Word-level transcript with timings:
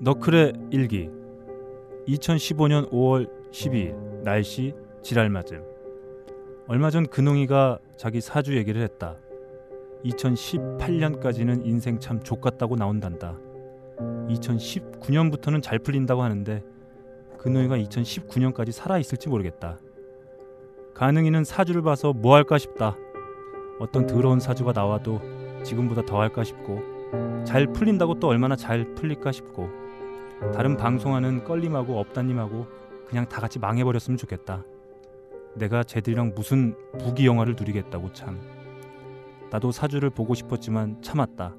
너클의 0.00 0.52
일기. 0.70 1.10
2015년 2.06 2.88
5월 2.90 3.28
12일 3.50 4.22
날씨 4.22 4.72
지랄 5.02 5.28
맞음. 5.28 5.64
얼마 6.68 6.90
전 6.90 7.06
근홍이가 7.06 7.80
자기 7.96 8.20
사주 8.20 8.56
얘기를 8.56 8.80
했다. 8.82 9.16
2018년까지는 10.04 11.66
인생 11.66 11.98
참 11.98 12.20
족같다고 12.20 12.76
나온단다. 12.76 13.36
2019년부터는 14.28 15.62
잘 15.62 15.80
풀린다고 15.80 16.22
하는데 16.22 16.62
근홍이가 17.38 17.76
2019년까지 17.78 18.70
살아있을지 18.70 19.28
모르겠다. 19.28 19.78
가능이는 20.94 21.42
사주를 21.42 21.82
봐서 21.82 22.12
뭐 22.12 22.36
할까 22.36 22.56
싶다. 22.58 22.96
어떤 23.80 24.06
더러운 24.06 24.38
사주가 24.38 24.72
나와도 24.72 25.20
지금보다 25.64 26.02
더 26.02 26.20
할까 26.20 26.44
싶고 26.44 27.44
잘 27.44 27.66
풀린다고 27.66 28.20
또 28.20 28.28
얼마나 28.28 28.54
잘 28.54 28.94
풀릴까 28.94 29.32
싶고 29.32 29.87
다른 30.54 30.76
방송하는 30.76 31.44
껄림하고 31.44 31.98
업다님하고 31.98 32.66
그냥 33.08 33.28
다 33.28 33.40
같이 33.40 33.58
망해버렸으면 33.58 34.16
좋겠다. 34.16 34.62
내가 35.54 35.82
쟤들이랑 35.82 36.32
무슨 36.34 36.76
부귀 36.98 37.26
영화를 37.26 37.56
누리겠다고 37.58 38.12
참. 38.12 38.40
나도 39.50 39.72
사주를 39.72 40.10
보고 40.10 40.34
싶었지만 40.34 41.02
참았다. 41.02 41.54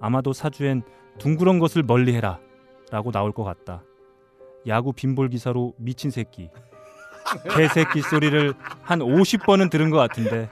아마도 0.00 0.32
사주엔 0.32 0.82
둥그런 1.18 1.58
것을 1.58 1.82
멀리해라 1.82 2.38
라고 2.90 3.10
나올 3.10 3.32
것 3.32 3.44
같다. 3.44 3.82
야구 4.66 4.92
빈볼 4.92 5.28
기사로 5.30 5.74
미친 5.76 6.10
새끼. 6.10 6.50
개새끼 7.56 8.02
소리를 8.02 8.54
한 8.82 8.98
50번은 9.00 9.70
들은 9.70 9.90
것 9.90 9.96
같은데 9.96 10.48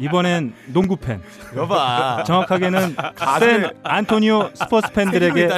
이번엔 0.00 0.54
농구 0.72 0.96
팬. 0.96 1.20
여봐. 1.54 2.24
정확하게는 2.24 2.96
샌 3.40 3.70
안토니오 3.82 4.50
스퍼스 4.54 4.92
팬들에게. 4.92 5.48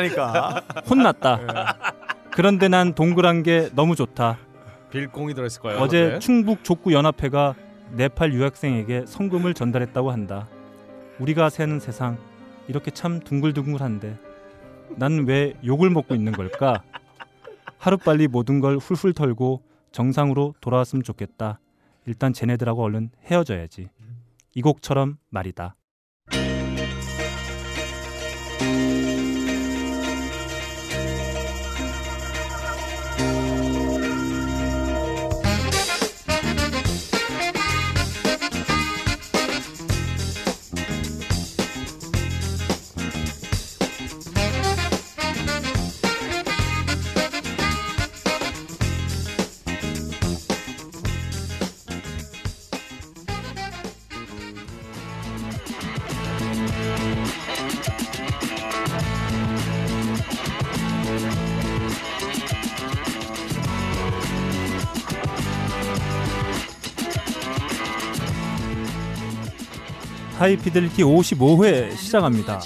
혼났다. 0.89 1.77
그런데 2.31 2.69
난 2.69 2.95
동그란 2.95 3.43
게 3.43 3.69
너무 3.75 3.97
좋다. 3.97 4.39
빌공이 4.91 5.35
들어있을 5.35 5.61
거예요. 5.63 5.81
어제 5.81 6.09
네. 6.13 6.19
충북 6.19 6.65
족구 6.65 6.93
연합회가 6.93 7.55
네팔 7.93 8.33
유학생에게 8.33 9.05
성금을 9.07 9.55
전달했다고 9.55 10.11
한다. 10.11 10.47
우리가 11.19 11.51
사는 11.51 11.79
세상 11.81 12.17
이렇게 12.69 12.91
참 12.91 13.21
둥글둥글한데 13.21 14.17
난 14.97 15.27
왜 15.27 15.55
욕을 15.65 15.91
먹고 15.91 16.15
있는 16.15 16.33
걸까? 16.33 16.83
하루빨리 17.79 18.29
모든 18.29 18.61
걸 18.61 18.77
훌훌 18.79 19.13
털고 19.13 19.63
정상으로 19.93 20.55
돌아왔으면 20.61 21.03
좋겠다. 21.03 21.59
일단 22.07 22.33
쟤네들하고 22.33 22.83
얼른 22.83 23.11
헤어져야지. 23.27 23.89
이 24.55 24.63
곡처럼 24.63 25.19
말이다. 25.31 25.77
하이피델리티 70.39 71.03
55회 71.03 71.97
시작합니다. 71.97 72.61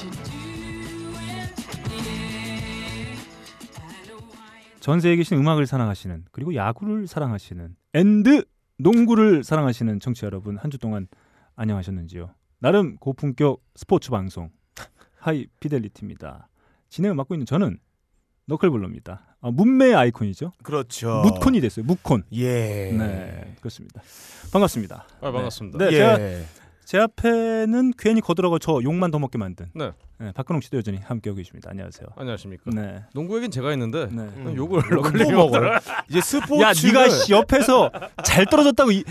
전 4.80 5.00
세계에 5.00 5.16
계신 5.16 5.38
음악을 5.38 5.66
사랑하시는 5.66 6.24
그리고 6.32 6.54
야구를 6.54 7.06
사랑하시는 7.06 7.76
and 7.94 8.44
농구를 8.78 9.44
사랑하시는 9.44 10.00
청취자 10.00 10.26
여러분 10.26 10.58
한 10.58 10.70
주 10.70 10.78
동안 10.78 11.06
안녕하셨는지요? 11.56 12.34
나름 12.58 12.96
고품격 12.96 13.62
스포츠 13.76 14.10
방송 14.10 14.50
하이피델리티입니다. 15.18 16.48
진행을 16.88 17.14
맡고 17.14 17.34
있는 17.34 17.46
저는 17.46 17.78
너클볼러입니다. 18.46 19.36
아, 19.40 19.50
뭇매의 19.50 19.94
아이콘이죠. 19.94 20.52
그렇죠. 20.62 21.22
뭇콘이 21.24 21.60
됐어요. 21.60 21.84
뭇콘. 21.84 22.24
예. 22.32 22.92
네, 22.92 23.54
그렇습니다. 23.60 24.02
반갑습니다. 24.52 25.06
아, 25.20 25.30
반갑습니다. 25.30 25.78
네, 25.78 25.86
예. 25.86 25.90
제가 25.90 26.18
제 26.92 26.98
앞에는 26.98 27.94
괜히 27.96 28.20
거들어가 28.20 28.58
저 28.60 28.78
욕만 28.82 29.10
더 29.10 29.18
먹게 29.18 29.38
만든 29.38 29.64
네. 29.72 29.92
박근홍 30.34 30.60
씨도 30.60 30.76
여전히 30.76 30.98
함께하고 31.02 31.38
계십니다. 31.38 31.70
안녕하세요. 31.70 32.06
안녕하십니까. 32.16 32.64
네. 32.70 33.02
농구 33.14 33.36
얘기는 33.36 33.50
제가 33.50 33.70
했는데 33.70 34.08
네. 34.10 34.20
음. 34.36 34.52
욕을 34.54 34.82
또 34.90 34.96
너클님 34.96 35.34
먹어요. 35.34 35.78
이제 36.10 36.20
스포츠. 36.20 36.60
야, 36.60 36.72
네가 36.74 37.08
씨 37.08 37.32
옆에서 37.32 37.90
잘 38.24 38.44
떨어졌다고 38.44 38.90
이, 38.92 39.04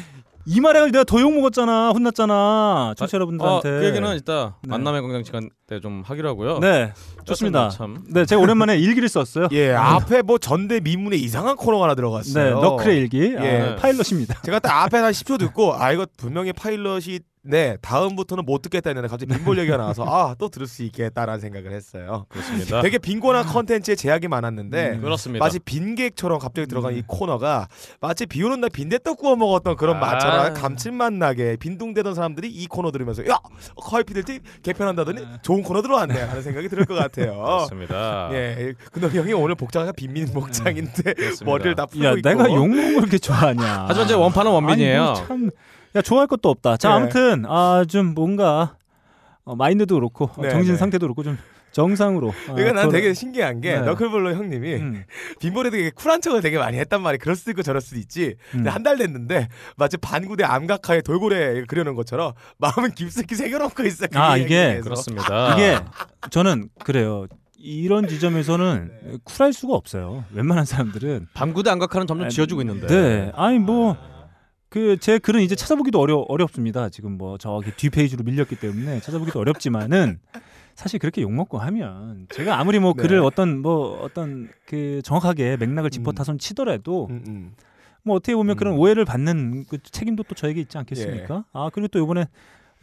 이 0.46 0.60
말에 0.60 0.80
가지고 0.80 0.92
내가 0.92 1.04
더 1.06 1.20
욕 1.22 1.34
먹었잖아. 1.34 1.90
혼났잖아. 1.90 2.94
청취자 2.98 3.16
여러분들한테. 3.16 3.68
아, 3.68 3.80
그 3.80 3.86
얘기는 3.88 4.16
이따 4.16 4.58
네. 4.62 4.70
만남의 4.70 5.02
광장 5.02 5.24
시간 5.24 5.50
때 5.66 5.80
좀 5.80 6.04
하기로 6.06 6.30
하고요. 6.30 6.60
네. 6.60 6.94
좋습니다. 7.26 7.70
참. 7.70 8.04
네, 8.10 8.26
제가 8.26 8.40
오랜만에 8.40 8.78
일기를 8.78 9.10
썼어요. 9.10 9.48
예, 9.54 9.72
앞에 9.72 10.22
뭐 10.22 10.38
전대 10.38 10.80
미문에 10.82 11.16
이상한 11.16 11.56
코너가 11.56 11.86
하나 11.86 11.96
들어갔어요. 11.96 12.44
네, 12.44 12.62
너클의 12.62 12.98
일기. 12.98 13.36
아, 13.40 13.44
예. 13.44 13.76
파일럿입니다. 13.80 14.42
제가 14.44 14.60
딱 14.60 14.84
앞에 14.84 14.98
한 15.00 15.12
10초 15.12 15.40
듣고 15.40 15.74
아 15.74 15.92
이거 15.94 16.06
분명히 16.18 16.54
파일럿이 16.54 17.22
네 17.44 17.76
다음부터는 17.82 18.46
못 18.46 18.62
듣겠다 18.62 18.92
했는데 18.92 19.08
갑자기 19.08 19.34
빈볼 19.34 19.58
얘기가 19.58 19.76
나와서 19.78 20.06
아 20.08 20.36
또 20.38 20.48
들을 20.50 20.68
수 20.68 20.84
있겠다라는 20.84 21.40
생각을 21.40 21.72
했어요. 21.72 22.26
그렇습니다. 22.30 22.82
되게 22.84 22.98
빈곤한 23.00 23.46
컨텐츠에 23.46 23.96
제약이 23.96 24.28
많았는데 24.28 24.92
음, 24.92 25.02
그렇습니다. 25.02 25.44
마치 25.44 25.58
빈객처럼 25.60 26.38
갑자기 26.40 26.68
들어간 26.68 26.94
음. 26.94 26.98
이 27.00 27.04
코너가 27.08 27.68
마치 28.00 28.26
비 28.28 28.44
오는 28.44 28.62
날 28.62 28.70
빈대떡 28.70 29.18
구워 29.18 29.36
먹었던 29.36 29.76
그런 29.76 29.98
아. 29.98 30.00
맛처럼 30.00 30.54
감칠맛 30.54 31.14
나게 31.14 31.56
빈둥대던 31.58 32.14
사람들이 32.14 32.48
이 32.50 32.68
코너 32.68 32.92
들으면서 32.92 33.28
야 33.28 33.40
커피들티 33.76 34.40
개편한다더니 34.62 35.26
좋은 35.42 35.64
코너 35.64 35.82
들어왔네 35.82 36.22
하는 36.22 36.42
생각이 36.44 36.70
들것 36.70 36.96
같아요. 36.98 37.34
그렇습니다. 37.34 38.30
예, 38.34 38.74
근데 38.92 39.08
형이 39.18 39.34
오늘 39.34 39.56
복장이 39.56 39.92
빈민 39.96 40.28
복장인데 40.32 41.14
그렇습니다. 41.14 41.46
머리를 41.46 41.76
다 41.76 41.86
풀고 41.88 42.06
야, 42.06 42.12
있고. 42.12 42.30
내가 42.30 42.46
욕 42.54 42.68
먹는 42.68 42.84
걸 42.94 42.96
그렇게 43.02 43.18
좋아하냐. 43.18 43.86
하지만 43.88 44.08
제 44.08 44.14
원판은 44.14 44.52
원빈이에요. 44.52 45.02
아니, 45.04 45.18
뭐 45.20 45.28
참, 45.28 45.50
야 45.96 46.02
좋아할 46.02 46.28
것도 46.28 46.50
없다. 46.50 46.78
자 46.78 46.90
네. 46.90 46.96
아무튼 46.96 47.46
아 47.48 47.84
좀 47.88 48.14
뭔가 48.14 48.76
어, 49.44 49.56
마인드도 49.56 49.96
그렇고 49.96 50.26
어, 50.26 50.42
네, 50.42 50.50
정신 50.50 50.74
네. 50.74 50.78
상태도 50.78 51.06
그렇고 51.06 51.24
좀 51.24 51.38
정상으로. 51.72 52.28
어, 52.30 52.34
그러니까 52.54 52.74
난 52.74 52.90
돌아- 52.90 52.92
되게 52.92 53.14
신기한 53.14 53.62
게 53.62 53.76
네. 53.76 53.82
너클볼러 53.82 54.34
형님이 54.34 54.76
음, 54.76 55.04
빈볼에 55.40 55.70
되게 55.70 55.90
쿨한 55.90 56.22
척을 56.22 56.42
되게 56.42 56.58
많이 56.58 56.78
했단 56.78 57.02
말이 57.02 57.18
그럴 57.18 57.36
수도 57.36 57.52
있고 57.52 57.62
저럴 57.64 57.82
수도 57.82 57.98
있지. 57.98 58.36
음. 58.52 58.58
근데 58.58 58.70
한달 58.70 58.98
됐는데 58.98 59.48
마치 59.78 59.98
반구대 59.98 60.44
암각하에 60.44 61.02
돌고래 61.02 61.64
그려놓은 61.66 61.96
것처럼 61.96 62.34
마음은 62.58 62.92
깊숙이 62.92 63.36
새겨놓고 63.36 63.84
있어. 63.86 64.08
그 64.08 64.20
아, 64.20 64.36
이게 64.38 64.64
얘기에서. 64.66 64.84
그렇습니다. 64.84 65.54
이게 65.54 65.78
저는 66.30 66.70
그래요. 66.84 67.26
이런 67.64 68.08
지점에서는 68.08 68.92
네. 69.06 69.18
쿨할 69.24 69.54
수가 69.54 69.74
없어요. 69.76 70.26
웬만한 70.34 70.66
사람들은. 70.66 71.28
밤구대 71.34 71.70
안각하는 71.70 72.06
점점 72.08 72.28
지어주고 72.30 72.62
있는데. 72.62 72.88
네. 72.88 73.32
아니 73.36 73.60
뭐. 73.60 73.96
그 74.72 74.98
제 74.98 75.20
글은 75.20 75.42
이제 75.42 75.54
찾아보기도 75.54 76.00
어려 76.00 76.20
어렵습니다. 76.30 76.88
지금 76.88 77.18
뭐 77.18 77.38
저기 77.38 77.72
뒤 77.76 77.90
페이지로 77.90 78.24
밀렸기 78.24 78.56
때문에 78.56 79.02
찾아보기도 79.02 79.38
어렵지만은 79.42 80.20
사실 80.76 80.98
그렇게 80.98 81.22
욕 81.22 81.34
먹고 81.34 81.58
하면 81.58 82.28
제가 82.30 82.58
아무리 82.58 82.80
뭐 82.80 82.94
네. 82.96 83.02
글을 83.02 83.20
어떤 83.20 83.62
뭐 83.62 84.02
어떤 84.02 84.48
그 84.66 85.02
정확하게 85.04 85.58
맥락을 85.58 85.90
짚어 85.90 86.12
음. 86.12 86.16
타선 86.16 86.40
치더라도 86.40 87.08
음, 87.10 87.24
음. 87.28 87.54
뭐 88.04 88.16
어떻게 88.16 88.34
보면 88.34 88.56
음. 88.56 88.58
그런 88.58 88.74
오해를 88.76 89.04
받는 89.04 89.66
그 89.66 89.78
책임도 89.84 90.24
또 90.24 90.36
저에게 90.36 90.62
있지 90.62 90.78
않겠습니까? 90.78 91.44
아 91.52 91.70
그리고 91.74 91.90
또 91.90 92.00
이번에 92.02 92.28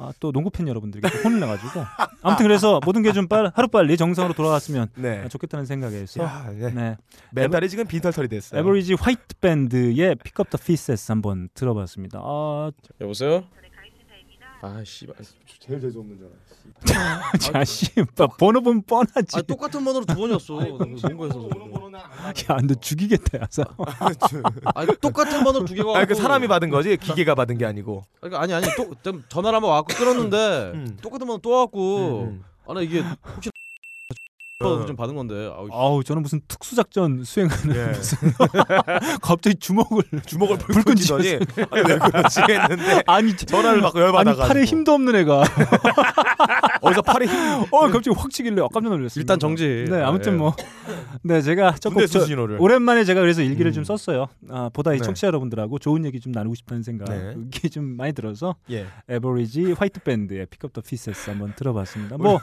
아, 0.00 0.12
또 0.20 0.30
농구 0.30 0.48
팬 0.48 0.68
여러분들께 0.68 1.08
또 1.10 1.18
혼을 1.24 1.40
내가지고 1.40 1.80
아무튼 2.22 2.44
그래서 2.46 2.80
모든 2.84 3.02
게 3.02 3.12
좀 3.12 3.26
하루 3.54 3.66
빨리 3.68 3.96
정상으로 3.96 4.32
돌아갔으면 4.32 4.88
네. 4.94 5.22
아, 5.24 5.28
좋겠다는 5.28 5.66
생각에서 5.66 6.22
야, 6.22 6.50
네. 6.56 6.70
네 6.70 6.96
멘탈이 7.32 7.68
지금 7.68 7.84
빈털털이 7.86 8.28
됐어요. 8.28 8.60
Average 8.60 8.94
White 8.94 9.36
Band의 9.40 10.14
Pick 10.22 10.41
Up 10.41 10.50
the 10.50 10.58
Pieces 10.58 11.10
한번 11.10 11.48
들어봤습니다. 11.54 12.20
아 12.22 12.70
여보세요? 13.00 13.44
아 14.60 14.82
씨발. 14.84 15.14
제일 15.60 15.80
재수 15.80 16.00
없는 16.00 16.18
줄 16.18 16.28
자씨 17.40 17.90
번호 18.38 18.60
보면 18.60 18.82
뻔하지. 18.82 19.38
아 19.38 19.42
똑같은 19.42 19.84
번호로 19.84 20.04
두 20.04 20.14
번이었어. 20.14 20.54
농구에서. 20.54 21.48
야, 22.50 22.58
너 22.62 22.74
죽이겠다, 22.74 23.40
야사. 23.40 23.64
아 24.74 24.86
똑같은 25.00 25.44
번호로 25.44 25.64
두 25.64 25.74
개가. 25.74 25.98
아, 25.98 26.04
그. 26.04 26.14
사람이 26.14 26.48
받은 26.48 26.70
거지 26.70 26.96
기계가 26.96 27.34
받은 27.36 27.58
게 27.58 27.66
아니고. 27.66 28.04
그러니까 28.20 28.42
아니 28.42 28.52
아니 28.52 28.66
또좀 28.76 29.24
전화를 29.28 29.56
한번 29.56 29.70
와갖고 29.70 29.94
끊었는데 29.94 30.72
음. 30.74 30.98
똑같은 31.00 31.26
번호 31.26 31.38
또 31.38 31.50
와갖고 31.50 32.22
음, 32.22 32.28
음. 32.28 32.44
아나 32.66 32.80
이게 32.80 33.00
혹시 33.36 33.50
어. 34.64 34.84
좀 34.86 34.96
받은 34.96 35.14
건데. 35.14 35.48
아우, 35.54 35.68
아우 35.70 36.02
저는 36.04 36.22
무슨 36.22 36.40
특수 36.48 36.74
작전 36.74 37.22
수행하는 37.22 37.76
예. 37.76 37.92
갑자기 39.22 39.54
주먹을 39.54 40.02
주먹을 40.26 40.58
불끈 40.58 40.96
쥐더니 40.96 41.28
아니 41.70 41.82
왜 41.88 41.98
그러지 41.98 42.40
했는데 42.40 43.02
아니 43.06 43.36
저- 43.36 43.46
전화를 43.46 43.80
받고 43.82 43.98
아니 43.98 44.06
열받아 44.06 44.30
가지고 44.34 44.48
팔에 44.48 44.64
힘도 44.64 44.94
없는 44.94 45.14
애가 45.14 45.44
어디서 46.80 47.02
팔에 47.02 47.26
힘어 47.26 47.66
갑자기 47.70 48.10
확 48.16 48.30
치길래 48.30 48.60
깜짝 48.74 48.88
놀랐어요. 48.90 49.20
일단 49.22 49.38
정지. 49.38 49.84
네 49.88 50.02
아무튼 50.02 50.32
예. 50.32 50.36
뭐네 50.36 51.42
제가 51.42 51.76
조금 51.76 52.04
저, 52.06 52.26
오랜만에 52.58 53.04
제가 53.04 53.20
그래서 53.20 53.42
일기를 53.42 53.70
음. 53.70 53.74
좀 53.74 53.84
썼어요. 53.84 54.26
아, 54.50 54.70
보다 54.72 54.92
이 54.92 54.98
네. 54.98 55.04
청취자 55.04 55.28
여러분들하고 55.28 55.78
좋은 55.78 56.04
얘기 56.04 56.18
좀 56.18 56.32
나누고 56.32 56.56
싶다는 56.56 56.82
생각 56.82 57.08
네. 57.08 57.36
이게 57.46 57.68
좀 57.68 57.84
많이 57.96 58.12
들어서 58.12 58.56
예. 58.72 58.86
Average 59.08 59.74
White 59.74 60.00
Band의 60.00 60.46
Pick 60.46 60.64
Up 60.64 60.72
the 60.72 60.80
Pieces 60.80 61.30
한번 61.30 61.54
들어봤습니다. 61.54 62.16
뭐 62.18 62.40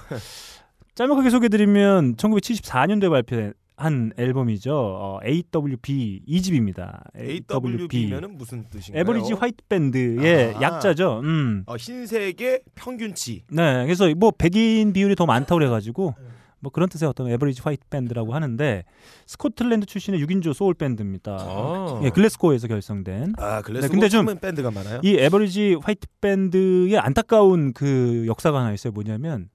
짤막하게 0.96 1.30
소개드리면 1.30 2.16
1974년도에 2.16 3.10
발표한 3.10 4.14
앨범이죠. 4.18 4.74
어, 4.74 5.20
AWB 5.26 6.22
2집입니다. 6.26 7.02
AWB면은 7.18 8.38
무슨 8.38 8.64
뜻인가요? 8.70 9.02
Average 9.02 9.34
White 9.34 9.58
Band의 9.68 10.56
아. 10.56 10.62
약자죠. 10.62 11.20
음. 11.24 11.64
어, 11.66 11.76
흰색의 11.76 12.62
평균치. 12.76 13.44
네, 13.52 13.84
그래서 13.84 14.10
뭐 14.16 14.32
백인 14.32 14.94
비율이 14.94 15.16
더 15.16 15.26
많다고 15.26 15.56
그래가지고 15.60 16.16
뭐 16.62 16.72
그런 16.72 16.88
뜻의 16.88 17.10
어떤 17.10 17.28
Average 17.30 17.62
White 17.62 17.84
Band라고 17.90 18.34
하는데 18.34 18.86
스코틀랜드 19.28 19.86
출신의 19.86 20.24
6인조 20.24 20.54
소울 20.54 20.74
밴드입니다. 20.76 21.36
아. 21.42 22.00
예, 22.06 22.10
글래스고에서 22.10 22.68
결성된 22.70 23.34
아, 23.38 23.62
글래스 23.62 23.88
네, 23.88 23.92
근데 23.92 24.08
좀- 24.08 24.26
밴드가 24.40 24.72
많아요. 24.72 25.02
이 25.04 25.18
Average 25.18 25.76
White 25.84 26.08
Band의 26.22 26.98
안타까운 26.98 27.74
그 27.74 28.24
역사가 28.28 28.62
하나 28.62 28.72
있어요. 28.74 28.94
뭐냐면 28.94 29.50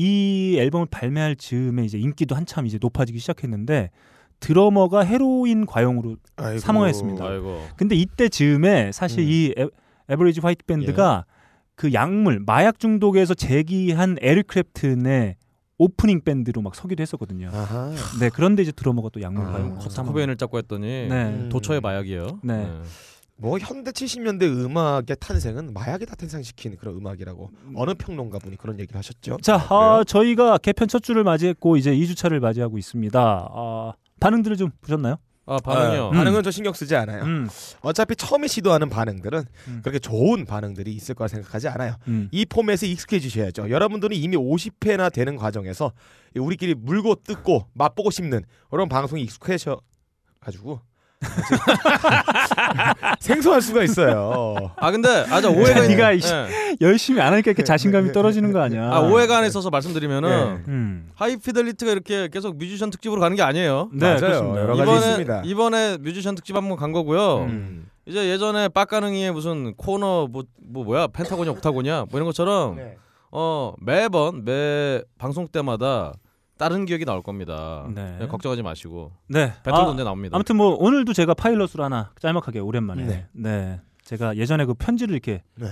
이 0.00 0.56
앨범을 0.60 0.86
발매할 0.92 1.34
즈음에 1.34 1.84
이제 1.84 1.98
인기도 1.98 2.36
한참 2.36 2.66
이제 2.66 2.78
높아지기 2.80 3.18
시작했는데 3.18 3.90
드러머가 4.38 5.00
헤로인 5.00 5.66
과용으로 5.66 6.16
아이고. 6.36 6.60
사망했습니다. 6.60 7.24
아이고. 7.26 7.66
근데 7.76 7.96
이때 7.96 8.28
즈음에 8.28 8.92
사실 8.92 9.24
음. 9.24 9.24
이 9.28 9.54
에, 9.58 9.66
Average 10.08 10.38
White 10.40 10.64
Band가 10.66 11.24
그 11.74 11.92
약물 11.92 12.44
마약 12.46 12.78
중독에서 12.78 13.34
재기한 13.34 14.18
에릭 14.20 14.46
크랩튼의 14.46 15.34
오프닝 15.78 16.20
밴드로 16.22 16.62
막 16.62 16.76
서기도 16.76 17.02
했었거든요. 17.02 17.50
아하. 17.52 17.92
네 18.20 18.30
그런데 18.32 18.62
이제 18.62 18.70
드러머가 18.70 19.08
또 19.12 19.20
약물 19.20 19.46
아, 19.46 19.50
과용 19.50 19.78
커트 19.78 20.00
코베인을 20.00 20.36
잡고 20.36 20.58
했더니 20.58 20.86
네. 21.08 21.24
음. 21.24 21.48
도처의 21.50 21.80
마약이에요. 21.80 22.38
네. 22.44 22.68
뭐 23.40 23.56
현대 23.58 23.92
70년대 23.92 24.42
음악의 24.42 25.16
탄생은 25.20 25.72
마약이 25.72 26.06
다 26.06 26.16
탄생시킨 26.16 26.76
그런 26.76 26.96
음악이라고 26.96 27.50
어느 27.76 27.94
평론가 27.94 28.40
분이 28.40 28.56
그런 28.56 28.80
얘기를 28.80 28.98
하셨죠. 28.98 29.38
자, 29.42 29.54
아, 29.70 30.02
저희가 30.04 30.58
개편 30.58 30.88
첫 30.88 31.02
주를 31.02 31.22
맞이했고 31.22 31.76
이제 31.76 31.94
2주차를 31.94 32.40
맞이하고 32.40 32.78
있습니다. 32.78 33.20
아, 33.20 33.92
반응들을 34.20 34.56
좀 34.56 34.70
보셨나요? 34.80 35.16
아 35.46 35.56
반응이요. 35.64 36.08
아, 36.08 36.10
반응은 36.10 36.42
저 36.42 36.50
신경 36.50 36.74
쓰지 36.74 36.94
않아요. 36.94 37.22
음, 37.22 37.48
어차피 37.80 38.14
처음에 38.16 38.46
시도하는 38.48 38.90
반응들은 38.90 39.44
음. 39.68 39.80
그렇게 39.82 39.98
좋은 39.98 40.44
반응들이 40.44 40.92
있을 40.92 41.14
거라 41.14 41.28
생각하지 41.28 41.68
않아요. 41.68 41.94
음. 42.06 42.28
이 42.32 42.44
포맷에 42.44 42.86
익숙해지셔야죠. 42.86 43.70
여러분들은 43.70 44.14
이미 44.14 44.36
50회나 44.36 45.10
되는 45.10 45.36
과정에서 45.36 45.92
우리끼리 46.36 46.74
물고 46.74 47.14
뜯고 47.14 47.66
맛보고 47.72 48.10
씹는 48.10 48.42
그런 48.68 48.90
방송이 48.90 49.22
익숙해져 49.22 49.80
가지고 50.38 50.82
생소할 53.20 53.60
수가 53.60 53.82
있어요. 53.82 54.54
아 54.76 54.90
근데 54.90 55.08
아저 55.30 55.50
오해가 55.50 55.84
있- 55.84 55.88
네가 55.88 56.14
예. 56.14 56.18
열심히 56.80 57.20
안 57.20 57.32
하니까 57.32 57.50
이렇게 57.50 57.64
자신감이 57.64 58.12
떨어지는 58.12 58.52
거 58.52 58.60
아니야? 58.60 58.90
아 58.92 59.00
오해가 59.00 59.38
안에 59.38 59.48
있어서 59.48 59.70
말씀드리면은 59.70 60.30
음. 60.68 61.10
하이피델리티가 61.14 61.90
이렇게 61.92 62.28
계속 62.28 62.56
뮤지션 62.56 62.90
특집으로 62.90 63.20
가는 63.20 63.36
게 63.36 63.42
아니에요. 63.42 63.88
네, 63.92 64.06
맞아요. 64.06 64.20
그렇습니다. 64.20 64.60
여러 64.62 64.76
가지 64.76 64.82
이번에 64.90 64.98
있습니다. 65.06 65.42
이번에 65.44 65.96
뮤지션 65.98 66.34
특집 66.34 66.56
한번 66.56 66.76
간 66.76 66.92
거고요. 66.92 67.38
음. 67.44 67.88
이제 68.06 68.30
예전에 68.30 68.68
빡가능이의 68.68 69.32
무슨 69.32 69.74
코너 69.74 70.28
뭐, 70.30 70.44
뭐 70.62 70.84
뭐야 70.84 71.08
펜타곤이야 71.08 71.52
옥타곤이야 71.52 72.06
뭐 72.10 72.18
이런 72.18 72.24
것처럼 72.26 72.76
네. 72.76 72.96
어 73.30 73.74
매번 73.80 74.44
매 74.44 75.02
방송 75.18 75.46
때마다 75.46 76.14
다른 76.58 76.84
기억이 76.84 77.04
나올 77.04 77.22
겁니다. 77.22 77.86
네. 77.94 78.16
네, 78.18 78.26
걱정하지 78.26 78.62
마시고 78.62 79.12
네. 79.28 79.52
배틀도 79.62 79.76
아, 79.76 79.84
언제 79.84 80.04
나옵니다. 80.04 80.36
아무튼 80.36 80.56
뭐 80.56 80.74
오늘도 80.78 81.12
제가 81.12 81.34
파일럿으로 81.34 81.84
하나 81.84 82.10
짤막하게 82.20 82.58
오랜만에 82.58 83.06
네. 83.06 83.26
네. 83.32 83.80
제가 84.02 84.36
예전에 84.36 84.64
그 84.64 84.74
편지를 84.74 85.14
이렇게 85.14 85.42
네. 85.54 85.68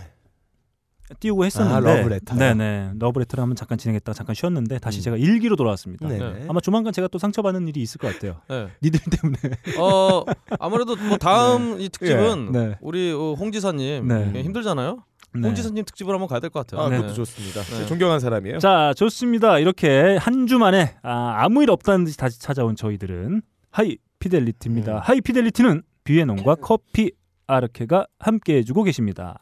띄우고 1.21 1.45
했었는데 1.45 1.77
아, 1.77 1.97
러브레터요? 1.97 2.39
네네 2.39 2.93
러브레터를 2.99 3.43
한번 3.43 3.55
잠깐 3.57 3.79
진행했다가 3.79 4.15
잠깐 4.15 4.35
쉬었는데 4.35 4.79
다시 4.79 5.01
음. 5.01 5.03
제가 5.03 5.17
일기로 5.17 5.57
돌아왔습니다. 5.57 6.09
네. 6.09 6.19
네. 6.19 6.47
아마 6.49 6.61
조만간 6.61 6.93
제가 6.93 7.09
또 7.09 7.19
상처받는 7.19 7.69
일이 7.69 7.81
있을 7.81 7.99
것 7.99 8.13
같아요. 8.13 8.41
네. 8.49 8.69
니들 8.83 9.01
때문에. 9.11 9.39
어 9.79 10.25
아무래도 10.59 10.97
뭐 10.97 11.17
다음 11.17 11.79
이 11.81 11.89
특집은 11.89 12.53
네. 12.53 12.77
우리 12.81 13.13
어, 13.13 13.35
홍 13.35 13.53
지사님 13.53 14.09
네. 14.09 14.33
예, 14.35 14.43
힘들잖아요. 14.43 15.03
네. 15.35 15.43
홍 15.49 15.55
지사님 15.55 15.85
특집으로 15.85 16.15
한번 16.15 16.29
가야 16.29 16.41
될 16.41 16.51
것 16.51 16.67
같아요. 16.67 16.87
아, 16.87 16.89
네. 16.89 16.97
그것도 16.97 17.15
좋습니다. 17.15 17.63
네. 17.63 17.87
존경한 17.87 18.21
사람이에요. 18.21 18.59
자 18.59 18.93
좋습니다. 18.97 19.59
이렇게 19.59 20.17
한 20.17 20.47
주 20.47 20.59
만에 20.59 20.97
아, 21.03 21.35
아무 21.39 21.63
일 21.63 21.71
없다는 21.71 22.05
듯이 22.05 22.17
다시 22.17 22.41
찾아온 22.41 22.77
저희들은 22.77 23.43
High 23.71 23.99
Fidelity입니다. 24.21 24.93
음. 24.95 24.99
High 25.03 25.21
Fidelity는 25.21 25.83
비에논과 26.05 26.55
커피 26.57 27.13
아르케가 27.47 28.07
함께 28.19 28.57
해주고 28.59 28.83
계십니다. 28.85 29.39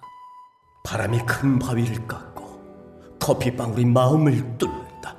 바람이 0.85 1.19
큰 1.27 1.59
바위를 1.59 2.07
깎고 2.07 3.19
커피 3.21 3.55
방울이 3.55 3.85
마음을 3.87 4.33
뚫는다. 4.59 5.17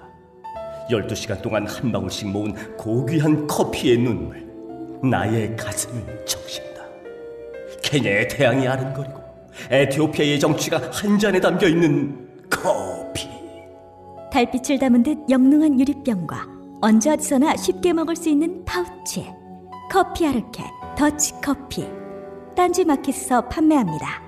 12시간 0.91 1.41
동안 1.41 1.65
한 1.67 1.91
방울씩 1.91 2.29
모은 2.29 2.77
고귀한 2.77 3.47
커피의 3.47 3.97
눈물 3.99 4.45
나의 5.07 5.55
가슴을 5.55 6.25
적신다. 6.25 6.83
케냐의 7.83 8.27
태양이 8.27 8.67
아른거리고 8.67 9.23
에티오피아의 9.69 10.39
정취가 10.39 10.91
한 10.91 11.19
잔에 11.19 11.39
담겨 11.39 11.67
있는 11.67 12.27
커피. 12.49 13.27
달빛을 14.31 14.79
담은 14.79 15.03
듯 15.03 15.17
영롱한 15.29 15.79
유리병과 15.79 16.47
언제 16.81 17.09
어디서나 17.09 17.55
쉽게 17.55 17.93
먹을 17.93 18.15
수 18.15 18.29
있는 18.29 18.63
파우치 18.65 19.25
커피 19.89 20.27
아르케 20.27 20.63
더치 20.97 21.33
커피 21.41 21.87
딴지 22.55 22.83
마켓에서 22.83 23.47
판매합니다. 23.47 24.24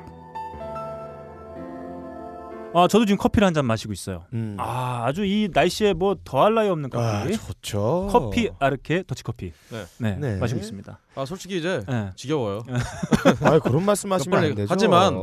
아 2.78 2.88
저도 2.88 3.06
지금 3.06 3.18
커피를 3.18 3.46
한 3.48 3.54
잔 3.54 3.66
마시고 3.66 3.92
있어요. 3.92 4.26
음. 4.34 4.56
아 4.60 5.04
아주 5.06 5.26
이 5.26 5.50
날씨에 5.52 5.94
뭐 5.94 6.16
더할 6.24 6.54
나위 6.54 6.70
없는 6.70 6.92
아, 6.94 7.24
커피. 7.24 7.36
좋죠. 7.38 8.08
커피 8.12 8.50
아르케 8.60 9.04
더치 9.08 9.24
커피. 9.24 9.52
네. 9.72 9.86
네, 9.98 10.16
네. 10.18 10.38
마시고 10.38 10.60
있습니다. 10.60 11.00
아 11.16 11.26
솔직히 11.26 11.58
이제 11.58 11.82
네. 11.88 12.12
지겨워요. 12.16 12.62
아, 13.42 13.58
그런 13.60 13.84
말씀하시면 13.84 14.44
안 14.44 14.56
되죠. 14.56 14.68
하지만 14.70 15.16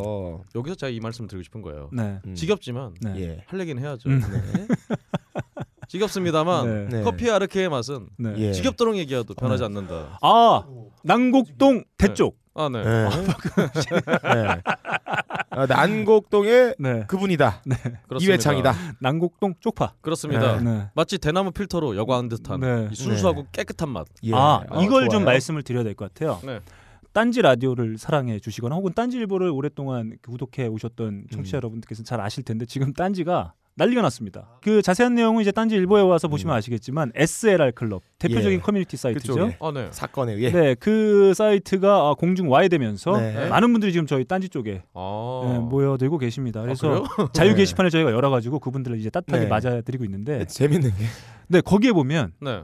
여기서 0.55 0.75
제가 0.75 0.91
이 0.91 0.99
말씀 0.99 1.29
드리고 1.29 1.45
싶은 1.45 1.63
거예요. 1.63 1.91
네. 1.93 2.19
음. 2.27 2.35
지겹지만 2.35 2.95
네. 3.03 3.15
예. 3.21 3.45
할 3.47 3.61
얘기는 3.61 3.81
해야죠. 3.81 4.09
음. 4.09 4.21
네. 4.21 4.67
지겹습니다만 5.89 6.89
네. 6.89 6.97
네. 6.99 7.03
커피 7.05 7.31
아르케의 7.31 7.69
맛은 7.69 8.09
네. 8.19 8.35
예. 8.39 8.53
지겹도록 8.53 8.97
얘기해도 8.97 9.35
변하지 9.35 9.63
않는다. 9.63 10.19
아 10.23 10.65
난곡동 11.05 11.85
대쪽. 11.99 12.43
아 12.57 12.69
네. 12.69 12.83
네. 12.85 13.09
네. 13.09 14.63
아, 15.51 15.67
난곡동의 15.67 16.77
네. 16.79 17.05
그분이다. 17.07 17.63
그렇습니다. 18.09 18.19
이회창이다. 18.21 18.75
난곡동 19.01 19.55
쪽파. 19.61 19.95
그렇습니다. 20.01 20.61
네. 20.61 20.89
마치 20.95 21.19
대나무 21.19 21.51
필터로 21.51 21.97
여과한 21.97 22.29
듯한 22.29 22.61
네. 22.61 22.89
이 22.93 22.95
순수하고 22.95 23.47
깨끗한 23.53 23.89
맛. 23.89 24.07
예. 24.25 24.33
아 24.35 24.63
어, 24.69 24.83
이걸 24.83 25.03
좀 25.09 25.21
좋아요. 25.21 25.25
말씀을 25.25 25.63
드려야 25.63 25.83
될 25.85 25.95
것 25.95 26.13
같아요. 26.13 26.41
네. 26.45 26.61
딴지 27.13 27.43
라디오를 27.43 27.97
사랑해 27.99 28.41
주시거나 28.41 28.75
혹은 28.75 28.93
딴지 28.93 29.17
일보를 29.19 29.49
오랫동안 29.51 30.17
구독해 30.27 30.67
오셨던 30.69 31.27
청취자 31.33 31.57
음. 31.57 31.59
여러분들께서는 31.59 32.05
잘 32.05 32.21
아실 32.21 32.43
텐데 32.43 32.67
지금 32.67 32.93
딴지가 32.93 33.53
난리가 33.77 34.03
났습니다. 34.03 34.49
그 34.63 34.83
자세한 34.83 35.15
내용은 35.17 35.43
이제 35.43 35.51
딴지 35.51 35.75
일보에 35.75 36.01
와서 36.03 36.29
보시면 36.29 36.55
음. 36.55 36.59
아시겠지만 36.59 37.11
SLR 37.17 37.73
클럽 37.73 38.03
대표적인 38.21 38.59
예. 38.59 38.63
커뮤니티 38.63 38.97
사이트죠. 38.97 39.35
그쪽에. 39.35 39.57
아 39.61 39.73
네. 39.73 39.89
사건에 39.91 40.33
의해 40.35 40.53
네, 40.53 40.75
그 40.77 41.35
사이트가 41.35 42.09
아, 42.11 42.15
공중 42.15 42.49
와해되면서 42.51 43.19
네. 43.19 43.49
많은 43.49 43.73
분들이 43.73 43.93
지금 43.93 44.07
저희 44.07 44.25
딴지 44.25 44.49
쪽에 44.49 44.85
아. 44.95 45.41
네, 45.53 45.59
모여들고 45.59 46.19
계십니다. 46.19 46.63
그래서 46.63 46.89
그래요? 46.89 47.29
자유 47.33 47.51
네. 47.55 47.57
게시판을 47.57 47.91
저희가 47.91 48.13
열어가지고 48.13 48.61
그분들을 48.61 48.97
이제 48.99 49.11
따뜻하게 49.11 49.45
네. 49.45 49.49
맞아드리고 49.49 50.05
있는데, 50.05 50.45
재밌는 50.47 50.91
게 50.91 51.05
네 51.49 51.61
거기에 51.61 51.93
보면 51.93 52.33
네. 52.41 52.63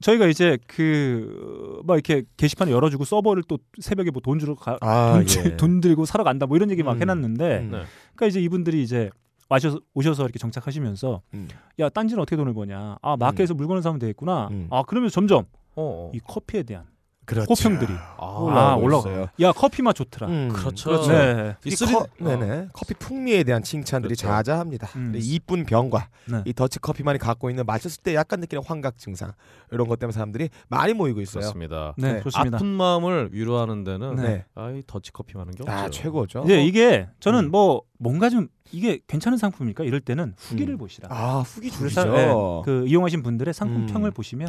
저희가 0.00 0.26
이제 0.26 0.58
그 0.66 1.82
막 1.86 1.94
이렇게 1.94 2.22
게시판을 2.36 2.72
열어주고 2.72 3.04
서버를 3.04 3.42
또 3.48 3.58
새벽에 3.80 4.10
뭐 4.10 4.20
돈 4.22 4.38
주러 4.38 4.54
가, 4.54 4.76
아, 4.80 5.14
돈, 5.14 5.26
주- 5.26 5.40
예. 5.44 5.56
돈 5.56 5.80
들고 5.80 6.04
사러 6.06 6.22
간다 6.24 6.46
뭐 6.46 6.56
이런 6.56 6.70
얘기 6.70 6.82
막 6.82 6.92
음. 6.96 7.00
해놨는데, 7.02 7.58
음. 7.58 7.70
네. 7.72 7.78
그러니까 8.14 8.26
이제 8.26 8.40
이분들이 8.40 8.82
이제 8.82 9.10
와셔서 9.48 9.80
오셔서 9.94 10.24
이렇게 10.24 10.38
정착하시면서 10.38 11.22
음. 11.34 11.48
야 11.78 11.88
딴지는 11.88 12.22
어떻게 12.22 12.36
돈을 12.36 12.54
버냐? 12.54 12.98
아 13.02 13.16
마켓에서 13.16 13.54
물건을 13.54 13.82
사면 13.82 13.98
되겠구나. 13.98 14.48
음. 14.50 14.68
아 14.70 14.82
그러면서 14.82 15.14
점점 15.14 15.44
어. 15.76 16.08
어. 16.08 16.10
이 16.14 16.20
커피에 16.20 16.62
대한 16.62 16.86
그렇죠. 17.24 17.46
호평들이 17.50 17.92
아, 17.92 18.16
아, 18.18 18.76
올라가. 18.76 19.08
있어요. 19.08 19.26
야 19.40 19.52
커피 19.52 19.82
맛 19.82 19.94
좋더라. 19.94 20.28
음, 20.28 20.48
그렇죠. 20.52 21.06
네. 21.08 21.56
이이 21.64 21.70
쓰리- 21.72 21.92
커, 21.92 22.06
네네. 22.18 22.68
커피 22.72 22.94
풍미에 22.94 23.44
대한 23.44 23.62
칭찬들이 23.62 24.14
그렇죠. 24.14 24.26
자자합니다. 24.26 24.88
음. 24.96 25.12
이쁜 25.16 25.64
병과 25.64 26.08
네. 26.30 26.42
이 26.44 26.52
더치 26.52 26.78
커피만이 26.80 27.18
갖고 27.18 27.50
있는 27.50 27.64
마셨을 27.66 28.02
때 28.02 28.14
약간 28.14 28.40
느끼는 28.40 28.62
환각 28.66 28.98
증상 28.98 29.32
이런 29.70 29.88
것 29.88 29.98
때문에 29.98 30.12
사람들이 30.12 30.50
많이 30.68 30.92
모이고 30.92 31.20
있어요. 31.20 31.40
그렇습니다. 31.40 31.94
네, 31.96 32.14
네. 32.14 32.20
좋습니다. 32.22 32.56
아픈 32.56 32.66
마음을 32.68 33.30
위로하는 33.32 33.84
데는 33.84 34.16
네. 34.16 34.44
아이 34.54 34.82
더치 34.86 35.12
커피만 35.12 35.36
한 35.36 35.52
게 35.54 35.64
아 35.66 35.84
없죠. 35.86 36.02
최고죠. 36.02 36.42
이제 36.44 36.62
이게 36.62 37.08
저는 37.20 37.46
음. 37.46 37.50
뭐 37.50 37.82
뭔가 37.98 38.28
좀 38.28 38.48
이게 38.72 38.98
괜찮은 39.06 39.38
상품입니까? 39.38 39.84
이럴 39.84 40.00
때는 40.00 40.34
후기를 40.36 40.74
음. 40.74 40.78
보시라. 40.78 41.08
아 41.10 41.40
후기 41.40 41.70
주시죠. 41.70 42.04
네, 42.12 42.26
그 42.64 42.84
이용하신 42.86 43.22
분들의 43.22 43.54
상품 43.54 43.82
음. 43.82 43.86
평을 43.86 44.10
보시면 44.10 44.48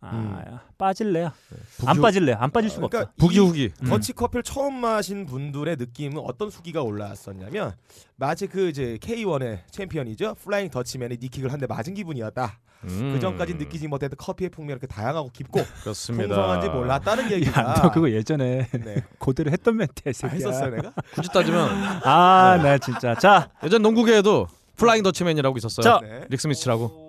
아 0.00 0.10
음. 0.12 0.58
빠질래야 0.78 1.32
부기- 1.76 1.88
안 1.88 2.00
빠질래 2.00 2.32
안 2.34 2.50
빠질 2.52 2.70
수가 2.70 2.86
그러니까 2.86 3.10
없다. 3.10 3.14
부기 3.18 3.38
후기. 3.40 3.72
음. 3.82 3.88
더치 3.88 4.12
커피를 4.12 4.44
처음 4.44 4.74
마신 4.74 5.26
분들의 5.26 5.74
느낌은 5.76 6.18
어떤 6.24 6.50
후기가 6.50 6.82
올라왔었냐면 6.82 7.72
마치 8.16 8.46
그 8.46 8.68
이제 8.68 8.96
K1의 9.00 9.60
챔피언이죠 9.70 10.36
Flying 10.36 10.70
Dutchman이 10.70 11.18
니킥을 11.20 11.52
한 11.52 11.58
대 11.58 11.66
맞은 11.66 11.94
기분이었다. 11.94 12.60
음. 12.84 13.12
그 13.12 13.18
전까지 13.18 13.54
느끼지 13.54 13.88
못했던 13.88 14.16
커피의 14.16 14.50
풍미 14.50 14.70
이렇게 14.70 14.86
다양하고 14.86 15.30
깊고 15.32 15.60
그렇습니다. 15.82 16.28
풍성한지 16.32 16.68
몰랐다는 16.68 17.32
얘기가. 17.32 17.60
야, 17.60 17.74
너 17.82 17.90
그거 17.90 18.08
예전에 18.08 18.68
네. 18.70 19.04
고대로 19.18 19.50
했던 19.50 19.76
멘트야, 19.76 20.04
이 20.06 20.10
아, 20.10 20.12
새끼야. 20.12 20.36
했었어요 20.36 20.70
내가. 20.76 20.92
굳이 21.12 21.28
따지면 21.32 21.68
아, 22.04 22.60
나 22.62 22.78
진짜. 22.78 23.16
자, 23.16 23.50
예전 23.64 23.82
농구계에도 23.82 24.46
Flying 24.76 25.02
Dutchman이라고 25.02 25.58
있었어요. 25.58 25.82
자. 25.82 25.98
네. 26.00 26.20
릭 26.28 26.40
스미스라고. 26.40 27.07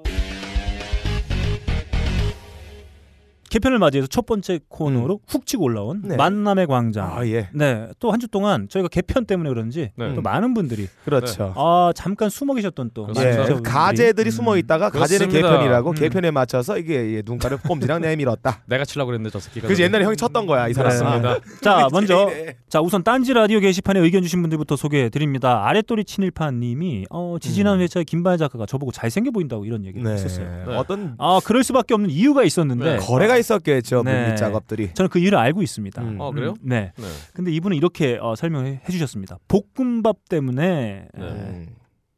개편을 3.50 3.80
맞이해서 3.80 4.08
첫 4.08 4.26
번째 4.26 4.60
코너로 4.68 5.20
훅 5.28 5.46
치고 5.46 5.64
올라온 5.64 6.02
네. 6.04 6.16
만남의 6.16 6.68
광장. 6.68 7.18
아 7.18 7.26
예. 7.28 7.50
네, 7.54 7.88
또 8.00 8.12
한 8.12 8.20
주 8.20 8.28
동안 8.28 8.68
저희가 8.70 8.90
개편 8.90 9.26
때문에 9.26 9.50
그런지 9.50 9.92
네. 9.96 10.14
또 10.14 10.22
많은 10.22 10.54
분들이 10.54 10.88
그렇죠. 11.06 11.54
아 11.56 11.92
잠깐 11.96 12.30
숨어 12.30 12.54
계셨던 12.54 12.92
또. 12.94 13.08
예, 13.18 13.38
가재들이 13.64 14.30
음, 14.30 14.32
숨어 14.32 14.58
있다가 14.58 14.90
가재는 14.90 15.28
그렇습니다. 15.30 15.50
개편이라고 15.50 15.90
음. 15.92 15.96
개편에 15.96 16.32
맞춰서 16.32 16.78
이게 16.78 17.16
예, 17.16 17.24
눈가를 17.26 17.58
꼼지랑 17.58 18.02
내밀었다. 18.02 18.62
내가 18.68 18.84
치려고 18.86 19.08
그랬는데 19.08 19.32
저 19.32 19.40
새끼가. 19.40 19.68
그래서 19.68 19.82
옛날에 19.84 20.04
형이 20.06 20.18
쳤던 20.18 20.46
거야 20.46 20.68
이 20.68 20.74
사람. 20.74 20.92
그렇습니다. 20.92 21.38
자, 21.62 21.88
먼저 21.92 22.26
네. 22.28 22.56
자 22.70 22.82
우선 22.82 23.04
딴지 23.04 23.34
라디오 23.34 23.60
게시판에 23.60 24.00
의견 24.02 24.22
주신 24.22 24.42
분들부터 24.42 24.76
소개해 24.76 25.10
드립니다. 25.10 25.66
아랫도리 25.66 26.04
친일파 26.06 26.52
님이 26.52 27.06
어, 27.10 27.38
지지난 27.40 27.80
회차에 27.80 28.04
김반야 28.04 28.38
작가가 28.38 28.66
저보고 28.66 28.92
잘생겨 28.92 29.32
보인다고 29.32 29.66
이런 29.66 29.86
얘기를 29.86 30.04
네. 30.04 30.12
했었어요. 30.12 30.66
네. 30.68 30.76
어떤 30.76 31.16
아 31.18 31.40
그럴 31.46 31.64
수밖에 31.64 31.94
없는 31.94 32.10
이유가 32.10 32.44
있었는데 32.44 32.84
네. 32.84 32.98
거래가 32.98 33.38
있었겠죠 33.40 34.04
네. 34.04 34.22
물밑 34.22 34.38
작업들이. 34.38 34.94
저는 34.94 35.10
그 35.10 35.20
이유를 35.20 35.38
알고 35.38 35.62
있습니다. 35.62 36.02
음. 36.02 36.20
어 36.20 36.32
그래요? 36.32 36.54
네. 36.62 36.92
네. 36.98 37.04
근데 37.34 37.52
이분은 37.52 37.76
이렇게 37.78 38.18
어, 38.22 38.36
설명해 38.36 38.82
주셨습니다. 38.90 39.38
볶음밥 39.48 40.18
때문에 40.30 41.08
네. 41.14 41.24
에, 41.26 41.28
음. 41.30 41.68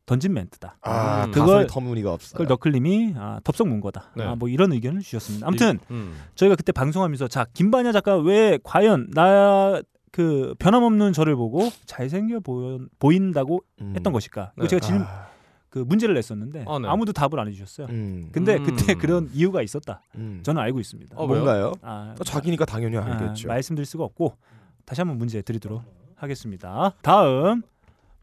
던진 0.05 0.33
멘트다. 0.33 0.77
아 0.81 1.25
음. 1.25 1.31
그걸 1.31 1.67
터무니가 1.67 2.11
없어요. 2.11 2.33
그걸 2.33 2.47
너클님이 2.47 3.13
아, 3.15 3.39
덥석 3.43 3.67
문 3.69 3.79
거다. 3.79 4.11
네. 4.17 4.23
아, 4.25 4.35
뭐 4.35 4.49
이런 4.49 4.73
의견을 4.73 5.01
주셨습니다. 5.01 5.47
아무튼 5.47 5.75
이- 5.89 5.93
음. 5.93 6.15
저희가 6.35 6.55
그때 6.55 6.71
방송하면서 6.73 7.27
자 7.29 7.45
김반야 7.53 7.91
작가 7.93 8.17
왜 8.17 8.59
과연 8.63 9.11
나 9.13 9.81
그 10.13 10.53
변함없는 10.59 11.13
저를 11.13 11.37
보고 11.37 11.69
잘생겨 11.85 12.41
보여, 12.41 12.79
보인다고 12.99 13.63
음. 13.79 13.93
했던 13.95 14.11
것일까? 14.11 14.51
이거 14.57 14.63
네. 14.63 14.67
제가 14.67 14.79
질문 14.85 15.03
아, 15.03 15.27
그 15.71 15.79
문제를 15.79 16.13
냈었는데 16.13 16.65
어, 16.67 16.79
네. 16.79 16.87
아무도 16.89 17.13
답을 17.13 17.39
안 17.39 17.47
해주셨어요. 17.47 17.87
음. 17.87 18.27
근데 18.33 18.57
음. 18.57 18.63
그때 18.65 18.93
그런 18.93 19.29
이유가 19.33 19.61
있었다. 19.61 20.01
음. 20.15 20.41
저는 20.43 20.61
알고 20.61 20.81
있습니다. 20.81 21.15
어? 21.17 21.25
뭔가요? 21.25 21.71
아, 21.81 22.13
또 22.17 22.25
자기니까 22.25 22.65
당연히 22.65 22.97
아, 22.97 23.05
알겠죠. 23.05 23.47
말씀드릴 23.47 23.85
수가 23.85 24.03
없고 24.03 24.35
다시 24.83 24.99
한번 24.99 25.17
문제 25.17 25.41
드리도록 25.41 25.81
하겠습니다. 26.15 26.93
다음 27.01 27.61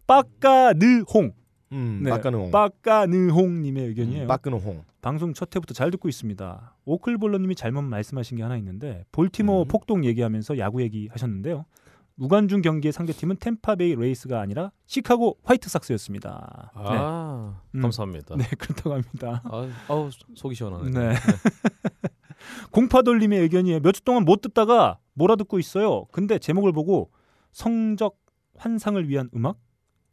빡까느홍 0.06 1.32
음, 1.72 2.00
네. 2.04 2.10
빠끄는 2.10 2.38
홍. 2.38 2.50
빡까느홍님의 2.50 3.86
의견이에요. 3.88 4.24
음, 4.24 4.28
빠끄는 4.28 4.58
홍. 4.58 4.84
방송 5.00 5.32
첫 5.32 5.54
회부터 5.54 5.72
잘 5.72 5.90
듣고 5.90 6.10
있습니다. 6.10 6.74
너클볼러님이 6.84 7.54
잘못 7.54 7.80
말씀하신 7.80 8.36
게 8.36 8.42
하나 8.42 8.58
있는데 8.58 9.04
볼티모어 9.12 9.62
음. 9.62 9.68
폭동 9.68 10.04
얘기하면서 10.04 10.58
야구 10.58 10.82
얘기 10.82 11.08
하셨는데요. 11.10 11.64
무관중 12.18 12.62
경기의 12.62 12.92
상대팀은 12.92 13.36
템파베이 13.36 13.94
레이스가 13.94 14.40
아니라 14.40 14.72
시카고 14.86 15.38
화이트삭스였습니다. 15.44 16.72
아 16.74 17.54
음. 17.74 17.80
감사합니다. 17.80 18.34
네, 18.36 18.42
네 18.44 18.50
그렇다고 18.58 18.92
합니다. 18.94 19.40
아, 19.44 19.68
아우 19.86 20.10
속이 20.34 20.54
시원하네. 20.56 20.90
네. 20.90 21.14
공파돌림의 22.72 23.40
의견이에요. 23.40 23.80
몇 23.80 23.92
주 23.92 24.02
동안 24.02 24.24
못 24.24 24.40
듣다가 24.40 24.98
몰아듣고 25.14 25.58
있어요. 25.60 26.06
근데 26.12 26.38
제목을 26.38 26.72
보고 26.72 27.10
성적 27.52 28.16
환상을 28.56 29.08
위한 29.08 29.30
음악? 29.34 29.56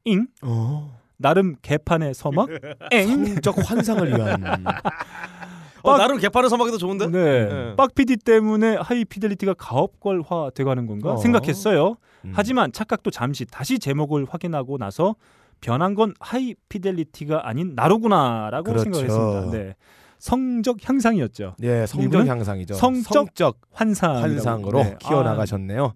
잉? 0.05 0.27
어. 0.43 1.00
나름 1.17 1.55
개판의 1.62 2.13
서막? 2.13 2.50
엥? 2.91 3.25
성적 3.25 3.57
환상을 3.69 4.07
위한. 4.15 4.43
어, 5.94 5.98
나름 5.98 6.18
개파는 6.18 6.50
서막이도 6.50 6.77
좋은데. 6.77 7.08
네. 7.08 7.46
네. 7.46 7.75
빡 7.75 7.96
PD 7.96 8.18
때문에 8.18 8.75
하이피델리티가 8.77 9.54
가업걸화 9.56 10.51
돼가는 10.54 10.86
건가 10.88 11.13
어. 11.13 11.18
생각했어요. 11.18 11.98
음. 12.25 12.32
하지만 12.34 12.72
착각도 12.72 13.12
잠시 13.12 13.46
다시 13.46 13.80
제목을 13.80 14.25
확인하고 14.30 14.77
나서 14.77 15.15
변한 15.62 15.96
건 15.96 16.13
하이피델리티가 16.20 17.48
아닌 17.48 17.74
나로구나라고 17.75 18.63
그렇죠. 18.63 18.84
생각했습니다. 18.84 19.51
네. 19.51 19.75
성적 20.18 20.77
향상이었죠. 20.82 21.56
예, 21.63 21.86
성적 21.86 22.25
향상이죠. 22.25 22.74
성적 22.75 23.13
성적 23.13 23.58
환상 23.72 24.24
환상으로 24.24 24.98
키워 25.00 25.24
나가셨네요. 25.24 25.94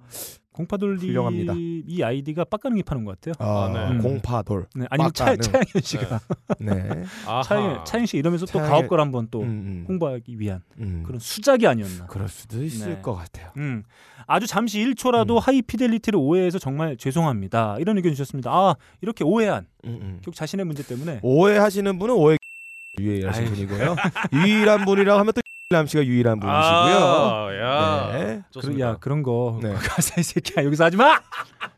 공파돌리 0.64 1.08
훌륭합니다. 1.08 1.54
이 1.56 2.04
아이디가 2.04 2.44
빡가능이 2.44 2.84
파는 2.84 3.06
것 3.06 3.20
같아요. 3.22 3.34
아, 3.40 3.70
네. 3.74 3.94
음. 3.96 4.02
공파돌. 4.02 4.66
네, 4.76 4.86
아니면 4.90 5.12
차. 5.14 5.34
차영현 5.38 5.66
씨가 5.82 6.20
네. 6.60 7.04
아하. 7.26 7.42
차영현, 7.44 7.86
차영 7.86 8.06
씨 8.06 8.18
이러면서 8.18 8.46
또 8.46 8.60
차영현- 8.60 8.68
가업걸 8.68 9.00
한번 9.00 9.30
또 9.32 9.40
음, 9.42 9.46
음. 9.48 9.86
홍보하기 9.88 10.38
위한 10.38 10.62
음. 10.80 11.04
그런 11.06 11.18
수작이 11.20 11.66
아니었나. 11.66 12.08
그럴 12.08 12.28
수도 12.28 12.62
있을 12.62 12.96
네. 12.96 13.02
것 13.02 13.14
같아요. 13.16 13.52
음, 13.56 13.84
아주 14.28 14.48
잠시 14.48 14.80
1초라도 14.84 15.36
음. 15.36 15.38
하이피델리티를 15.38 16.20
오해해서 16.20 16.60
정말 16.60 16.98
죄송합니다. 16.98 17.78
이런 17.80 17.96
의견 17.96 18.12
주셨습니다. 18.12 18.52
아 18.52 18.76
이렇게 19.00 19.24
오해한 19.24 19.66
음, 19.86 19.90
음. 20.02 20.18
결국 20.22 20.36
자신의 20.36 20.66
문제 20.66 20.84
때문에 20.84 21.22
오해하시는 21.24 21.98
분은 21.98 22.16
오해 22.16 22.36
유일하신 23.00 23.44
아이. 23.44 23.50
분이고요. 23.50 23.96
유일한 24.34 24.86
분이라고 24.86 25.20
하면 25.20 25.34
또 25.34 25.42
남 25.72 25.86
씨가 25.86 26.04
유일한 26.04 26.40
분이시고요. 26.40 26.60
아, 26.66 27.50
야. 27.56 28.18
네. 28.18 28.42
그. 28.60 28.80
야 28.80 28.98
그런 29.00 29.22
거 29.22 29.60
네. 29.62 29.72
가사 29.76 30.20
이 30.20 30.24
새끼야 30.24 30.66
여기서 30.66 30.86
하지 30.86 30.98
마. 30.98 31.22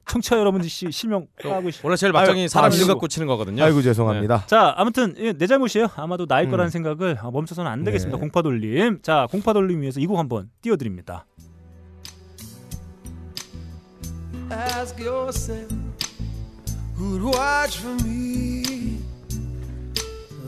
청취자 0.08 0.38
여러분들 0.40 0.70
씨 0.70 0.90
실명 0.92 1.28
하고 1.44 1.70
싶. 1.72 1.84
원래 1.84 1.98
제일 1.98 2.14
막장이 2.14 2.48
사람 2.48 2.66
아이고. 2.72 2.78
이름 2.78 2.88
갖고 2.88 3.10
치는 3.10 3.28
거거든요. 3.28 3.62
아이고 3.64 3.82
죄송합니다. 3.82 4.46
자 4.46 4.74
아무튼 4.78 5.14
예, 5.18 5.34
내 5.34 5.46
잘못이에요. 5.46 5.88
아마도 5.98 6.26
나일 6.26 6.48
음. 6.48 6.52
거라는 6.52 6.70
생각을 6.70 7.18
아, 7.22 7.30
멈춰서는 7.32 7.70
안 7.70 7.84
되겠습니다. 7.84 8.16
네. 8.16 8.20
공파 8.22 8.42
돌림. 8.42 9.02
자 9.02 9.28
공파 9.30 9.52
돌림 9.52 9.82
위해서 9.82 10.00
이 10.00 10.06
곡 10.06 10.20
한번 10.20 10.50
띄워드립니다. 10.62 11.26
Ask 14.52 15.00
yourself 15.06 15.74
who'd 16.98 17.24
watch 17.26 17.80
for 17.80 17.96
me. 18.06 19.00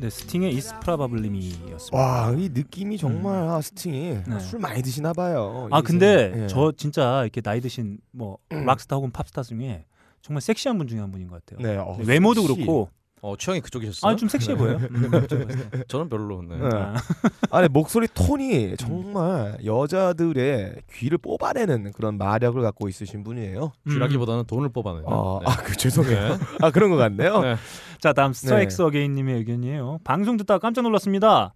네 0.00 0.08
스팅의 0.08 0.54
이스프라바블림이었습니다. 0.54 1.90
와, 1.92 2.32
이 2.32 2.48
느낌이 2.48 2.96
정말 2.96 3.36
아, 3.48 3.60
스팅이 3.60 4.22
네. 4.26 4.40
술 4.40 4.58
많이 4.58 4.80
드시나 4.82 5.12
봐요. 5.12 5.68
아이 5.70 5.82
근데 5.82 6.32
예. 6.34 6.46
저 6.46 6.72
진짜 6.74 7.22
이렇게 7.22 7.42
나이 7.42 7.60
드신 7.60 7.98
뭐 8.10 8.38
락스타 8.48 8.96
혹은 8.96 9.10
팝스타 9.10 9.42
중에 9.42 9.84
정말 10.22 10.40
섹시한 10.40 10.78
분 10.78 10.86
중에 10.88 11.00
한 11.00 11.10
분인 11.10 11.28
것 11.28 11.44
같아요. 11.44 11.66
네, 11.66 11.76
어, 11.76 11.96
네, 11.98 12.04
외모도 12.06 12.40
혹시- 12.42 12.54
그렇고 12.56 12.88
어, 13.22 13.36
취향이 13.36 13.60
그쪽이셨어요? 13.60 14.12
아좀 14.12 14.28
섹시해 14.28 14.56
보여요. 14.56 14.78
음, 14.90 15.26
제가 15.28 15.46
봤을 15.46 15.70
때. 15.70 15.84
저는 15.88 16.08
별로. 16.08 16.42
네. 16.42 16.56
네. 16.56 16.68
아, 16.72 16.94
아니 17.50 17.68
목소리 17.68 18.08
톤이 18.08 18.76
정말 18.76 19.58
여자들의 19.64 20.76
귀를 20.92 21.18
뽑아내는 21.18 21.92
그런 21.92 22.16
마력을 22.16 22.60
갖고 22.62 22.88
있으신 22.88 23.22
분이에요. 23.22 23.72
음. 23.86 23.90
쥐라기보다는 23.90 24.44
돈을 24.46 24.70
뽑아내요. 24.70 25.04
아, 25.06 25.38
네. 25.44 25.52
아, 25.52 25.56
그 25.62 25.76
죄송해요. 25.76 26.38
아 26.62 26.70
그런 26.70 26.90
것 26.90 26.96
같네요. 26.96 27.40
네. 27.40 27.56
자 28.00 28.12
다음 28.12 28.32
스트라이크스 28.32 28.82
어게인님의 28.82 29.36
의견이에요. 29.36 29.98
방송 30.04 30.36
듣다가 30.38 30.58
깜짝 30.58 30.82
놀랐습니다. 30.82 31.54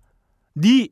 니 0.57 0.89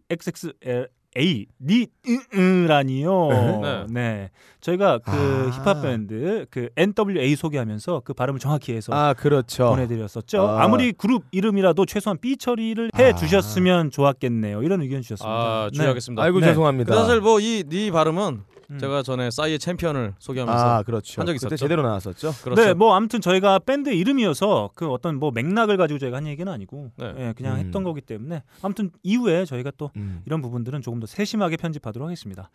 XX 1.16 1.18
A 1.18 1.46
리으라니요. 1.60 3.28
네. 3.28 3.86
네. 3.90 4.30
저희가 4.60 4.98
그 4.98 5.10
아. 5.10 5.50
힙합 5.50 5.82
밴드 5.82 6.46
그 6.50 6.68
NWA 6.76 7.34
소개하면서 7.36 8.02
그 8.04 8.14
발음을 8.14 8.40
정확히 8.40 8.72
해서 8.72 8.92
아 8.92 9.14
그렇죠. 9.14 9.70
보내드렸었죠. 9.70 10.42
아. 10.42 10.64
아. 10.64 10.68
무리 10.68 10.92
그룹 10.92 11.24
이름이라도 11.30 11.86
최소한 11.86 12.18
B 12.18 12.36
처리를 12.36 12.90
해 12.96 13.10
아. 13.10 13.14
주셨으면 13.14 13.90
좋았겠네요. 13.90 14.62
이런 14.62 14.82
의견 14.82 15.02
주셨습니다. 15.02 15.30
아 15.30 15.70
주의하겠습니다. 15.72 16.22
아이고 16.22 16.40
네. 16.40 16.46
죄송합니다. 16.46 16.94
사실 16.94 17.20
뭐이네 17.20 17.90
발음은 17.90 18.51
음. 18.72 18.78
제가 18.78 19.02
전에 19.02 19.30
싸이의 19.30 19.58
챔피언을 19.58 20.14
소개하면서 20.18 20.64
아 20.64 20.82
그렇죠. 20.82 21.20
한적 21.20 21.36
있었죠. 21.36 21.56
제대로 21.56 21.82
나왔었죠. 21.82 22.32
그렇죠. 22.42 22.62
네, 22.62 22.74
뭐 22.74 22.94
아무튼 22.94 23.20
저희가 23.20 23.58
밴드 23.60 23.90
이름이어서 23.90 24.70
그 24.74 24.88
어떤 24.90 25.18
뭐 25.18 25.30
맥락을 25.30 25.76
가지고 25.76 25.98
저희가 25.98 26.16
한 26.18 26.26
얘기는 26.26 26.50
아니고 26.50 26.92
네. 26.96 27.14
예, 27.18 27.32
그냥 27.36 27.54
음. 27.56 27.60
했던 27.60 27.82
거기 27.84 28.00
때문에 28.00 28.42
아무튼 28.62 28.90
이후에 29.02 29.44
저희가 29.44 29.72
또 29.76 29.90
음. 29.96 30.22
이런 30.26 30.42
부분들은 30.42 30.82
조금 30.82 31.00
더 31.00 31.06
세심하게 31.06 31.56
편집하도록 31.58 32.06
하겠습니다. 32.06 32.50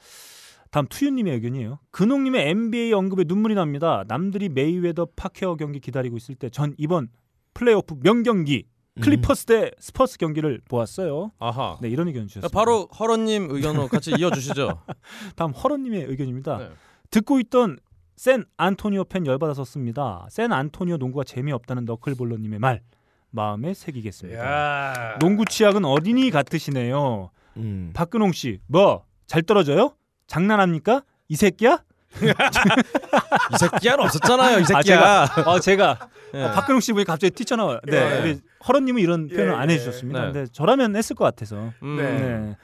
다음 0.72 0.86
투유님의 0.88 1.34
의견이에요. 1.36 1.80
근홍님의 1.92 2.50
NBA 2.50 2.92
언급에 2.94 3.24
눈물이 3.26 3.56
납니다. 3.56 4.04
남들이 4.08 4.50
메이웨더 4.50 5.08
파키아오 5.16 5.56
경기 5.56 5.80
기다리고 5.80 6.18
있을 6.18 6.36
때 6.36 6.50
전 6.50 6.74
이번 6.78 7.08
플레이오프 7.54 7.96
명경기 8.04 8.66
음. 8.68 8.77
클리퍼스 9.02 9.46
대 9.46 9.72
스퍼스 9.80 10.18
경기를 10.18 10.62
보았어요. 10.70 11.32
아하. 11.40 11.78
네 11.82 11.90
이런 11.90 12.08
의견 12.08 12.28
주셨습니다. 12.28 12.50
바로 12.58 12.88
허런님 13.00 13.50
의견으로 13.52 13.88
같이 13.88 14.12
이어주시죠. 14.18 14.82
다음 15.36 15.52
허런님의 15.52 16.04
의견입니다. 16.06 16.58
네. 16.58 16.70
듣고 17.12 17.40
있던 17.40 17.78
샌 18.16 18.46
안토니오 18.58 19.06
팬 19.06 19.26
열받아서 19.26 19.64
씁니다. 19.64 20.26
샌 20.30 20.52
안토니오 20.52 20.98
농구가 20.98 21.24
재미없다는 21.24 21.86
너클볼러님의 21.86 22.60
말 22.60 22.82
마음에 23.30 23.74
새기겠습니다. 23.74 25.18
농구 25.20 25.46
취향은 25.46 25.86
어린이 25.86 26.30
같으시네요. 26.32 27.30
음. 27.58 27.92
박근홍 27.94 28.32
씨, 28.32 28.60
뭐 28.68 29.08
잘 29.28 29.44
떨어져요? 29.44 29.94
장난합니까? 30.26 31.04
이 31.28 31.36
새끼야? 31.36 31.84
이 32.22 33.58
새끼야는 33.58 34.04
없었잖아요. 34.06 34.60
이 34.60 34.62
아, 34.62 34.66
새끼야. 34.66 34.84
제가, 34.84 35.28
어, 35.46 35.60
제가 35.60 36.10
예. 36.34 36.44
어, 36.44 36.52
박근홍 36.52 36.80
씨 36.82 36.94
보니 36.94 37.06
갑자기 37.06 37.32
튀쳐나와요. 37.32 37.80
네, 37.86 37.98
예. 37.98 38.22
우리 38.22 38.40
허런님은 38.68 39.02
이런 39.02 39.28
표현을 39.28 39.54
예, 39.54 39.56
안 39.56 39.70
예. 39.70 39.74
해주셨습니다. 39.76 40.20
네. 40.28 40.32
근데 40.32 40.52
저라면 40.52 40.96
했을 40.96 41.16
것 41.16 41.26
같아서. 41.26 41.72
음. 41.84 41.98
네. 41.98 42.04
네. 42.04 42.58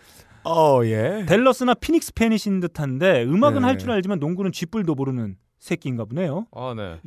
어 0.46 0.82
예. 0.84 1.26
댈러스나 1.28 1.74
피닉스 1.74 2.14
팬이신 2.16 2.60
듯한데 2.60 3.24
음악은 3.24 3.62
네. 3.62 3.68
할줄 3.68 3.92
알지만 3.92 4.20
농구는 4.20 4.52
쥐뿔도 4.52 4.96
모르는 4.96 5.36
새끼인가 5.68 6.04
보네요. 6.04 6.46
아 6.54 6.74
네. 6.76 7.00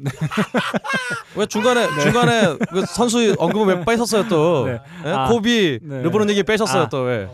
왜 1.37 1.45
중간에 1.45 1.87
중간에 2.03 2.57
그 2.71 2.87
선수 2.87 3.35
언급을 3.39 3.75
왜 3.77 3.85
빼셨어요 3.85 4.29
또? 4.29 4.65
네. 4.67 4.79
예? 5.05 5.09
아, 5.11 5.29
코비 5.29 5.79
네. 5.83 6.03
르브론 6.03 6.31
얘기 6.31 6.43
빼셨어요 6.43 6.85
아. 6.85 6.89
또 6.89 7.03
왜? 7.03 7.29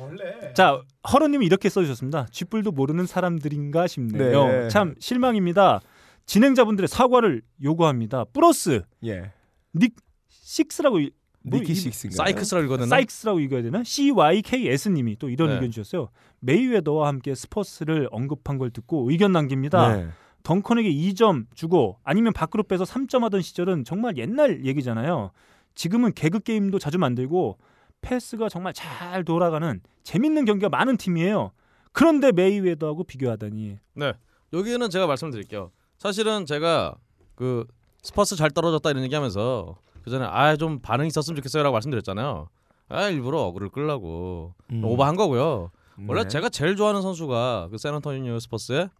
자, 0.55 0.83
허런님이 1.11 1.47
이렇게 1.47 1.69
써주셨습니다. 1.69 2.27
쥐뿔도 2.33 2.73
모르는 2.73 3.07
사람들인가 3.07 3.87
싶네요. 3.87 4.47
네. 4.49 4.69
참 4.69 4.95
실망입니다. 4.99 5.81
진행자분들의 6.27 6.89
사과를 6.89 7.43
요구합니다. 7.63 8.25
플러스 8.33 8.83
예. 9.07 9.31
닉 9.77 9.95
식스라고 10.29 10.99
이- 11.01 11.11
뭐 11.45 11.59
니키 11.61 11.73
이- 11.73 11.75
식스인가? 11.77 12.17
사이크스라고 12.17 12.67
읽었는데. 12.67 12.89
사이크스라고 12.91 13.39
읽어야 13.41 13.63
되나? 13.63 13.83
CYKS님이 13.85 15.17
또 15.21 15.29
이런 15.31 15.49
네. 15.51 15.55
의견 15.55 15.71
주셨어요. 15.71 16.09
메이웨더와 16.41 17.07
함께 17.09 17.35
스퍼스를 17.35 18.09
언급한 18.11 18.59
걸 18.59 18.71
듣고 18.71 19.09
의견 19.11 19.31
남깁니다. 19.33 19.97
네. 19.97 20.09
덩컨에게 20.43 20.91
2점 20.93 21.47
주고 21.55 21.99
아니면 22.05 22.33
밖으로 22.33 22.63
빼서 22.63 22.85
3점 22.85 23.21
하던 23.23 23.43
시절은 23.43 23.85
정말 23.85 24.17
옛날 24.19 24.65
얘기잖아요. 24.65 25.31
지금은 25.75 26.13
개그 26.15 26.41
게임도 26.41 26.79
자주 26.79 26.99
만들고 26.99 27.59
패스가 28.01 28.49
정말 28.49 28.73
잘 28.73 29.25
돌아가는 29.25 29.81
재밌는 30.03 30.45
경기가 30.45 30.69
많은 30.69 30.97
팀이에요. 30.97 31.53
그런데 31.93 32.33
메이웨더하고 32.33 33.05
비교하다니. 33.05 33.79
네. 33.95 34.13
여기는 34.53 34.91
제가 34.91 35.07
말씀드릴게요. 35.07 35.71
사실은 35.99 36.45
제가 36.47 36.95
그 37.35 37.67
스퍼스 38.03 38.37
잘 38.37 38.51
떨어졌다 38.51 38.91
이런 38.91 39.05
얘기하면서 39.05 39.77
그 40.03 40.11
전에 40.11 40.25
아 40.27 40.57
좀 40.57 40.81
반응 40.81 41.07
있었으면 41.07 41.37
좋겠어요라고 41.37 41.73
말씀드렸잖아요. 41.73 42.49
아 42.89 43.09
일부러 43.09 43.41
어그로 43.43 43.69
끌라고 43.71 44.55
음. 44.73 44.85
오버한 44.85 45.17
거고요. 45.17 45.71
원래 46.09 46.23
네. 46.23 46.29
제가 46.29 46.49
제일 46.49 46.75
좋아하는 46.77 47.01
선수가 47.03 47.69
그 47.71 47.79
샌안토니오 47.79 48.39
스퍼스의 48.41 48.91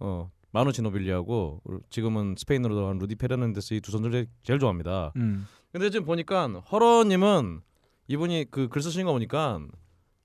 어 0.00 0.30
마누 0.52 0.72
지노빌리하고 0.72 1.60
지금은 1.90 2.34
스페인으로 2.38 2.74
들어간 2.74 2.98
루디 2.98 3.14
페르난데스 3.16 3.74
이 3.74 3.80
두 3.80 3.90
선수를 3.92 4.26
제일 4.42 4.58
좋아합니다. 4.58 5.12
음. 5.16 5.46
근데 5.72 5.90
지금 5.90 6.04
보니까 6.06 6.48
허런님은 6.72 7.60
이분이 8.08 8.46
그 8.50 8.68
글 8.68 8.82
쓰신 8.82 9.06
거 9.06 9.12
보니까 9.12 9.60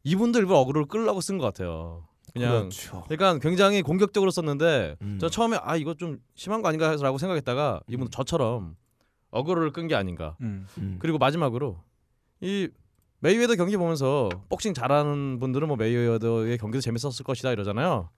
이분도 0.04 0.39
일부러 0.39 0.60
어그로 0.60 0.86
끌라고 0.86 1.21
쓴 1.21 1.38
것 1.38 1.45
같아요. 1.45 2.08
그냥 2.34 2.52
그렇죠. 2.69 3.04
그러니까 3.08 3.38
굉장히 3.39 3.82
공격적으로 3.82 4.32
썼는데 4.32 4.97
음. 5.02 5.17
저 5.21 5.30
처음에 5.30 5.58
아 5.62 5.76
이거 5.78 5.93
좀 5.93 6.17
심한 6.34 6.62
거 6.62 6.67
아닌가라고 6.69 7.17
생각했다가 7.17 7.82
이분 7.88 8.06
도 8.06 8.10
저처럼 8.10 8.76
어그로를 9.32 9.71
끈 9.71 9.88
게 9.88 9.95
아닌가. 9.95 10.36
음. 10.41 10.65
음. 10.80 10.95
그리고 10.99 11.17
마지막으로 11.19 11.78
이 12.41 12.67
메이웨더 13.19 13.56
경기 13.56 13.78
보면서 13.78 14.30
복싱 14.49 14.73
잘하는 14.73 15.39
분들은 15.39 15.67
뭐 15.67 15.78
메이웨더의 15.78 16.58
경기도 16.58 16.82
재밌었을 16.82 17.23
것이다 17.23 17.52
이러잖아요. 17.52 18.10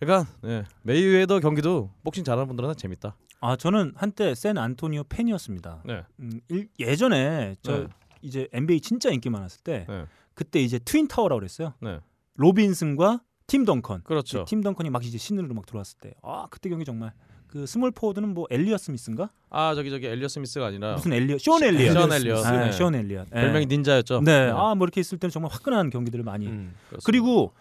그러니까 0.00 0.30
네, 0.42 0.64
메이웨더 0.82 1.40
경기도 1.40 1.90
복싱 2.04 2.24
잘하는 2.24 2.46
분들은 2.48 2.74
재밌다. 2.76 3.16
아 3.40 3.56
저는 3.56 3.92
한때 3.96 4.34
샌 4.34 4.58
안토니오 4.58 5.04
팬이었습니다. 5.08 5.82
네. 5.86 6.02
음, 6.20 6.40
일- 6.48 6.68
예전에 6.78 7.56
저 7.62 7.78
네. 7.80 7.86
이제 8.22 8.48
NBA 8.52 8.80
진짜 8.80 9.10
인기 9.10 9.30
많았을 9.30 9.62
때 9.62 9.86
네. 9.88 10.04
그때 10.34 10.60
이제 10.60 10.78
twin 10.78 11.08
tower라고 11.08 11.38
그랬어요. 11.40 11.74
네. 11.80 12.00
로빈슨과 12.34 13.22
팀 13.46 13.64
덩컨. 13.64 14.02
그렇죠. 14.04 14.44
팀 14.44 14.60
덩컨이 14.62 14.90
막 14.90 15.04
이제 15.04 15.18
신으로 15.18 15.54
막 15.54 15.66
들어왔을 15.66 15.98
때, 16.00 16.14
아 16.22 16.46
그때 16.50 16.68
경기 16.68 16.84
정말 16.84 17.12
그 17.48 17.66
small 17.66 17.90
forward는 17.90 18.34
뭐 18.34 18.46
엘리엇 18.50 18.76
스미스인가? 18.76 19.30
아 19.50 19.74
저기 19.74 19.90
저기 19.90 20.06
엘리엇 20.06 20.28
스미스가 20.28 20.66
아니라 20.66 20.94
무슨 20.94 21.12
엘리엇? 21.14 21.38
션 21.38 21.58
엘리엇. 21.62 21.92
션 21.92 22.12
엘리엇. 22.12 22.46
아, 22.46 22.64
네. 22.66 22.72
션 22.72 22.86
엘리엇. 22.94 23.24
네. 23.24 23.40
별명이 23.40 23.66
닌자였죠. 23.66 24.20
네. 24.22 24.50
아뭐 24.50 24.76
이렇게 24.82 25.00
있을 25.00 25.18
때는 25.18 25.30
정말 25.30 25.50
화끈한 25.52 25.90
경기들을 25.90 26.24
많이. 26.24 26.46
음. 26.46 26.74
그리고 27.04 27.52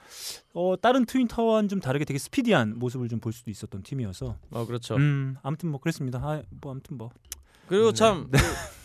어, 0.53 0.75
다른 0.81 1.05
트윈 1.05 1.27
타워와는 1.27 1.69
좀 1.69 1.79
다르게 1.79 2.03
되게 2.05 2.17
스피디한 2.19 2.77
모습을 2.79 3.07
좀 3.07 3.17
볼 3.19 3.33
수도 3.33 3.49
있었던 3.49 3.81
팀이어서. 3.83 4.35
어 4.51 4.65
그렇죠. 4.67 4.95
음 4.95 5.35
아무튼 5.41 5.69
뭐 5.71 5.79
그랬습니다. 5.79 6.19
아, 6.21 6.41
뭐 6.61 6.71
아무튼 6.71 6.97
뭐. 6.97 7.09
그리고 7.67 7.91
참 7.91 8.29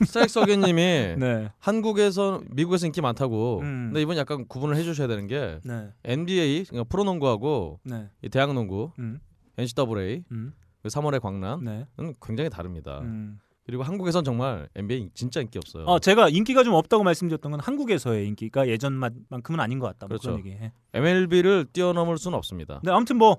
스트라이크 0.04 0.32
서기님이 0.32 0.72
네. 1.18 1.50
한국에서 1.60 2.42
미국에서 2.50 2.86
인기 2.86 3.00
많다고. 3.00 3.60
음. 3.60 3.88
근데 3.88 4.02
이번 4.02 4.16
약간 4.16 4.46
구분을 4.48 4.76
해주셔야 4.76 5.06
되는 5.06 5.26
게 5.28 5.58
네. 5.64 5.88
NBA 6.04 6.64
그러니까 6.64 6.88
프로농구하고 6.88 7.78
네. 7.84 8.08
이 8.22 8.28
대학농구, 8.28 8.90
음. 8.98 9.20
NCAA, 9.58 10.24
음. 10.32 10.52
그 10.82 10.88
3월의 10.88 11.20
광란은 11.20 11.64
네. 11.64 12.12
굉장히 12.24 12.50
다릅니다. 12.50 13.00
음. 13.00 13.38
그리고 13.64 13.84
한국에선 13.84 14.24
정말 14.24 14.68
NBA 14.74 15.10
진짜 15.14 15.40
인기 15.40 15.56
없어요. 15.58 15.84
어 15.84 15.98
제가 16.00 16.28
인기가 16.28 16.64
좀 16.64 16.74
없다고 16.74 17.04
말씀드렸던 17.04 17.52
건 17.52 17.60
한국에서의 17.60 18.26
인기가 18.26 18.66
예전만큼은 18.66 19.60
아닌 19.60 19.78
것 19.78 19.86
같다. 19.86 20.06
뭐 20.08 20.08
그렇죠. 20.18 20.32
그런 20.32 20.38
얘기. 20.40 20.50
해. 20.50 20.72
MLB를 20.94 21.66
뛰어넘을 21.72 22.18
수는 22.18 22.36
없습니다. 22.36 22.80
네, 22.82 22.90
아무튼 22.90 23.18
뭐 23.18 23.38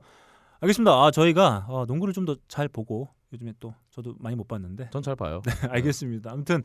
알겠습니다. 0.62 0.92
아 0.94 1.12
저희가 1.12 1.66
어, 1.68 1.86
농구를 1.86 2.14
좀 2.14 2.26
더 2.26 2.38
잘 2.48 2.70
보고 2.70 3.10
요즘에 3.34 3.52
또 3.60 3.74
저도 3.92 4.16
많이 4.20 4.36
못 4.38 4.48
봤는데 4.48 4.90
전 4.92 5.02
잘 5.04 5.16
봐요. 5.18 5.42
알겠습니다. 5.70 6.32
아무튼 6.32 6.64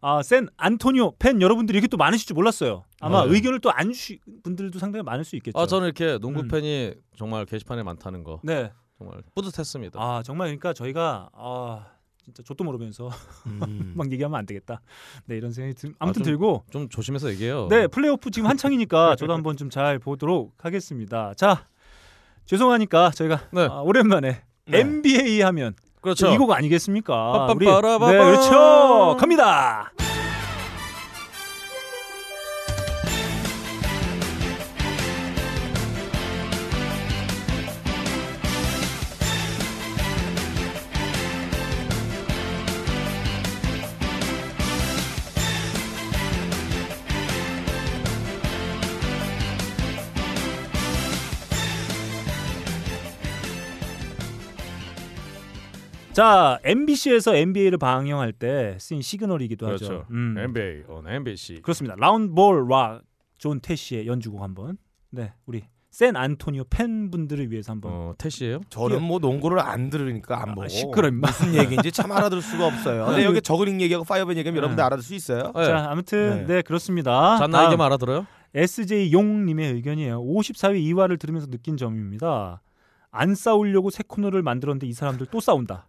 아, 0.00 0.22
샌 0.22 0.48
안토니오 0.56 1.16
팬 1.18 1.42
여러분들이 1.42 1.76
이렇게 1.76 1.88
또 1.88 1.96
많으실 1.98 2.26
줄 2.26 2.34
몰랐어요. 2.34 2.84
아마 3.00 3.26
네. 3.26 3.34
의견을 3.34 3.60
또 3.60 3.70
안 3.70 3.92
주시 3.92 4.18
분들도 4.42 4.78
상당히 4.78 5.02
많을 5.02 5.24
수 5.24 5.36
있겠죠. 5.36 5.58
아 5.58 5.66
저는 5.66 5.86
이렇게 5.88 6.16
농구 6.18 6.40
음. 6.40 6.48
팬이 6.48 6.94
정말 7.16 7.44
게시판에 7.44 7.82
많다는 7.82 8.22
거 8.24 8.40
네. 8.42 8.72
정말 8.98 9.18
뿌듯했습니다. 9.34 10.00
아 10.00 10.22
정말 10.24 10.48
그러니까 10.48 10.72
저희가 10.72 11.28
아 11.32 11.86
진짜 12.24 12.42
좆도 12.42 12.64
모르면서 12.64 13.10
음. 13.46 13.92
막 13.96 14.10
얘기하면 14.10 14.38
안 14.38 14.46
되겠다. 14.46 14.80
네 15.26 15.36
이런 15.36 15.52
생각이 15.52 15.74
들, 15.74 15.94
아무튼 15.98 16.22
좀- 16.22 16.30
들고 16.32 16.64
좀 16.70 16.88
조심해서 16.88 17.30
얘기해요. 17.30 17.68
네 17.68 17.86
플레이오프 17.86 18.30
지금 18.30 18.48
한창이니까 18.48 19.16
저도 19.16 19.32
한번 19.32 19.56
좀 19.56 19.68
잘 19.70 19.98
보도록 19.98 20.54
하겠습니다. 20.64 21.34
자 21.34 21.66
죄송하니까 22.46 23.10
저희가 23.10 23.40
네. 23.52 23.66
아, 23.70 23.80
오랜만에 23.80 24.42
네. 24.66 24.80
NBA 24.80 25.40
하면 25.42 25.74
그렇죠. 26.00 26.32
이곡 26.32 26.50
아니겠습니까? 26.52 27.46
우리. 27.54 27.66
네 27.66 28.18
그렇죠 28.24 29.16
갑니다. 29.18 29.90
자 56.14 56.60
MBC에서 56.62 57.34
NBA를 57.34 57.76
방영할 57.76 58.32
때 58.32 58.76
쓰인 58.78 59.02
시그널이기도 59.02 59.66
그렇죠. 59.66 59.84
하죠. 59.84 60.06
음. 60.12 60.36
NBA 60.38 60.84
on 60.88 61.08
NBC. 61.08 61.62
그렇습니다. 61.62 61.96
Roundball 61.98 62.32
Rock 62.32 63.04
존 63.04 63.58
테시의 63.60 64.06
연주곡 64.06 64.40
한번 64.40 64.78
네 65.10 65.32
우리 65.44 65.64
샌 65.90 66.14
안토니오 66.14 66.64
팬분들을 66.70 67.50
위해서 67.50 67.72
한번 67.72 67.92
어, 67.92 68.14
테시예요? 68.16 68.60
저는 68.70 69.02
뭐 69.02 69.18
농구를 69.18 69.58
안 69.58 69.90
들으니까 69.90 70.40
안 70.40 70.54
보고 70.54 70.64
아, 70.64 70.68
시끄러, 70.68 71.08
임마. 71.08 71.26
무슨 71.26 71.54
얘기인지 71.54 71.90
참 71.90 72.12
알아들 72.12 72.40
수가 72.42 72.66
없어요. 72.66 73.06
근데 73.06 73.24
여기 73.24 73.42
저글링 73.42 73.80
얘기하고 73.80 74.04
파이어뱃 74.04 74.36
얘기하면 74.38 74.56
여러분들 74.56 74.84
알아들 74.84 75.02
수 75.02 75.14
있어요? 75.16 75.50
네. 75.54 75.64
자 75.64 75.88
아무튼 75.90 76.46
네. 76.46 76.54
네, 76.54 76.62
그렇습니다. 76.62 77.38
잔나 77.38 77.66
얘기만 77.66 77.86
알아들어요? 77.86 78.24
SJ 78.54 79.12
용님의 79.12 79.72
의견이에요. 79.72 80.22
54회 80.22 80.80
2화를 80.80 81.18
들으면서 81.18 81.48
느낀 81.48 81.76
점입니다. 81.76 82.62
안 83.10 83.34
싸우려고 83.34 83.90
새 83.90 84.04
코너를 84.06 84.42
만들었는데 84.42 84.86
이 84.86 84.92
사람들 84.92 85.26
또 85.32 85.40
싸운다. 85.40 85.86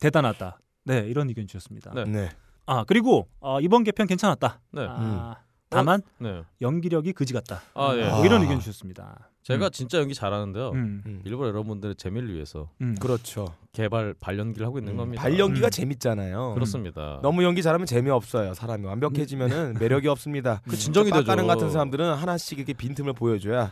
대단하다. 0.00 0.58
네 0.84 0.98
이런 1.08 1.28
의견 1.28 1.46
주셨습니다. 1.46 1.92
네. 1.94 2.04
네. 2.04 2.30
아 2.66 2.84
그리고 2.84 3.28
어, 3.40 3.60
이번 3.60 3.84
개편 3.84 4.06
괜찮았다. 4.06 4.60
네. 4.72 4.86
아, 4.88 5.36
다만 5.70 6.02
네. 6.18 6.42
연기력이 6.60 7.12
그지 7.12 7.32
같다. 7.32 7.60
아, 7.74 7.94
예. 7.96 8.08
뭐 8.08 8.24
이런 8.24 8.42
의견 8.42 8.60
주셨습니다. 8.60 9.30
제가 9.42 9.66
음. 9.66 9.70
진짜 9.72 9.98
연기 9.98 10.14
잘하는데요. 10.14 10.70
음, 10.70 11.02
음. 11.04 11.22
일부러 11.24 11.48
여러분들의 11.48 11.96
재미를 11.96 12.32
위해서 12.32 12.70
음. 12.80 12.94
그렇죠. 12.98 13.54
개발 13.72 14.14
발연기를 14.18 14.66
하고 14.66 14.78
있는 14.78 14.92
음, 14.92 14.96
겁니다. 14.96 15.22
발연기가 15.22 15.66
음. 15.66 15.70
재밌잖아요. 15.70 16.54
그렇습니다. 16.54 17.20
너무 17.22 17.42
연기 17.44 17.62
잘하면 17.62 17.86
재미없어요. 17.86 18.54
사람이 18.54 18.86
완벽해지면은 18.86 19.74
매력이 19.78 20.08
없습니다. 20.08 20.62
그 20.66 20.76
진정이 20.76 21.10
되죠. 21.10 21.24
빡가는 21.24 21.46
같은 21.46 21.70
사람들은 21.70 22.14
하나씩 22.14 22.58
이렇게 22.58 22.72
빈틈을 22.72 23.12
보여줘야 23.12 23.64
어, 23.64 23.70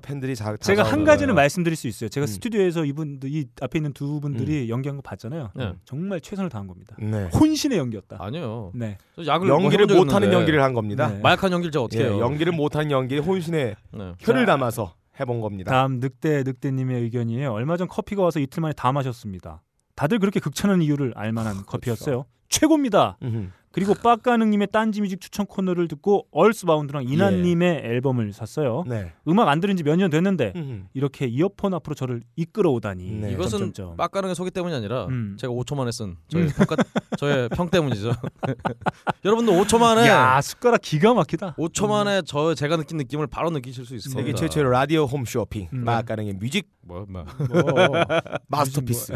팬들이 0.00 0.34
자, 0.34 0.56
제가 0.56 0.82
한 0.82 1.04
가지는 1.04 1.34
거예요. 1.34 1.42
말씀드릴 1.42 1.76
수 1.76 1.88
있어요. 1.88 2.08
제가 2.08 2.24
음. 2.24 2.26
스튜디오에서 2.26 2.84
이분들 2.84 3.30
이 3.30 3.46
앞에 3.60 3.78
있는 3.78 3.92
두 3.92 4.20
분들이 4.20 4.68
연기한 4.68 4.96
거 4.96 5.02
봤잖아요. 5.02 5.50
네. 5.54 5.72
정말 5.84 6.20
최선을 6.20 6.50
다한 6.50 6.66
겁니다. 6.66 6.96
네. 6.98 7.24
혼신의 7.34 7.78
연기였다. 7.78 8.16
아니요. 8.20 8.72
네. 8.74 8.98
연기를 9.26 9.86
뭐 9.86 9.94
적이 9.94 9.98
못하는 9.98 10.32
연기를 10.32 10.62
한 10.62 10.74
겁니다. 10.74 11.08
네. 11.08 11.20
마약한 11.20 11.52
연기를 11.52 11.70
제가 11.72 11.84
어떻게 11.84 12.02
예, 12.02 12.06
해요? 12.08 12.20
연기를 12.20 12.52
못하는 12.52 12.90
연기에 12.90 13.18
혼신의 13.18 13.76
네. 13.92 14.12
혀를 14.18 14.46
자. 14.46 14.52
담아서 14.52 14.94
해본 15.20 15.40
겁니다. 15.40 15.70
다음 15.70 16.00
늑대 16.00 16.42
늑대님의 16.44 17.02
의견이에요. 17.02 17.52
얼마 17.52 17.76
전 17.76 17.86
커피가 17.88 18.22
와서 18.22 18.40
이틀 18.40 18.60
만에 18.60 18.72
다 18.74 18.90
마셨습니다. 18.92 19.62
다들 19.94 20.18
그렇게 20.18 20.40
극찬하는 20.40 20.82
이유를 20.82 21.12
알만한 21.16 21.66
커피였어요. 21.66 22.24
최고입니다. 22.48 23.16
음흠. 23.22 23.48
그리고 23.74 23.92
빡가능님의 23.94 24.68
딴지뮤직 24.72 25.20
추천 25.20 25.46
코너를 25.46 25.88
듣고 25.88 26.26
얼스바운드랑 26.30 27.04
이난님의 27.08 27.82
앨범을 27.84 28.32
샀어요. 28.32 28.84
네. 28.86 29.12
음악 29.28 29.48
안 29.48 29.60
들은 29.60 29.76
지 29.76 29.82
몇 29.82 29.96
년 29.96 30.10
됐는데 30.10 30.52
음흠. 30.54 30.82
이렇게 30.94 31.26
이어폰 31.26 31.74
앞으로 31.74 31.94
저를 31.94 32.22
이끌어오다니. 32.36 33.10
네. 33.20 33.32
이것은. 33.32 33.72
빡가능의 33.96 34.34
소개 34.36 34.50
때문이 34.50 34.74
아니라 34.74 35.06
음. 35.06 35.36
제가 35.38 35.52
5초 35.52 35.76
만에 35.76 35.90
쓴 35.92 36.16
저의 36.28 36.48
평가 36.48 36.76
저의 37.18 37.48
평 37.50 37.68
때문이죠. 37.68 38.12
여러분들 39.24 39.52
5초 39.54 39.78
만에 39.78 40.06
야 40.08 40.40
숟가락 40.40 40.80
기가 40.80 41.12
막히다. 41.14 41.54
5초 41.56 41.88
만에 41.88 42.22
저 42.26 42.54
제가 42.54 42.76
느낀 42.76 42.96
느낌을 42.98 43.26
바로 43.26 43.50
느끼실 43.50 43.84
수 43.84 43.94
있을 43.94 44.10
세계 44.10 44.32
겁니다. 44.32 44.38
최초의 44.40 44.70
라디오 44.70 45.04
홈 45.04 45.24
쇼핑 45.24 45.68
음. 45.72 45.84
마가능의 45.84 46.34
뮤직 46.34 46.68
뭐, 46.86 47.06
뭐. 47.08 47.24
마스터피스 48.48 49.12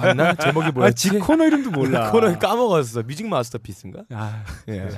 맞나 0.00 0.34
제목이 0.34 0.66
아, 0.66 0.70
뭐였지? 0.72 1.10
지 1.10 1.18
코너 1.18 1.46
이름도 1.46 1.70
몰라. 1.70 2.10
코너 2.12 2.38
까먹었어 2.38 3.02
뮤직 3.02 3.26
마스터피스인가? 3.26 4.04
아, 4.10 4.44
예. 4.68 4.88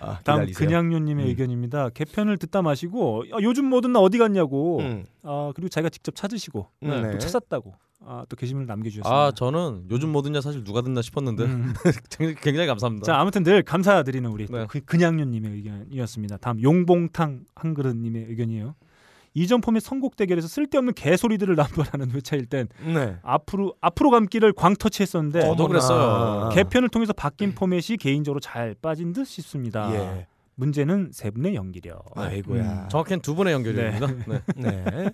아, 0.00 0.18
다음 0.24 0.46
기다리세요. 0.46 0.66
그냥요님의 0.66 1.24
음. 1.24 1.28
의견입니다. 1.28 1.90
개편을 1.90 2.38
듣다 2.38 2.62
마시고 2.62 3.24
야, 3.30 3.36
요즘 3.42 3.66
뭐든 3.66 3.92
나 3.92 4.00
어디 4.00 4.18
갔냐고. 4.18 4.80
음. 4.80 5.04
아 5.22 5.52
그리고 5.54 5.68
자기가 5.68 5.90
직접 5.90 6.14
찾으시고 6.14 6.66
음, 6.82 7.02
네. 7.02 7.12
또 7.12 7.18
찾았다고. 7.18 7.74
아, 8.02 8.24
또 8.30 8.36
게시물을 8.36 8.66
남겨주셨습니다. 8.66 9.10
아 9.10 9.30
저는 9.32 9.84
요즘 9.90 10.08
뭐 10.10 10.22
듣냐 10.22 10.40
사실 10.40 10.64
누가 10.64 10.80
듣나 10.80 11.02
싶었는데 11.02 11.44
음. 11.44 11.74
굉장히, 12.40 12.66
감사합니다. 12.66 13.04
자 13.04 13.20
아무튼 13.20 13.42
늘 13.42 13.62
감사드리는 13.62 14.28
우리 14.30 14.46
네. 14.46 14.66
그, 14.68 14.80
그냥요님의 14.80 15.52
의견이었습니다. 15.52 16.38
다음 16.38 16.62
용봉탕 16.62 17.44
한그릇님의 17.54 18.26
의견이에요. 18.30 18.74
이전 19.34 19.60
폼의 19.60 19.80
선곡 19.80 20.16
대결에서 20.16 20.48
쓸데없는 20.48 20.94
개소리들을 20.94 21.54
남발하는 21.56 22.10
회차일 22.10 22.46
땐 22.46 22.68
네. 22.84 23.16
앞으로 23.22 23.74
앞으로 23.80 24.10
감기를 24.10 24.52
광터치했었는데 24.52 25.42
저도 25.42 25.68
그랬어요. 25.68 26.50
개편을 26.52 26.88
통해서 26.88 27.12
바뀐 27.12 27.54
포맷이 27.54 27.96
개인적으로 27.98 28.40
잘 28.40 28.74
빠진 28.80 29.12
듯 29.12 29.24
싶습니다. 29.26 29.92
예. 29.94 30.26
문제는 30.56 31.10
세 31.12 31.30
분의 31.30 31.54
연기력. 31.54 32.04
아이고야. 32.14 32.88
정확히는 32.88 33.22
두 33.22 33.34
분의 33.34 33.54
연결입니다. 33.54 34.06
네. 34.26 34.42
네. 34.84 35.10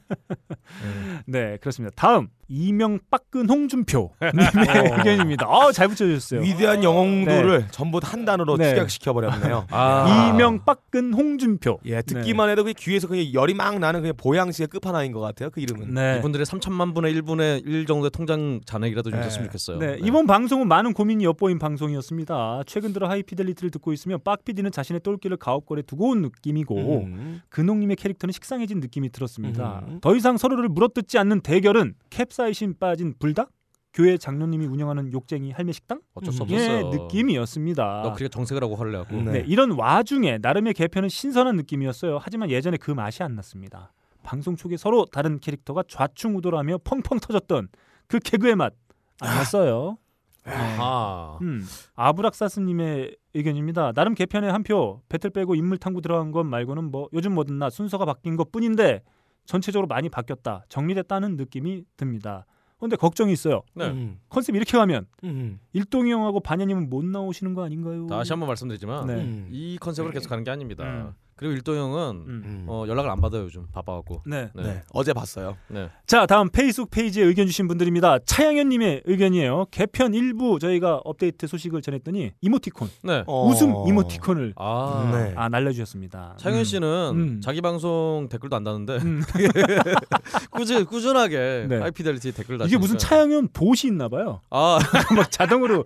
네, 1.27 1.57
그렇습니다. 1.59 1.95
다음 1.95 2.29
이명 2.49 2.99
빠끈 3.11 3.49
홍준표 3.49 4.13
님의 4.23 4.93
의견입니다. 4.99 5.47
아, 5.49 5.73
잘 5.73 5.89
붙여주셨어요. 5.89 6.41
위대한 6.43 6.85
영웅도를 6.85 7.69
전부 7.71 8.01
한 8.03 8.25
단어로 8.25 8.57
네. 8.57 8.71
축약시켜 8.71 9.13
버렸네요. 9.13 9.67
아. 9.71 10.31
이명 10.33 10.65
빠끈 10.65 11.13
홍준표. 11.13 11.79
예, 11.87 12.03
듣기만 12.03 12.49
해도 12.51 12.65
그 12.65 12.73
귀에서 12.73 13.09
그냥 13.09 13.33
열이 13.33 13.55
막 13.55 13.79
나는 13.79 14.01
그냥 14.01 14.15
보양식의 14.17 14.69
끝판왕인 14.69 15.13
것 15.13 15.21
같아요. 15.21 15.51
그 15.51 15.61
이름은. 15.61 15.95
네. 15.95 16.19
이분들의 16.19 16.47
3천만 16.47 16.95
분의 16.95 17.15
1분의 17.15 17.67
1 17.67 17.87
정도의 17.87 18.11
통장 18.11 18.61
잔액이라도 18.65 19.11
좀 19.11 19.19
네. 19.19 19.25
됐으면 19.25 19.47
좋겠어요. 19.47 19.79
네, 19.79 19.99
이번 20.03 20.27
방송은 20.27 20.69
많은 20.69 20.93
고민이 20.93 21.25
엿보인 21.25 21.59
방송이었습니다. 21.59 22.63
최근 22.67 22.93
들어 22.93 23.09
하이피델리티를 23.09 23.71
듣고 23.71 23.93
있으면 23.93 24.21
빡피디는 24.23 24.71
자신의 24.71 25.01
똘끼를 25.01 25.37
가업거리에 25.37 25.83
두고 25.83 26.11
온 26.11 26.23
느낌이고 26.23 27.05
음. 27.05 27.41
근홍님의 27.49 27.97
캐릭터는 27.97 28.33
식상해진 28.33 28.81
느낌이 28.81 29.11
들었습니다. 29.11 29.83
음. 29.89 29.99
더 30.01 30.15
이상 30.15 30.37
서로를 30.37 30.69
물어뜯지 30.69 31.19
않는 31.19 31.41
대결은 31.41 31.95
캡사이신 32.11 32.79
빠진 32.79 33.14
불닭? 33.18 33.51
교회 33.94 34.18
장로님이 34.18 34.66
운영하는 34.66 35.11
욕쟁이 35.12 35.53
할매 35.53 35.72
식당? 35.72 36.03
어쩔 36.14 36.33
수 36.33 36.42
음. 36.42 36.51
의 36.51 36.55
없었어요. 36.57 36.90
느낌이었습니다. 37.05 38.03
너 38.03 38.12
그렇게 38.12 38.29
정색을 38.29 38.62
하고 38.62 38.77
화를 38.77 38.92
내고. 38.92 39.16
네. 39.22 39.33
네, 39.33 39.44
이런 39.46 39.70
와중에 39.70 40.38
나름의 40.42 40.75
개편은 40.75 41.09
신선한 41.09 41.57
느낌이었어요. 41.57 42.18
하지만 42.20 42.51
예전에 42.51 42.77
그 42.77 42.90
맛이 42.90 43.22
안 43.22 43.35
났습니다. 43.37 43.92
방송 44.22 44.55
초기 44.57 44.77
서로 44.77 45.07
다른 45.07 45.38
캐릭터가 45.40 45.85
좌충우돌하며 45.88 46.79
펑펑 46.85 47.20
터졌던 47.20 47.68
그 48.07 48.18
개그의 48.18 48.57
맛 48.57 48.75
안 49.20 49.37
났어요. 49.37 49.99
아. 50.44 51.38
음, 51.42 51.64
아브락사스님의 51.94 53.16
의견입니다. 53.35 53.92
나름 53.92 54.14
개편에 54.14 54.49
한 54.49 54.62
표 54.62 55.01
배틀 55.09 55.31
빼고 55.31 55.55
인물 55.55 55.79
탐구 55.79 56.01
들어간 56.03 56.31
것 56.33 56.44
말고는 56.44 56.90
뭐 56.90 57.09
요즘 57.12 57.35
뭐든 57.35 57.59
나 57.59 57.70
순서가 57.70 58.05
바뀐 58.05 58.37
것 58.37 58.53
뿐인데 58.53 59.03
전체적으로 59.47 59.87
많이 59.87 60.09
바뀌었다 60.09 60.65
정리됐다는 60.69 61.37
느낌이 61.37 61.85
듭니다. 61.97 62.47
그런데 62.79 62.97
걱정이 62.97 63.33
있어요. 63.33 63.63
네. 63.75 63.87
음. 63.87 64.21
컨셉 64.29 64.55
이렇게 64.55 64.77
가면 64.77 65.07
음. 65.25 65.59
일동이 65.73 66.11
형하고 66.13 66.41
반야님은 66.41 66.91
못 66.91 67.05
나오시는 67.05 67.55
거 67.55 67.65
아닌가요? 67.65 68.07
다시 68.07 68.33
한번 68.33 68.49
말씀드리지만 68.49 69.07
네. 69.07 69.15
음. 69.15 69.49
이 69.51 69.79
컨셉으로 69.81 70.13
계속 70.13 70.29
가는 70.29 70.45
게 70.45 70.51
아닙니다. 70.51 71.15
음. 71.37 71.38
그리고 71.38 71.53
일도 71.55 71.77
형은 71.77 72.25
음. 72.27 72.42
음. 72.44 72.64
어, 72.66 72.85
연락을 72.88 73.11
안 73.11 73.20
받아요 73.20 73.42
요즘 73.42 73.66
바빠갖고. 73.72 74.22
네. 74.27 74.49
네. 74.55 74.62
네. 74.62 74.83
어제 74.92 75.12
봤어요. 75.12 75.57
네. 75.68 75.90
자 76.07 76.27
다음 76.27 76.49
페이스북 76.49 76.90
페이지에 76.90 77.25
의견 77.25 77.46
주신 77.46 77.68
분들입니다. 77.68 78.20
차양현님의 78.25 79.03
의견이에요. 79.05 79.66
개편 79.70 80.14
일부 80.14 80.59
저희가 80.59 81.01
업데이트 81.05 81.46
소식을 81.46 81.83
전했더니 81.83 82.33
이모티콘 82.40 82.88
네. 83.03 83.25
어. 83.27 83.46
웃음 83.46 83.72
이모티콘을 83.87 84.55
아. 84.57 85.11
네. 85.12 85.35
아 85.37 85.49
날려주셨습니다. 85.49 86.37
차영현 86.38 86.61
음. 86.61 86.64
씨는 86.64 86.88
음. 87.14 87.40
자기 87.42 87.61
방송 87.61 88.29
댓글도 88.31 88.57
안 88.57 88.64
다는데 88.64 88.96
음. 88.96 89.22
꾸준 90.53 90.87
꾸준하게 90.87 91.66
네. 91.68 91.79
하이피델리티 91.79 92.33
댓글 92.33 92.59
다. 92.59 92.64
이게 92.64 92.79
무슨 92.79 92.96
차양현 92.99 93.49
봇이 93.53 93.83
있나봐요. 93.85 94.40
아 94.51 94.79
막 95.16 95.31
자동으로 95.31 95.85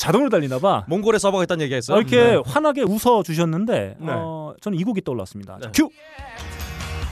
자동으로 0.00 0.30
달리나 0.30 0.58
봐. 0.58 0.84
몽골에 0.88 1.18
서버가 1.18 1.44
있다는 1.44 1.62
얘기 1.64 1.74
했어요. 1.74 1.98
이렇게 1.98 2.40
환하게 2.46 2.82
웃어 2.82 3.22
주셨는데 3.22 3.96
네. 3.98 4.06
어, 4.08 4.54
저는 4.62 4.78
이 4.78 4.82
곡이 4.82 5.02
떠올랐습니다. 5.04 5.58
자, 5.60 5.66
네. 5.66 5.72
큐. 5.74 5.90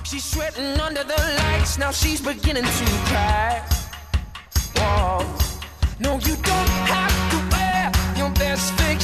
She's 0.05 0.24
sweating 0.24 0.81
under 0.81 1.05
the 1.07 1.20
lights. 1.20 1.79
Now 1.79 1.90
she's 1.92 2.24
beginning 2.24 2.64
to 2.64 2.85
cry. 3.12 3.61
Whoa. 4.79 5.20
No, 6.01 6.12
you 6.24 6.35
don't 6.40 6.72
have 6.88 7.12
to 7.29 7.38
wear 7.53 7.92
your 8.16 8.31
best 8.33 8.72
fake 8.81 9.03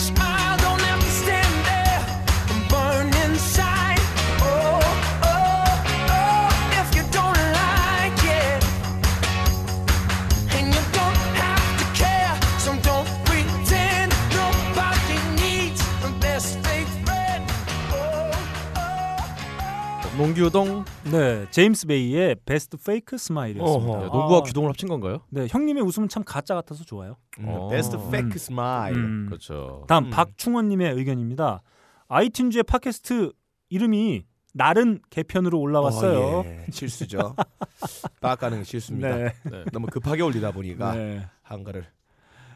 농규동 20.16 20.84
네, 21.10 21.46
제임스 21.50 21.88
베이의 21.88 22.36
Best 22.46 22.76
Fake 22.76 23.18
Smile이었습니다. 23.18 23.92
어허. 23.92 23.98
네, 24.04 24.04
농구와 24.06 24.38
아, 24.38 24.42
규동을 24.42 24.68
합친 24.68 24.88
건가요? 24.88 25.22
네, 25.28 25.46
형님의 25.50 25.82
웃음은 25.82 26.08
참 26.08 26.22
가짜 26.24 26.54
같아서 26.54 26.84
좋아요. 26.84 27.16
어. 27.42 27.68
베스트 27.68 27.96
음. 27.96 28.10
Fake 28.10 28.38
Smile. 28.38 28.96
음. 28.96 29.26
그렇죠. 29.26 29.84
다음 29.88 30.04
음. 30.04 30.10
박충원님의 30.10 30.92
의견입니다. 30.94 31.62
아이튠즈의 32.08 32.64
팟캐스트 32.66 33.32
이름이 33.70 34.24
날은 34.52 35.00
개편으로 35.10 35.58
올라왔어요. 35.58 36.18
어, 36.20 36.44
예. 36.46 36.66
실수죠. 36.70 37.34
빠까는 38.20 38.62
실수입니다. 38.62 39.16
네. 39.16 39.32
네. 39.50 39.64
너무 39.72 39.88
급하게 39.88 40.22
올리다 40.22 40.52
보니까 40.52 40.94
네. 40.94 41.26
한가를 41.42 41.86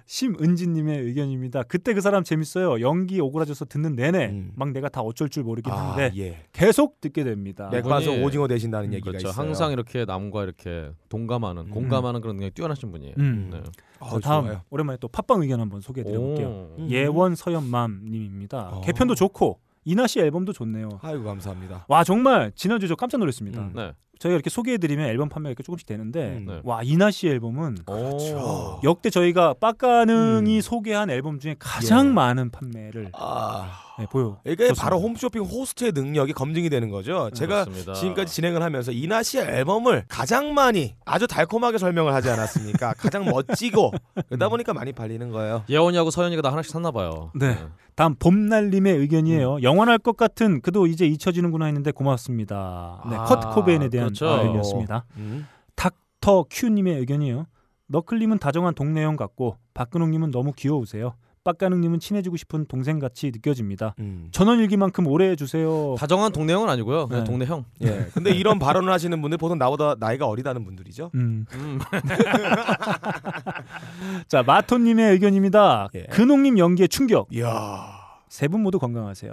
심은지님의 0.08 1.02
의견입니다. 1.02 1.64
그때 1.64 1.92
그 1.92 2.00
사람 2.00 2.24
재밌어요. 2.24 2.80
연기 2.80 3.20
오그라져서 3.20 3.66
듣는 3.66 3.94
내내 3.94 4.28
음. 4.28 4.52
막 4.56 4.70
내가 4.70 4.88
다 4.88 5.02
어쩔 5.02 5.28
줄 5.28 5.44
모르긴 5.44 5.70
아, 5.70 5.90
한데 5.90 6.10
예. 6.16 6.44
계속 6.52 6.98
듣게 7.02 7.24
됩니다. 7.24 7.68
맥반석 7.70 8.22
오징어 8.24 8.48
되신다는 8.48 8.94
얘기가 8.94 9.10
그렇죠. 9.10 9.28
있어요. 9.28 9.38
항상 9.46 9.70
이렇게 9.70 10.06
남과 10.06 10.44
이렇게 10.44 10.90
동감하는 11.10 11.66
음. 11.66 11.70
공감하는 11.70 12.22
그런 12.22 12.36
능력이 12.36 12.54
뛰어나신 12.54 12.90
분이에요. 12.90 13.14
음. 13.18 13.50
네. 13.52 13.62
어, 14.00 14.14
그 14.14 14.20
다음 14.22 14.46
좋아요. 14.46 14.62
오랜만에 14.70 14.96
또 14.98 15.08
팟빵 15.08 15.42
의견 15.42 15.60
한번 15.60 15.82
소개해드려볼게요. 15.82 16.48
오. 16.48 16.76
음. 16.78 16.90
예원 16.90 17.34
서연맘님입니다. 17.34 18.68
어. 18.70 18.80
개편도 18.80 19.14
좋고 19.14 19.60
이나 19.84 20.06
씨 20.06 20.20
앨범도 20.20 20.54
좋네요. 20.54 20.88
아이고 21.02 21.22
감사합니다. 21.22 21.84
와 21.86 22.02
정말 22.02 22.50
지난주 22.54 22.88
저 22.88 22.94
깜짝 22.94 23.18
놀랐습니다. 23.18 23.60
음. 23.60 23.72
네. 23.74 23.92
저희가 24.18 24.34
이렇게 24.34 24.50
소개해드리면 24.50 25.08
앨범 25.08 25.28
판매가 25.28 25.50
이렇게 25.50 25.62
조금씩 25.62 25.86
되는데 25.86 26.38
음. 26.38 26.44
네. 26.46 26.60
와 26.64 26.82
이나 26.82 27.10
씨 27.10 27.28
앨범은 27.28 27.78
오. 27.86 28.80
역대 28.84 29.10
저희가 29.10 29.54
빡가능이 29.54 30.56
음. 30.56 30.60
소개한 30.60 31.10
앨범 31.10 31.38
중에 31.38 31.56
가장 31.58 32.08
예. 32.08 32.12
많은 32.12 32.50
판매를 32.50 33.10
아, 33.14 33.80
네, 33.98 34.06
보여. 34.06 34.38
이게 34.44 34.68
좋습니다. 34.68 34.82
바로 34.82 35.00
홈쇼핑 35.00 35.42
호스트의 35.42 35.92
능력이 35.92 36.32
검증이 36.32 36.70
되는 36.70 36.90
거죠. 36.90 37.30
제가 37.34 37.64
그렇습니다. 37.64 37.94
지금까지 37.94 38.32
진행을 38.34 38.62
하면서 38.62 38.92
이나 38.92 39.22
씨의 39.22 39.44
앨범을 39.44 40.04
가장 40.08 40.54
많이 40.54 40.94
아주 41.04 41.26
달콤하게 41.26 41.78
설명을 41.78 42.14
하지 42.14 42.30
않았습니까? 42.30 42.94
가장 42.98 43.24
멋지고 43.24 43.92
그러다 44.28 44.48
보니까 44.48 44.72
많이 44.72 44.92
팔리는 44.92 45.30
거예요. 45.30 45.64
예원이하고 45.68 46.10
서연이가 46.10 46.42
다 46.42 46.50
하나씩 46.52 46.72
샀나 46.72 46.90
봐요. 46.90 47.32
네. 47.34 47.58
다음 47.94 48.14
봄날님의 48.14 48.96
의견이에요. 48.96 49.56
음. 49.56 49.62
영원할 49.62 49.98
것 49.98 50.16
같은 50.16 50.60
그도 50.60 50.86
이제 50.86 51.04
잊혀지는구나 51.04 51.64
했는데 51.66 51.90
고맙습니다. 51.90 53.02
네, 53.10 53.16
아, 53.16 53.24
컷 53.24 53.40
코베인에 53.54 53.88
대한 53.88 54.08
그렇죠. 54.08 54.26
의견이었습니다. 54.26 55.04
음. 55.16 55.48
닥터 55.74 56.44
큐님의 56.48 56.96
의견이에요. 57.00 57.46
너클님은 57.88 58.38
다정한 58.38 58.74
동네형 58.74 59.16
같고 59.16 59.56
박근홍님은 59.74 60.30
너무 60.30 60.52
귀여우세요. 60.52 61.14
빡가능님은 61.52 62.00
친해지고 62.00 62.36
싶은 62.36 62.66
동생 62.66 62.98
같이 62.98 63.30
느껴집니다. 63.32 63.94
음. 64.00 64.28
전원일기만큼 64.32 65.06
오래 65.06 65.30
해주세요. 65.30 65.94
다정한 65.98 66.32
동네 66.32 66.52
형은 66.52 66.68
아니고요. 66.68 67.06
그냥 67.08 67.24
네. 67.24 67.30
동네 67.30 67.46
형. 67.46 67.64
예. 67.82 68.06
근데 68.12 68.30
이런 68.32 68.58
발언을 68.58 68.92
하시는 68.92 69.18
분들 69.22 69.38
보통 69.38 69.56
나보다 69.56 69.94
나이가 69.98 70.26
어리다는 70.26 70.64
분들이죠. 70.64 71.10
음. 71.14 71.46
음. 71.54 71.78
자 74.28 74.42
마토님의 74.42 75.12
의견입니다. 75.12 75.88
예. 75.94 76.02
근홍님 76.10 76.58
연기의 76.58 76.88
충격. 76.88 77.28
이야. 77.32 77.96
세 78.28 78.46
분 78.48 78.62
모두 78.62 78.78
건강하세요. 78.78 79.32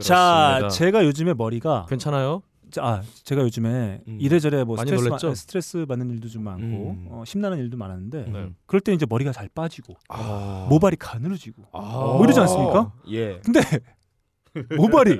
자, 0.00 0.56
그렇습니다. 0.58 0.68
제가 0.70 1.04
요즘에 1.04 1.34
머리가 1.34 1.86
괜찮아요? 1.88 2.42
자, 2.70 2.84
아, 2.84 3.02
제가 3.24 3.42
요즘에 3.42 4.02
음. 4.06 4.18
이래저래 4.20 4.64
뭐 4.64 4.76
스트레스? 4.76 5.08
받- 5.08 5.36
스트레스 5.36 5.86
받는 5.86 6.10
일도 6.10 6.28
좀 6.28 6.44
많고 6.44 6.66
음. 6.90 7.06
어, 7.10 7.24
심나는 7.26 7.58
일도 7.58 7.76
많았는데 7.76 8.24
네. 8.30 8.50
그럴 8.66 8.80
때 8.80 8.92
이제 8.92 9.06
머리가 9.08 9.32
잘 9.32 9.48
빠지고 9.48 9.94
아. 10.08 10.66
모발이 10.70 10.96
가늘어지고 10.96 11.64
아. 11.72 11.80
뭐 12.16 12.24
이러지 12.24 12.38
않습니까? 12.40 12.92
예. 13.10 13.40
근데 13.40 13.60
모발이 14.76 15.16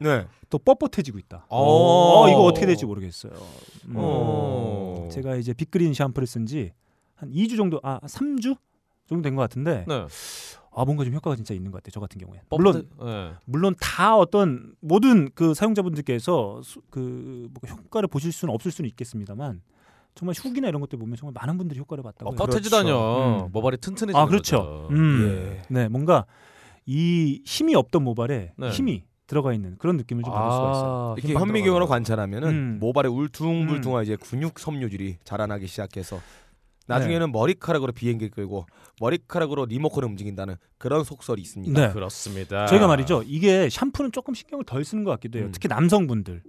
네. 0.00 0.26
또 0.50 0.58
뻣뻣해지고 0.58 1.18
있다. 1.20 1.46
어. 1.48 2.22
어, 2.22 2.28
이거 2.28 2.42
어떻게 2.44 2.66
될지 2.66 2.84
모르겠어요. 2.84 3.32
음. 3.86 3.94
어. 3.96 5.08
제가 5.12 5.36
이제 5.36 5.52
빅그린 5.52 5.94
샴푸를 5.94 6.26
쓴 6.26 6.46
지 6.46 6.72
한 7.14 7.30
2주 7.30 7.56
정도, 7.56 7.78
아 7.84 8.00
3주 8.00 8.56
정도 9.06 9.22
된 9.22 9.36
것 9.36 9.42
같은데 9.42 9.84
네. 9.86 10.06
아 10.74 10.84
뭔가 10.84 11.04
좀 11.04 11.12
효과가 11.14 11.36
진짜 11.36 11.52
있는 11.54 11.70
것 11.70 11.78
같아요. 11.82 11.90
저 11.92 12.00
같은 12.00 12.18
경우에. 12.20 12.40
물론 12.50 12.88
물론 12.98 13.06
네. 13.06 13.32
물론 13.44 13.74
다 13.80 14.16
어떤 14.16 14.74
모든 14.80 15.30
그 15.34 15.54
사용자분들께서 15.54 16.62
수- 16.62 16.80
그뭐 16.90 17.48
효과를 17.68 18.08
보실 18.08 18.32
수는 18.32 18.54
없을 18.54 18.70
수는 18.70 18.88
있겠습니다만 18.90 19.60
정말 20.14 20.34
후기나 20.38 20.68
이런 20.68 20.80
것들 20.80 20.98
보면 20.98 21.16
정말 21.16 21.32
많은 21.40 21.58
분들이 21.58 21.78
효과를 21.80 22.02
봤다고. 22.04 22.30
어, 22.30 22.32
해요. 22.32 22.36
뻗어지다뇨. 22.38 23.44
음. 23.46 23.52
모발이 23.52 23.76
튼튼해지는 23.78 24.20
아 24.20 24.26
그렇죠. 24.26 24.88
음. 24.90 25.22
예. 25.22 25.62
네, 25.68 25.88
뭔가 25.88 26.26
이 26.86 27.42
힘이 27.44 27.74
없던 27.74 28.02
모발에 28.02 28.52
네. 28.56 28.70
힘이 28.70 29.04
들어가 29.26 29.54
있는 29.54 29.76
그런 29.78 29.96
느낌을 29.96 30.24
좀 30.24 30.32
받을 30.34 30.50
수가 30.52 30.70
있어요. 30.72 31.14
이렇게 31.16 31.32
힘 31.32 31.38
현미경으로 31.40 31.86
관찰하면은 31.86 32.48
음. 32.50 32.78
모발에 32.80 33.08
울퉁불퉁한 33.08 34.02
이제 34.04 34.16
근육 34.16 34.58
섬유질이 34.58 35.18
자라나기 35.24 35.66
시작해서 35.66 36.18
나중에는 36.98 37.26
네. 37.26 37.32
머리카락으로 37.32 37.92
비행기 37.92 38.28
끌고 38.30 38.66
머리카락으로 39.00 39.66
리모컨을 39.66 40.08
움직인다는 40.08 40.56
그런 40.78 41.04
속설이 41.04 41.40
있습니다. 41.42 41.80
네. 41.80 41.86
거. 41.88 41.94
그렇습니다. 41.94 42.66
저희가 42.66 42.86
말이죠. 42.86 43.22
이게 43.26 43.68
샴푸는 43.70 44.12
조금 44.12 44.34
신경을 44.34 44.64
덜 44.64 44.84
쓰는 44.84 45.04
것 45.04 45.10
같기도 45.12 45.38
해요. 45.38 45.46
음. 45.46 45.52
특히 45.52 45.68
남성분들. 45.68 46.42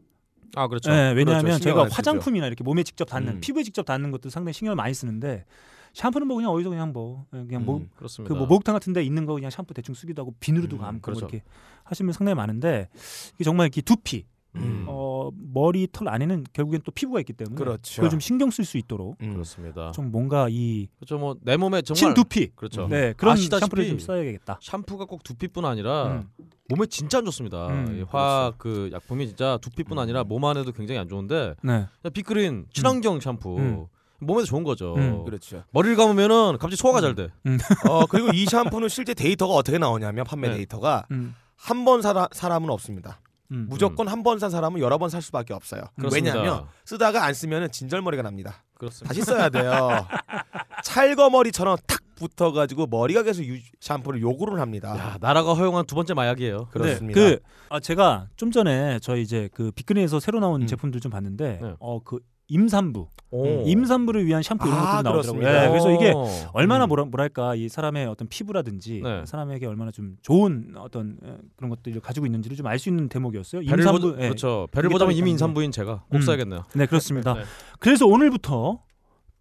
아 0.56 0.67
그렇죠. 0.67 0.91
네, 0.91 1.12
왜냐하면 1.13 1.43
그렇죠. 1.45 1.63
저희가. 1.63 1.88
화장품이나 1.91 2.45
이렇게 2.47 2.63
몸에 2.63 2.84
직접 2.84 3.06
닿는 3.06 3.36
음. 3.36 3.39
피부에 3.41 3.63
직접 3.63 3.84
닿는 3.84 4.12
것도 4.12 4.29
상당히 4.29 4.53
신경을 4.53 4.75
많이 4.75 4.93
쓰는데 4.93 5.45
샴푸는 5.93 6.27
뭐 6.27 6.36
그냥 6.38 6.51
어디서 6.51 6.69
그냥 6.69 6.91
뭐 6.93 7.25
그냥 7.32 7.65
뭐 7.65 7.77
음. 7.77 7.89
그렇습니다. 7.95 8.34
그 8.34 8.38
뭐 8.38 8.47
목욕탕 8.47 8.73
같은 8.73 8.93
데 8.93 9.03
있는 9.03 9.25
거 9.25 9.34
그냥 9.34 9.49
샴푸 9.49 9.73
대충 9.73 9.95
쓰기도 9.95 10.21
하고 10.21 10.34
비누로도 10.39 10.75
음, 10.77 10.82
감고 10.82 11.01
그렇죠. 11.01 11.21
뭐 11.21 11.29
이렇게 11.29 11.43
하시면 11.86 12.13
상당히 12.13 12.36
많은데 12.36 12.89
이게 13.36 13.43
정말 13.43 13.65
이렇게 13.65 13.82
두피 13.82 14.25
음. 14.55 14.85
어 14.87 15.29
머리 15.53 15.87
털 15.91 16.07
안에는 16.09 16.45
결국엔 16.53 16.81
또 16.83 16.91
피부가 16.91 17.19
있기 17.19 17.33
때문에 17.33 17.55
그렇죠. 17.55 17.95
그걸 17.95 18.09
좀 18.11 18.19
신경 18.19 18.51
쓸 18.51 18.65
수 18.65 18.77
있도록 18.77 19.17
음. 19.21 19.33
그렇습니다. 19.33 19.91
좀 19.91 20.11
뭔가 20.11 20.47
이 20.49 20.87
그렇죠. 20.97 21.17
뭐 21.17 21.35
내 21.41 21.57
몸에 21.57 21.81
정말 21.81 21.99
친두피 21.99 22.51
그렇죠. 22.55 22.87
네 22.87 23.13
그런 23.17 23.33
아시다시피 23.33 23.65
샴푸를 23.65 23.87
좀 23.89 23.99
써야겠다. 23.99 24.59
샴푸가 24.61 25.05
꼭 25.05 25.23
두피뿐 25.23 25.65
아니라 25.65 26.07
음. 26.07 26.29
몸에 26.69 26.85
진짜 26.87 27.17
안 27.19 27.25
좋습니다. 27.25 27.67
음, 27.67 27.99
이 27.99 28.03
화학 28.09 28.57
그 28.57 28.89
약품이 28.93 29.27
진짜 29.27 29.57
두피뿐 29.61 29.97
음. 29.97 29.99
아니라 30.01 30.23
몸 30.23 30.45
안에도 30.45 30.71
굉장히 30.71 30.99
안 30.99 31.07
좋은데 31.09 31.55
네. 31.63 31.87
빅그린 32.13 32.67
친환경 32.73 33.19
샴푸 33.19 33.57
음. 33.57 33.85
몸에도 34.19 34.45
좋은 34.45 34.63
거죠. 34.63 34.95
음. 34.95 35.25
그렇죠. 35.25 35.63
머리를 35.71 35.95
감으면은 35.97 36.53
갑자기 36.53 36.75
소화가 36.77 37.01
잘 37.01 37.15
돼. 37.15 37.27
어 37.89 38.05
그리고 38.05 38.29
이 38.33 38.45
샴푸는 38.45 38.87
실제 38.87 39.13
데이터가 39.13 39.53
어떻게 39.53 39.77
나오냐면 39.77 40.23
판매 40.25 40.47
네. 40.49 40.55
데이터가 40.57 41.05
음. 41.11 41.35
한번 41.57 42.01
사라 42.01 42.27
사람은 42.31 42.69
없습니다. 42.69 43.19
음. 43.51 43.67
무조건 43.69 44.08
한 44.08 44.23
번 44.23 44.39
산 44.39 44.49
사람은 44.49 44.79
여러 44.79 44.97
번 44.97 45.10
살 45.10 45.21
수밖에 45.21 45.53
없어요. 45.53 45.82
그렇습니다. 45.97 46.34
왜냐하면 46.38 46.65
쓰다가 46.86 47.25
안 47.25 47.34
쓰면은 47.34 47.71
진절머리가 47.71 48.23
납니다. 48.23 48.63
그렇습니다. 48.77 49.10
다시 49.13 49.21
써야 49.21 49.49
돼요. 49.49 50.08
찰거머리처럼 50.84 51.77
탁 51.88 51.99
붙어가지고 52.15 52.88
머리가 52.88 53.23
계속 53.23 53.43
유, 53.43 53.58
샴푸를 53.79 54.21
요구를 54.21 54.60
합니다. 54.60 54.95
야, 54.97 55.17
나라가 55.19 55.53
허용한 55.53 55.86
두 55.86 55.95
번째 55.95 56.13
마약이에요. 56.13 56.67
그렇습니다. 56.71 57.19
네, 57.19 57.29
그 57.36 57.39
아, 57.69 57.79
제가 57.79 58.27
좀 58.36 58.51
전에 58.51 58.99
저희 58.99 59.21
이제 59.23 59.49
그 59.53 59.71
빅그린에서 59.71 60.19
새로 60.19 60.39
나온 60.39 60.62
음. 60.62 60.67
제품들 60.67 60.99
좀 61.01 61.12
봤는데 61.12 61.60
네. 61.62 61.73
어그 61.79 62.19
임산부 62.49 63.08
오. 63.32 63.63
임산부를 63.65 64.25
위한 64.27 64.43
샴푸 64.43 64.67
이런 64.67 64.77
아, 64.79 65.01
것들이 65.01 65.03
나오더라고요. 65.12 65.41
네, 65.41 65.69
그래서 65.69 65.91
이게 65.91 66.12
어. 66.15 66.25
얼마나 66.53 66.86
음. 66.86 66.89
뭐라, 66.89 67.06
뭐랄까 67.06 67.56
이 67.56 67.67
사람의 67.67 68.06
어떤 68.06 68.27
피부라든지 68.27 69.01
네. 69.03 69.25
사람에게 69.25 69.65
얼마나 69.65 69.89
좀 69.91 70.17
좋은 70.21 70.73
어떤 70.77 71.17
에, 71.23 71.38
그런 71.56 71.69
것들을 71.71 71.99
가지고 72.01 72.25
있는지를 72.27 72.56
좀 72.58 72.67
알 72.67 72.77
수 72.77 72.89
있는 72.89 73.10
대목이었어요. 73.10 73.62
배를 73.62 73.79
임산부 73.79 74.01
보, 74.01 74.21
예. 74.21 74.27
그렇죠. 74.27 74.67
배를 74.71 74.89
보자면 74.89 75.13
딱 75.13 75.17
이미 75.17 75.32
인산부인 75.32 75.71
제가 75.71 76.03
꼭 76.10 76.15
음. 76.17 76.21
써야겠네요. 76.21 76.63
네 76.75 76.86
그렇습니다. 76.86 77.34
네. 77.34 77.41
그래서 77.79 78.06
오늘부터 78.06 78.84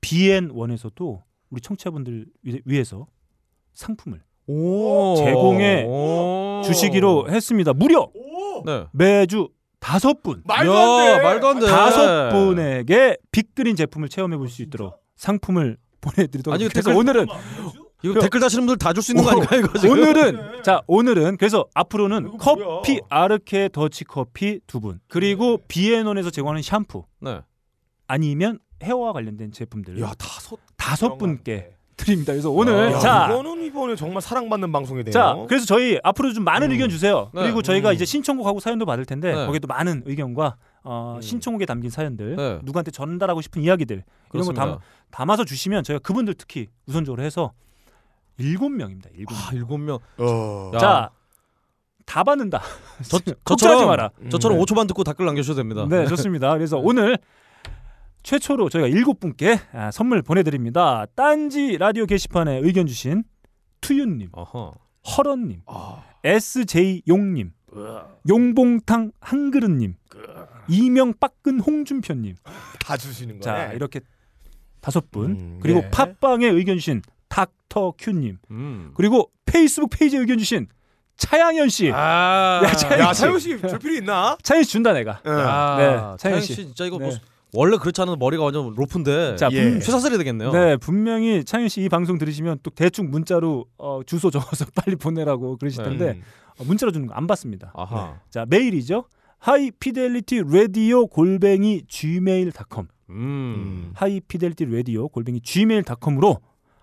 BN1에서도 0.01 1.21
우리 1.51 1.61
청취자분들 1.61 2.27
위- 2.45 2.61
위해서 2.65 3.07
상품을 3.75 4.23
오. 4.47 5.15
제공해 5.17 5.85
오. 5.87 6.63
주시기로 6.65 7.29
했습니다. 7.31 7.73
무려 7.73 8.11
네. 8.65 8.85
매주 8.93 9.49
다섯 9.83 10.23
분. 10.23 10.43
말도 10.45 10.73
야, 10.73 10.79
안 10.81 11.17
돼. 11.19 11.23
말도 11.23 11.49
안 11.49 11.59
돼. 11.61 11.67
다섯 11.67 12.31
분에게 12.31 13.17
빅그린 13.33 13.75
제품을 13.77 14.09
체험해 14.09 14.37
볼 14.37 14.49
수 14.49 14.63
있도록 14.63 15.03
상품을 15.17 15.77
보내드리도록 16.01 16.55
아니, 16.55 16.69
그래서 16.69 16.91
댓글- 16.91 16.99
오늘은 17.01 17.27
이거 18.05 18.15
그- 18.15 18.21
댓글 18.21 18.41
다시는 18.41 18.67
분들 18.67 18.79
다 18.79 18.93
줄 18.93 19.03
수 19.03 19.13
있는 19.13 19.25
거 19.25 19.31
아닌가 19.31 19.57
이거 19.57 19.79
지금? 19.79 19.99
오늘은 19.99 20.63
자 20.65 20.83
오늘은 20.87 21.37
그래서 21.37 21.67
앞으로는 21.75 22.39
커피 22.39 23.01
아르케 23.09 23.69
더치 23.73 24.05
커피 24.05 24.61
두 24.67 24.81
분 24.81 24.99
그리고 25.09 25.59
비앤원에서 25.69 26.31
제공하는 26.31 26.63
샴푸 26.63 27.05
네. 27.21 27.41
아니면 28.09 28.59
헤어와 28.83 29.13
관련된 29.13 29.53
제품들. 29.53 30.01
야 30.01 30.13
다섯 30.19 30.59
다섯 30.77 31.17
분께 31.19 31.75
드립니다. 32.05 32.33
그래서 32.33 32.51
오늘 32.51 32.93
야, 32.93 32.99
자 32.99 33.29
이거는 33.31 33.65
이번에 33.65 33.97
정말 33.97 34.21
사랑받는 34.23 34.73
방송이 34.73 35.05
되네요. 35.05 35.13
자, 35.13 35.37
그래서 35.49 35.67
저희 35.67 35.99
앞으로 36.03 36.33
좀 36.33 36.45
많은 36.45 36.69
음. 36.69 36.73
의견 36.73 36.91
주세요. 36.91 37.31
네. 37.35 37.43
그리고 37.43 37.63
저희가 37.63 37.91
음. 37.91 37.95
이제 37.95 38.05
신청곡하고 38.05 38.61
사연도 38.61 38.87
받을 38.87 39.05
텐데 39.05 39.35
네. 39.35 39.47
거기에도 39.47 39.67
많은 39.69 40.03
의견과 40.07 40.57
어, 40.85 41.15
음. 41.17 41.23
신청곡에 41.23 41.65
담긴 41.67 41.91
사연들, 41.91 42.37
네. 42.37 42.59
누구한테 42.63 42.91
전달하고 42.91 43.41
싶은 43.41 43.63
이야기들 43.63 43.97
이런 43.97 44.05
거 44.05 44.29
그렇습니다. 44.31 44.65
담, 44.65 44.79
담아서 45.11 45.45
주시면 45.45 45.85
저희가 45.85 46.01
그분들 46.01 46.35
특히 46.35 46.69
우선적으로 46.87 47.23
해서 47.23 47.53
일곱 48.39 48.71
명입니다. 48.71 49.11
일곱 49.15 49.35
명. 49.35 49.41
아, 49.41 49.51
일곱 49.53 49.79
명. 49.79 49.99
어. 50.19 50.71
야. 50.75 50.79
자, 50.79 51.11
다 52.05 52.25
받는다. 52.25 52.61
저, 53.09 53.19
걱정하지 53.45 53.85
저처럼 53.85 53.87
마라. 53.87 54.11
저처럼 54.31 54.59
음. 54.59 54.65
5초만 54.65 54.89
듣고 54.89 55.05
댓글 55.05 55.27
남겨주셔도 55.27 55.59
됩니다. 55.59 55.87
네, 55.89 56.07
좋습니다. 56.07 56.53
그래서 56.55 56.79
오늘 56.79 57.19
최초로 58.23 58.69
저희가 58.69 58.89
일곱 58.89 59.21
분께 59.21 59.59
아, 59.73 59.91
선물 59.91 60.23
보내드립니다. 60.23 61.07
딴지 61.15 61.77
라디오 61.79 62.07
게시판에 62.07 62.59
의견 62.63 62.87
주신 62.87 63.25
투윤님. 63.81 64.31
허런님, 65.17 65.63
아. 65.67 66.05
SJ 66.23 67.03
용님, 67.09 67.53
용봉탕 68.29 69.11
한그릇님, 69.21 69.95
이명 70.69 71.13
빠끈 71.19 71.59
홍준표님. 71.61 72.37
다 72.79 72.97
주시는 72.97 73.41
거네. 73.41 73.41
자 73.41 73.73
이렇게 73.73 74.01
다섯 74.81 75.11
분 75.11 75.31
음, 75.33 75.59
그리고 75.61 75.81
네. 75.81 75.91
팟빵에 75.91 76.47
의견 76.49 76.77
주신 76.77 77.03
닥터 77.29 77.95
큐님 77.99 78.39
음. 78.51 78.91
그리고 78.95 79.31
페이스북 79.47 79.91
페이지에 79.91 80.19
의견 80.21 80.39
주신 80.39 80.67
차양현 81.17 81.69
씨 81.69 81.91
아, 81.93 82.61
야, 82.65 82.73
차영 82.73 83.01
야 83.01 83.13
씨. 83.13 83.21
차영 83.21 83.39
씨줄 83.39 83.79
필요 83.79 83.95
있나? 83.95 84.37
차양현 84.43 84.65
씨 84.65 84.71
준다 84.73 84.93
내가 84.93 85.21
응. 85.27 85.33
아, 85.33 85.77
네, 85.79 85.85
차영 85.95 86.17
차영 86.19 86.41
씨 86.41 86.47
씨. 86.55 86.65
진짜 86.65 86.85
이거 86.85 86.99
네. 86.99 87.07
뭐 87.07 87.15
원래 87.55 87.77
그렇지 87.77 88.01
않아도 88.01 88.17
머리가 88.17 88.45
완전 88.45 88.73
로프인데 88.75 89.37
자, 89.37 89.49
예. 89.53 89.63
분- 89.71 89.81
쇠사슬이 89.81 90.17
되겠네요. 90.19 90.53
네, 90.53 90.77
분명히 90.79 91.45
창현 91.45 91.69
씨이 91.69 91.89
방송 91.89 92.17
들으시면 92.19 92.59
또 92.63 92.71
대충 92.71 93.11
문자로 93.11 93.67
어, 93.79 94.01
주소 94.07 94.31
적어서 94.31 94.65
빨리 94.75 94.97
보내라고 94.97 95.57
그러실 95.59 95.83
네. 95.85 95.89
텐데 95.91 96.11
음. 96.19 96.23
어, 96.59 96.65
문자로 96.65 96.93
주는 96.93 97.07
거 97.07 97.15
안 97.15 97.27
받습니다. 97.27 97.73
아하. 97.75 98.21
자, 98.31 98.47
메일이죠. 98.49 99.05
하이피델리티 99.39 100.43
라디오 100.51 101.07
골뱅이 101.07 101.83
gmail.com 101.89 102.87
음. 103.11 103.91
하이피델리티 103.95 104.65
라디오 104.67 105.09
골뱅이 105.09 105.41
gmail.com으로 105.41 106.39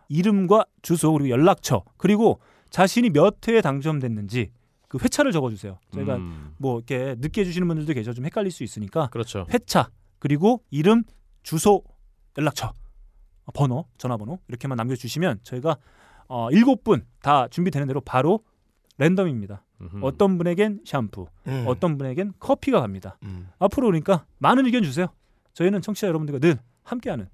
이름과 0.10 0.66
주소 0.82 1.12
그리고 1.14 1.30
연락처 1.30 1.84
그리고 1.98 2.40
자신이 2.70 3.10
몇 3.10 3.36
회에 3.48 3.62
당첨됐는지 3.62 4.52
그 4.88 4.98
회차를 5.02 5.32
적어주세요. 5.32 5.80
저희가 5.94 6.16
음. 6.18 6.52
뭐 6.58 6.78
이렇게 6.78 7.16
늦게 7.20 7.42
해주시는 7.42 7.68
분들도 7.68 7.94
계셔 7.94 8.14
좀 8.14 8.26
헷갈릴 8.26 8.52
수 8.52 8.64
있으니까 8.64 9.08
그렇죠. 9.08 9.46
회차 9.54 9.90
그리고 10.20 10.64
이름, 10.70 11.04
주소, 11.44 11.84
연락처, 12.38 12.74
어, 13.46 13.52
번호, 13.54 13.86
전화번호 13.98 14.40
이렇게만 14.48 14.76
남겨주시면 14.76 15.40
저희가 15.44 15.78
어, 16.28 16.50
일곱 16.52 16.84
분다 16.84 17.48
준비되는 17.50 17.88
대로 17.88 18.02
바로 18.02 18.44
랜덤입니다. 18.98 19.66
음흠. 19.82 20.00
어떤 20.04 20.38
분에겐 20.38 20.82
샴푸, 20.86 21.28
음. 21.48 21.64
어떤 21.68 21.98
분에겐 21.98 22.34
커피가 22.40 22.82
갑니다. 22.82 23.18
음. 23.24 23.50
앞으로 23.60 23.88
그러니까 23.88 24.26
많은 24.38 24.66
의견 24.66 24.84
주세요. 24.84 25.08
저희는 25.54 25.82
청취자 25.82 26.08
여러분들과 26.08 26.40
늘 26.40 26.60
함께하는 26.84 27.30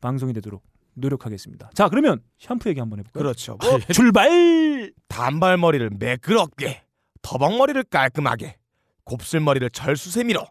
방송이 0.00 0.32
되도록 0.32 0.62
노력하겠습니다. 0.94 1.70
자, 1.74 1.88
그러면 1.88 2.20
샴푸 2.38 2.68
얘기 2.68 2.80
한번 2.80 2.98
해볼까요? 2.98 3.22
그렇죠. 3.22 3.56
뭐 3.62 3.78
출발! 3.92 4.92
단발머리를 5.08 5.90
매끄럽게, 5.98 6.82
더벅머리를 7.22 7.82
깔끔하게, 7.84 8.56
곱슬머리를 9.04 9.70
절수세미로, 9.70 10.44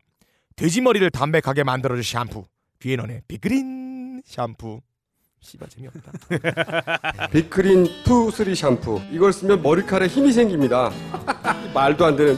돼지머리를 0.57 1.09
담백하게 1.11 1.63
만들어줄 1.63 2.03
샴푸. 2.03 2.45
비앤원의 2.79 3.21
빅그린 3.27 4.21
샴푸. 4.25 4.81
씨발 5.39 5.69
재미없다. 5.69 6.11
빅그린 7.31 7.87
two 8.03 8.31
three 8.31 8.55
샴푸 8.55 8.99
이걸 9.11 9.31
쓰면 9.31 9.61
머리카락에 9.61 10.09
힘이 10.09 10.31
생깁니다 10.33 10.91
말도 11.75 12.05
안 12.05 12.15
되는 12.15 12.35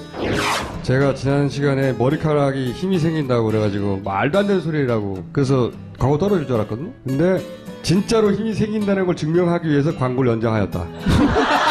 제가 0.84 1.16
지난 1.16 1.48
시간에 1.48 1.94
머리카락이 1.94 2.74
힘이 2.74 3.00
생긴다고 3.00 3.48
그래가지고 3.48 4.02
말도 4.02 4.40
안 4.40 4.48
되는 4.48 4.62
소리라고 4.62 5.26
그래서 5.32 5.72
광고 5.98 6.18
떨어질 6.18 6.46
줄 6.46 6.58
알았거든요 6.58 6.92
근데 7.08 7.42
진짜로 7.84 8.34
힘이 8.34 8.54
생긴다는 8.54 9.06
걸 9.06 9.16
증명하기 9.16 9.70
위해서 9.70 9.96
광고를 9.98 10.34
연장하였다 10.34 10.88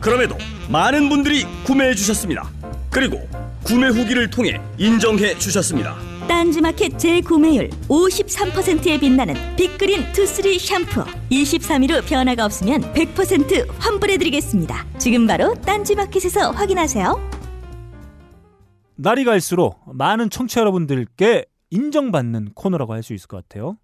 그럼에도 0.00 0.36
많은 0.70 1.08
분들이 1.08 1.44
구매해 1.64 1.94
주셨습니다. 1.94 2.48
그리고 2.90 3.18
구매 3.64 3.88
후기를 3.88 4.30
통해 4.30 4.60
인정해 4.78 5.36
주셨습니다. 5.38 5.96
딴지마켓 6.28 6.98
재구매율 6.98 7.70
53%에 7.88 8.98
빛나는 8.98 9.34
빅그린 9.56 10.12
투쓰리 10.12 10.58
샴푸 10.58 11.04
23일 11.30 11.90
후 11.92 12.02
변화가 12.04 12.44
없으면 12.44 12.80
100% 12.94 13.64
환불해드리겠습니다 13.78 14.84
지금 14.98 15.28
바로 15.28 15.54
딴지마켓에서 15.54 16.50
확인하세요 16.50 17.30
날이 18.96 19.24
갈수록 19.24 19.78
많은 19.86 20.28
청취자 20.30 20.62
여러분들께 20.62 21.44
인정받는 21.70 22.54
코너라고 22.54 22.92
할 22.92 23.02
수 23.04 23.12
있을 23.14 23.28
것 23.28 23.36
같아요. 23.48 23.76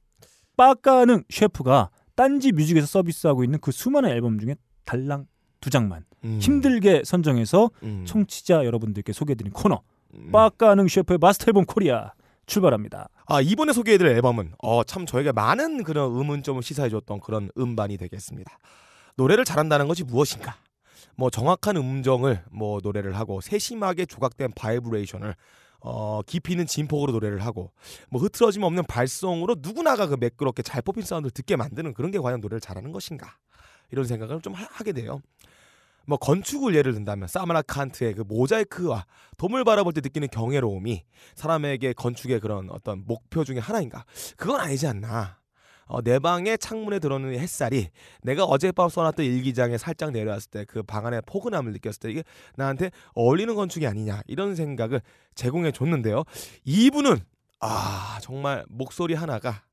빠까능 0.56 1.22
셰프가 1.30 1.90
딴지 2.16 2.50
뮤직에서 2.50 2.86
서비스하고 2.86 3.44
있는 3.44 3.60
그 3.60 3.70
수많은 3.70 4.08
앨범 4.10 4.40
중에 4.40 4.56
달랑 4.84 5.26
두 5.60 5.70
장만 5.70 6.04
음. 6.24 6.38
힘들게 6.40 7.02
선정해서 7.04 7.70
음. 7.82 8.04
청취자 8.06 8.64
여러분들께 8.64 9.12
소개해드린 9.12 9.52
코너 9.52 9.82
음. 10.14 10.30
빠까능 10.32 10.88
셰프의 10.88 11.18
마스터 11.20 11.46
앨범 11.48 11.64
코리아 11.64 12.12
출발합니다. 12.46 13.08
아 13.26 13.40
이번에 13.40 13.72
소개해드릴 13.72 14.12
앨범은 14.12 14.52
어, 14.58 14.84
참 14.84 15.06
저에게 15.06 15.32
많은 15.32 15.84
그런 15.84 16.14
의문점을 16.16 16.62
시사해줬던 16.62 17.20
그런 17.20 17.50
음반이 17.56 17.96
되겠습니다. 17.96 18.58
노래를 19.16 19.44
잘한다는 19.44 19.88
것이 19.88 20.04
무엇인가? 20.04 20.56
뭐 21.16 21.30
정확한 21.30 21.76
음정을 21.76 22.42
뭐 22.50 22.80
노래를 22.82 23.16
하고 23.16 23.40
세심하게 23.40 24.06
조각된 24.06 24.52
바이브레이션을 24.56 25.34
어, 25.80 26.20
깊이 26.26 26.52
있는 26.52 26.66
진폭으로 26.66 27.12
노래를 27.12 27.44
하고 27.44 27.72
뭐 28.08 28.20
흐트러짐 28.20 28.62
없는 28.62 28.84
발성으로 28.84 29.56
누구나가 29.58 30.06
그 30.06 30.16
매끄럽게 30.18 30.62
잘 30.62 30.80
뽑힌 30.80 31.02
사운드를 31.02 31.32
듣게 31.32 31.56
만드는 31.56 31.92
그런 31.94 32.10
게 32.10 32.18
과연 32.18 32.40
노래를 32.40 32.60
잘하는 32.60 32.92
것인가? 32.92 33.36
이런 33.90 34.06
생각을 34.06 34.40
좀 34.40 34.54
하, 34.54 34.66
하게 34.70 34.92
돼요. 34.92 35.20
뭐 36.06 36.18
건축을 36.18 36.74
예를 36.74 36.92
든다면 36.94 37.28
사마르칸트의 37.28 38.14
그 38.14 38.22
모자이크와 38.22 39.06
돔을 39.36 39.64
바라볼 39.64 39.92
때 39.92 40.00
느끼는 40.00 40.28
경외로움이 40.28 41.04
사람에게 41.34 41.92
건축의 41.94 42.40
그런 42.40 42.68
어떤 42.70 43.04
목표 43.06 43.44
중에 43.44 43.58
하나인가? 43.58 44.04
그건 44.36 44.60
아니지 44.60 44.86
않나. 44.86 45.38
어, 45.86 46.00
내 46.00 46.18
방의 46.18 46.56
창문에 46.58 47.00
들어오는 47.00 47.38
햇살이 47.38 47.88
내가 48.22 48.44
어젯밤 48.44 48.88
써놨던 48.88 49.26
일기장에 49.26 49.76
살짝 49.76 50.10
내려왔을 50.12 50.50
때 50.50 50.64
그 50.64 50.82
방 50.82 51.04
안의 51.06 51.22
포근함을 51.26 51.72
느꼈을 51.72 51.98
때 52.00 52.10
이게 52.10 52.24
나한테 52.56 52.90
어울리는 53.14 53.54
건축이 53.54 53.86
아니냐 53.86 54.22
이런 54.26 54.54
생각을 54.54 55.02
제공해 55.34 55.70
줬는데요. 55.72 56.22
이분은 56.64 57.18
아 57.60 58.18
정말 58.22 58.64
목소리 58.68 59.14
하나가 59.14 59.64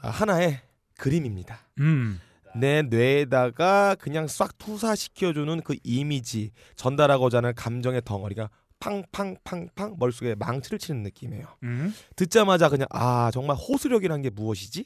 아, 0.00 0.08
하나의 0.10 0.60
그림입니다. 0.96 1.68
음. 1.80 2.20
내 2.56 2.82
뇌에다가 2.82 3.94
그냥 3.96 4.26
싹 4.26 4.56
투사시켜주는 4.58 5.60
그 5.62 5.76
이미지 5.84 6.50
전달하고자 6.76 7.38
하는 7.38 7.54
감정의 7.54 8.02
덩어리가 8.04 8.50
팡팡팡팡 8.80 9.96
머릿속에 9.98 10.34
망치를 10.36 10.78
치는 10.78 11.02
느낌이에요. 11.02 11.46
음. 11.64 11.94
듣자마자 12.16 12.68
그냥 12.68 12.86
아 12.90 13.30
정말 13.32 13.56
호소력이란 13.56 14.22
게 14.22 14.30
무엇이지? 14.30 14.84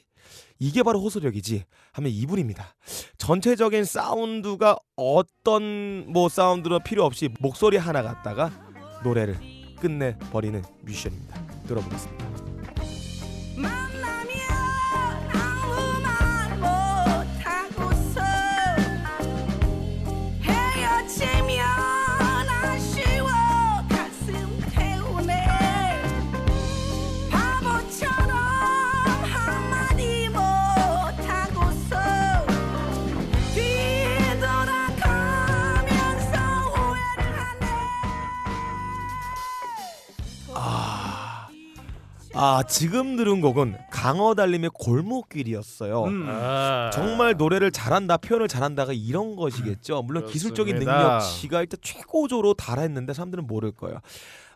이게 0.59 0.83
바로 0.83 1.01
호소력이지 1.01 1.65
하면 1.93 2.11
이분입니다. 2.11 2.75
전체적인 3.17 3.83
사운드가 3.83 4.77
어떤 4.95 6.11
뭐 6.11 6.29
사운드로 6.29 6.79
필요 6.79 7.03
없이 7.05 7.29
목소리 7.39 7.77
하나 7.77 8.01
갖다가 8.01 8.51
노래를 9.03 9.37
끝내 9.79 10.17
버리는 10.31 10.61
뮤지션입니다. 10.81 11.45
들어보겠습니다. 11.67 12.22
아 42.45 42.61
지금 42.63 43.15
들은 43.15 43.39
곡은 43.39 43.77
강어 43.89 44.35
달림의 44.35 44.71
골목길이었어요. 44.73 46.03
음. 46.03 46.25
아. 46.27 46.89
정말 46.91 47.37
노래를 47.37 47.71
잘한다, 47.71 48.17
표현을 48.17 48.49
잘한다가 48.49 48.91
이런 48.91 49.37
것이겠죠. 49.37 50.01
물론 50.01 50.25
기술적인 50.25 50.75
그렇습니다. 50.75 51.07
능력치가 51.07 51.61
일단 51.61 51.79
최고조로 51.81 52.55
달했는데 52.55 53.13
사람들은 53.13 53.47
모를 53.47 53.71
거예요. 53.71 53.99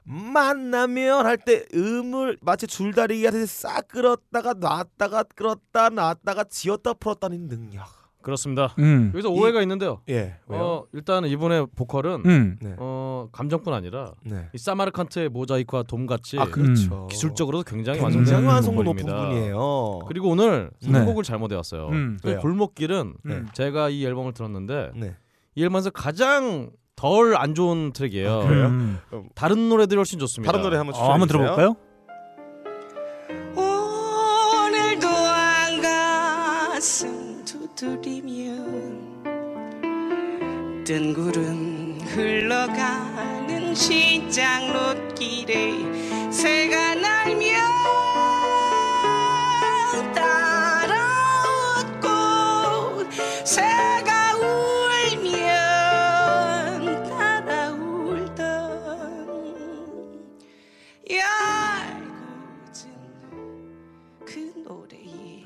만나면 0.03 1.25
할 1.25 1.37
때 1.37 1.63
음을 1.73 2.37
마치 2.41 2.67
줄다리기 2.67 3.23
하듯이 3.25 3.45
싹 3.47 3.87
끌었다가 3.87 4.53
놨다가 4.55 5.23
끌었다 5.23 5.87
놨다가 5.89 6.43
지었다 6.43 6.93
풀었다는 6.93 7.47
능력. 7.47 7.96
그렇습니다. 8.21 8.73
음. 8.79 9.11
여기서 9.13 9.29
오해가 9.29 9.61
있는데요. 9.61 10.01
예, 10.09 10.35
왜요? 10.47 10.61
어, 10.61 10.85
일단은 10.91 11.29
이분의 11.29 11.67
보컬은 11.75 12.23
음. 12.25 12.57
네, 12.61 12.75
어, 12.77 13.29
감정뿐 13.31 13.73
아니라 13.73 14.11
네. 14.25 14.49
이 14.53 14.57
사마르칸트의 14.57 15.29
모자이크와 15.29 15.83
돔 15.83 16.05
같이 16.07 16.37
아 16.37 16.45
그렇죠. 16.45 17.07
기술적으로도 17.07 17.63
굉장히 17.63 18.01
완성된 18.01 18.43
완성도 18.45 18.83
높은. 18.83 19.05
분이에요. 19.05 19.99
그리고 20.07 20.29
오늘 20.29 20.71
네. 20.81 20.91
선곡을 20.91 21.23
잘못해 21.23 21.55
왔어요. 21.55 21.87
음. 21.89 22.17
그 22.21 22.29
왜요? 22.29 22.39
골목길은 22.39 23.13
네. 23.23 23.43
제가 23.53 23.89
이 23.89 24.05
앨범을 24.05 24.33
들었는데 24.33 24.91
네. 24.95 25.15
이 25.55 25.63
앨범에서 25.63 25.89
가장 25.91 26.71
덜 26.97 27.35
안 27.37 27.53
좋은 27.53 27.93
트랙이에요. 27.93 28.31
아, 28.41 28.47
그래요? 28.47 28.65
음. 28.67 28.99
다른 29.35 29.69
노래들이 29.69 29.95
훨씬 29.97 30.17
좋습니다. 30.19 30.51
다른 30.51 30.63
노래 30.63 30.77
한번 30.77 30.95
어, 30.95 31.11
한번. 31.11 31.27
들어볼까요? 31.27 31.75
뜬 40.87 41.13
구름 41.13 41.99
흘러가는 42.05 43.75
시장 43.75 44.71
롯길에 44.71 46.31
새가 46.31 46.95
날며 46.95 48.06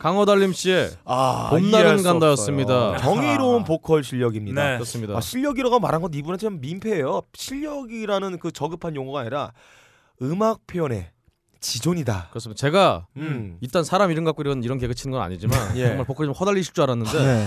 강호달님 0.01 0.51
씨의 0.51 0.89
아, 1.05 1.49
봄날은 1.51 2.01
간다였습니다. 2.01 2.97
정의로운 2.97 3.63
보컬 3.63 4.03
실력입니다. 4.03 4.63
네. 4.63 4.73
그렇습니다. 4.77 5.15
아, 5.15 5.21
실력이라고 5.21 5.79
말한 5.79 6.01
건 6.01 6.11
이분한테 6.11 6.41
좀 6.47 6.59
민폐예요. 6.59 7.21
실력이라는 7.35 8.39
그 8.39 8.51
저급한 8.51 8.95
용어가 8.95 9.19
아니라 9.19 9.53
음악 10.23 10.65
표현의 10.65 11.11
지존이다. 11.59 12.29
그렇습니다. 12.31 12.59
제가 12.59 13.05
음. 13.17 13.59
일단 13.61 13.83
사람 13.83 14.09
이름 14.09 14.23
갖고 14.23 14.41
이런 14.41 14.63
이런 14.63 14.79
개그 14.79 14.95
치는 14.95 15.11
건 15.11 15.21
아니지만 15.21 15.77
예. 15.77 15.89
정말 15.89 16.05
보컬 16.07 16.25
좀 16.25 16.33
허달리실 16.33 16.73
줄 16.73 16.83
알았는데 16.83 17.23
네. 17.23 17.45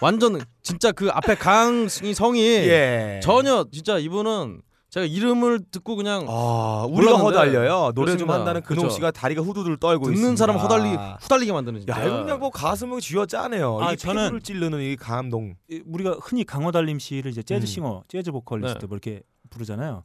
완전 0.00 0.40
진짜 0.62 0.92
그 0.92 1.10
앞에 1.10 1.34
강이 1.34 2.14
성이 2.14 2.40
예. 2.40 3.18
전혀 3.20 3.66
진짜 3.72 3.98
이분은 3.98 4.62
제가 4.90 5.04
이름을 5.04 5.60
듣고 5.70 5.96
그냥 5.96 6.26
아, 6.28 6.86
우리가 6.88 7.18
몰랐는데. 7.18 7.22
허달려요. 7.24 7.92
노래 7.94 8.12
좀 8.12 8.26
그렇습니다. 8.28 8.34
한다는 8.34 8.62
근홍 8.62 8.82
그렇죠. 8.82 8.94
씨가 8.94 9.10
다리가 9.10 9.42
후두들 9.42 9.76
떨고 9.78 10.04
듣는 10.06 10.16
있습니다. 10.16 10.38
사람 10.38 10.56
허달리 10.56 10.96
후달리게 11.20 11.52
만드는 11.52 11.80
진짜. 11.80 12.00
야, 12.00 12.04
이거 12.06 12.18
그냥 12.22 12.38
뭐 12.38 12.50
가슴을 12.50 13.00
쥐어 13.00 13.26
짜네요. 13.26 13.80
아, 13.80 13.92
이 13.92 13.96
저는- 13.96 14.24
피부를 14.26 14.40
찌르는 14.40 14.80
이 14.80 14.96
감동. 14.96 15.54
이- 15.68 15.82
우리가 15.86 16.16
흔히 16.22 16.44
강호달님 16.44 16.98
씨를 17.00 17.30
이제 17.32 17.42
재즈 17.42 17.64
음. 17.64 17.66
싱어, 17.66 18.02
재즈 18.08 18.30
보컬리스트 18.30 18.78
네. 18.80 18.86
뭐 18.86 18.96
이렇게 18.96 19.22
부르잖아요. 19.50 20.04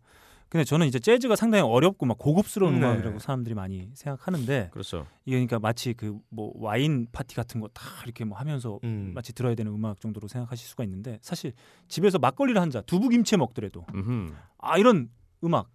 근데 0.51 0.65
저는 0.65 0.85
이제 0.85 0.99
재즈가 0.99 1.37
상당히 1.37 1.63
어렵고 1.63 2.05
막 2.05 2.17
고급스러운 2.17 2.73
네. 2.73 2.79
음악이라고 2.85 3.19
사람들이 3.19 3.55
많이 3.55 3.89
생각하는데 3.93 4.69
그렇죠. 4.73 5.07
이게 5.23 5.37
그러니까 5.37 5.59
마치 5.59 5.93
그 5.93 6.19
뭐 6.29 6.51
와인 6.55 7.07
파티 7.13 7.35
같은 7.35 7.61
거 7.61 7.69
다 7.69 7.83
이렇게 8.03 8.25
뭐 8.25 8.37
하면서 8.37 8.77
음. 8.83 9.13
마치 9.15 9.31
들어야 9.33 9.55
되는 9.55 9.71
음악 9.73 10.01
정도로 10.01 10.27
생각하실 10.27 10.67
수가 10.67 10.83
있는데 10.83 11.19
사실 11.21 11.53
집에서 11.87 12.19
막걸리를 12.19 12.59
한 12.61 12.69
잔 12.69 12.83
두부김치 12.85 13.37
먹더라도 13.37 13.85
음흠. 13.95 14.33
아 14.57 14.77
이런 14.77 15.09
음악 15.43 15.69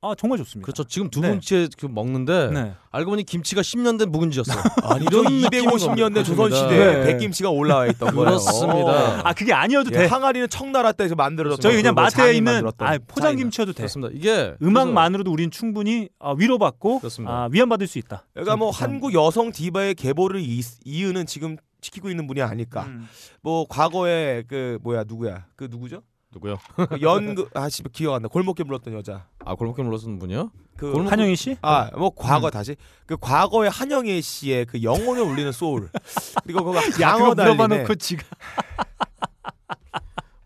아 0.00 0.14
정말 0.16 0.38
좋습니다. 0.38 0.64
그렇죠. 0.64 0.84
지금 0.84 1.10
두 1.10 1.20
네. 1.20 1.30
번째 1.30 1.68
그 1.76 1.86
먹는데 1.86 2.50
네. 2.52 2.74
알고 2.92 3.10
보니 3.10 3.24
김치가 3.24 3.62
10년 3.62 3.98
된 3.98 4.12
묵은지였어. 4.12 4.52
아니 4.84 5.04
이런 5.04 5.24
저 5.24 5.30
느낌인 5.30 5.70
250년 5.70 6.14
된. 6.14 6.22
조선 6.22 6.52
시대에 6.52 6.98
네. 6.98 7.06
백김치가 7.06 7.50
올라와 7.50 7.86
있던 7.88 8.14
거예요. 8.14 8.26
그렇습니다. 8.26 9.28
아 9.28 9.32
그게 9.32 9.52
아니어도 9.52 9.90
예, 9.92 9.98
돼. 9.98 10.06
항아리는 10.06 10.48
청나라 10.50 10.92
때에서 10.92 11.16
만들어졌던 11.16 11.60
저기 11.60 11.82
그냥 11.82 11.96
그뭐 11.96 12.04
마트에 12.04 12.34
있는 12.34 12.64
아. 12.78 12.98
포장김치여도 13.08 13.72
돼. 13.72 13.78
그렇습니다. 13.78 14.12
이게 14.14 14.54
음악만으로도 14.62 15.32
우리는 15.32 15.50
충분히 15.50 16.08
아, 16.20 16.32
위로받고. 16.32 17.00
아, 17.26 17.48
위안받을 17.50 17.88
수 17.88 17.98
있다. 17.98 18.24
그러니까 18.34 18.56
뭐 18.56 18.70
한국 18.70 19.14
여성 19.14 19.50
디바의 19.50 19.96
계보를 19.96 20.40
이, 20.40 20.60
이으는 20.84 21.26
지금 21.26 21.56
지키고 21.80 22.08
있는 22.08 22.28
분이 22.28 22.40
아닐까. 22.40 22.84
음. 22.84 23.08
뭐 23.42 23.66
과거에 23.68 24.44
그 24.46 24.78
뭐야 24.82 25.04
누구야 25.06 25.46
그 25.56 25.66
누구죠? 25.70 26.02
누구요? 26.32 26.58
그 26.90 27.00
연그 27.00 27.48
아씨 27.54 27.82
기억 27.92 28.14
안 28.14 28.22
나. 28.22 28.28
골목길 28.28 28.66
불렀던 28.66 28.92
여자. 28.94 29.26
아 29.44 29.54
골목길 29.54 29.84
불렀던 29.84 30.18
분이요? 30.18 30.50
그 30.76 30.92
골목- 30.92 31.10
한영희 31.10 31.34
씨? 31.36 31.56
아, 31.62 31.90
뭐 31.96 32.08
음. 32.08 32.10
과거 32.16 32.50
다시 32.50 32.76
그 33.06 33.16
과거의 33.16 33.70
한영애 33.70 34.20
씨의 34.20 34.66
그 34.66 34.82
영혼을 34.82 35.22
울리는 35.22 35.50
소울 35.52 35.88
그리고 36.44 36.64
그거 36.64 36.80
강어 36.98 37.34
달리네. 37.34 37.54
물어봐놓고 37.56 37.94
지금 37.96 38.24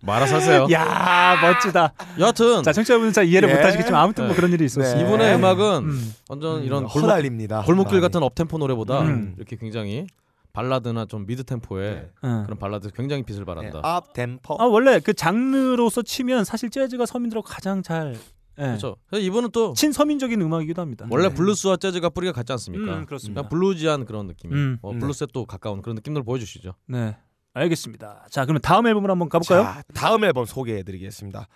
말아서 0.05 0.37
하세요. 0.37 0.66
야 0.72 1.37
멋지다. 1.41 1.93
여하튼 2.18 2.62
자 2.62 2.72
청취자분들 2.72 3.12
잘 3.12 3.26
이해를 3.26 3.49
예. 3.51 3.55
못하시겠지만 3.55 4.01
아무튼 4.01 4.24
뭐 4.24 4.33
네. 4.33 4.37
그런 4.37 4.53
일이 4.53 4.64
있었어요. 4.64 4.97
네. 4.97 5.03
이분의 5.03 5.35
음악은 5.37 5.85
음. 5.85 6.14
완전 6.28 6.59
음, 6.59 6.64
이런 6.64 6.85
골목, 6.87 7.09
허달립니다. 7.09 7.62
골목길 7.62 7.95
많이. 7.97 8.03
같은 8.03 8.22
업템포 8.22 8.59
노래보다 8.59 9.01
음. 9.03 9.35
이렇게 9.37 9.57
굉장히 9.57 10.07
발라드나 10.53 11.07
좀 11.07 11.26
미드 11.26 11.44
템포의 11.44 11.94
네. 11.94 12.11
응. 12.24 12.42
그런 12.44 12.59
발라드 12.59 12.90
굉장히 12.92 13.22
빛을 13.22 13.40
네, 13.40 13.44
발한다. 13.46 13.78
업 13.82 14.12
템포. 14.12 14.57
아 14.61 14.64
원래 14.66 15.00
그 15.00 15.14
장르로서 15.14 16.03
치면 16.03 16.44
사실 16.44 16.70
재즈가 16.70 17.07
서민들하고 17.07 17.46
가장 17.46 17.82
잘 17.82 18.14
예. 18.59 18.62
그렇죠. 18.62 18.96
그래서 19.07 19.24
이분은 19.24 19.50
또 19.53 19.72
친서민적인 19.72 20.40
음악이기도 20.40 20.82
합니다. 20.82 21.07
원래 21.11 21.28
네. 21.28 21.34
블루스와 21.34 21.78
재즈가 21.78 22.11
뿌리가 22.11 22.32
같지 22.34 22.53
않습니까? 22.53 22.98
음, 22.98 23.07
그렇습니다. 23.07 23.48
bluesy한 23.48 24.05
그런 24.05 24.26
느낌이 24.26 24.55
음. 24.55 24.78
어, 24.82 24.92
네. 24.92 24.98
블루스에 24.98 25.28
또 25.32 25.46
가까운 25.46 25.80
그런 25.80 25.94
느낌들 25.96 26.22
보여주시죠. 26.22 26.74
네. 26.86 27.16
알겠습니다. 27.55 28.26
자 28.30 28.44
그러면 28.44 28.61
다음 28.62 28.86
앨범을 28.86 29.11
한번 29.11 29.28
가볼까요? 29.30 29.62
자, 29.62 29.82
다음 29.94 30.24
앨범 30.24 30.44
소개해드리겠습니다. 30.44 31.48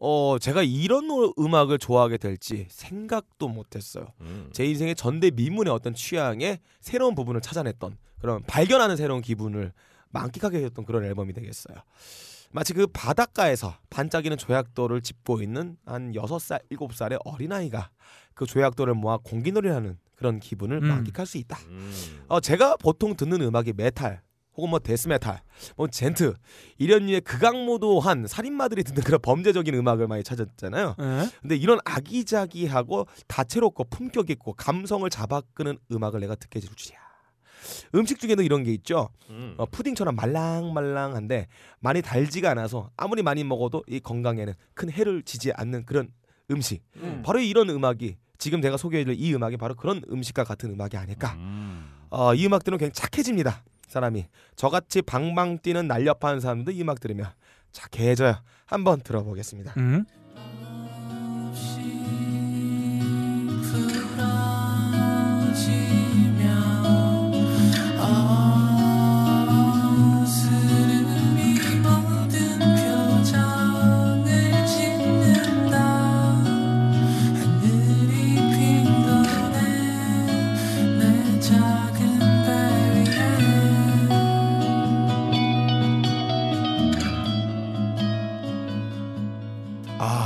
어, 0.00 0.36
제가 0.38 0.62
이런 0.62 1.06
노- 1.06 1.32
음악을 1.38 1.78
좋아하게 1.78 2.18
될지 2.18 2.66
생각도 2.68 3.48
못했어요. 3.48 4.08
음. 4.20 4.50
제 4.52 4.66
인생의 4.66 4.96
전대미문의 4.96 5.72
어떤 5.72 5.94
취향의 5.94 6.58
새로운 6.80 7.14
부분을 7.14 7.40
찾아냈던 7.40 7.96
그런 8.24 8.42
발견하는 8.46 8.96
새로운 8.96 9.20
기분을 9.20 9.74
만끽하게 10.08 10.64
했던 10.64 10.86
그런 10.86 11.04
앨범이 11.04 11.34
되겠어요. 11.34 11.76
마치 12.52 12.72
그 12.72 12.86
바닷가에서 12.86 13.76
반짝이는 13.90 14.38
조약돌을 14.38 15.02
줍고 15.02 15.42
있는 15.42 15.76
한 15.84 16.12
6살, 16.12 16.62
7살의 16.70 17.18
어린아이가 17.22 17.90
그 18.32 18.46
조약돌을 18.46 18.94
모아 18.94 19.18
공기놀이하는 19.18 19.98
그런 20.14 20.40
기분을 20.40 20.78
음. 20.78 20.88
만끽할 20.88 21.26
수 21.26 21.36
있다. 21.36 21.58
음. 21.68 22.24
어, 22.28 22.40
제가 22.40 22.78
보통 22.78 23.14
듣는 23.14 23.42
음악이 23.42 23.74
메탈 23.76 24.22
혹은 24.56 24.70
뭐 24.70 24.78
데스메탈, 24.78 25.42
뭐 25.76 25.88
djent 25.88 26.32
이런 26.78 27.04
류의 27.04 27.20
극악무도한 27.22 28.26
살인마들이 28.26 28.84
듣는 28.84 29.02
그런 29.02 29.20
범죄적인 29.20 29.74
음악을 29.74 30.06
많이 30.06 30.22
찾았잖아요. 30.22 30.94
예. 30.98 31.30
근데 31.42 31.56
이런 31.56 31.78
아기자기하고 31.84 33.06
다채롭고 33.26 33.84
품격 33.90 34.30
있고 34.30 34.54
감성을 34.54 35.10
잡아끄는 35.10 35.76
음악을 35.92 36.20
내가 36.20 36.36
듣게 36.36 36.60
될 36.60 36.70
줄이야. 36.74 37.04
음식 37.94 38.18
중에도 38.18 38.42
이런 38.42 38.62
게 38.64 38.72
있죠. 38.72 39.08
음. 39.30 39.54
어, 39.58 39.66
푸딩처럼 39.66 40.16
말랑말랑한데 40.16 41.48
많이 41.80 42.02
달지가 42.02 42.50
않아서 42.50 42.90
아무리 42.96 43.22
많이 43.22 43.44
먹어도 43.44 43.82
이 43.88 44.00
건강에는 44.00 44.52
큰 44.74 44.90
해를 44.90 45.22
지지 45.22 45.52
않는 45.52 45.84
그런 45.86 46.08
음식. 46.50 46.82
음. 46.96 47.22
바로 47.24 47.38
이런 47.40 47.70
음악이 47.70 48.16
지금 48.38 48.60
내가 48.60 48.76
소개해드릴 48.76 49.18
이 49.18 49.34
음악이 49.34 49.56
바로 49.56 49.74
그런 49.74 50.02
음식과 50.10 50.44
같은 50.44 50.70
음악이 50.70 50.96
아닐까. 50.96 51.34
음. 51.38 51.90
어, 52.10 52.34
이 52.34 52.46
음악 52.46 52.64
들으면 52.64 52.78
그냥 52.78 52.92
착해집니다. 52.92 53.64
사람이 53.86 54.26
저같이 54.56 55.02
방방 55.02 55.58
뛰는 55.58 55.86
날렵한 55.86 56.40
사람도 56.40 56.72
이 56.72 56.82
음악 56.82 57.00
들으면 57.00 57.30
착해져요. 57.72 58.36
한번 58.66 59.00
들어보겠습니다. 59.00 59.74
음. 59.76 60.04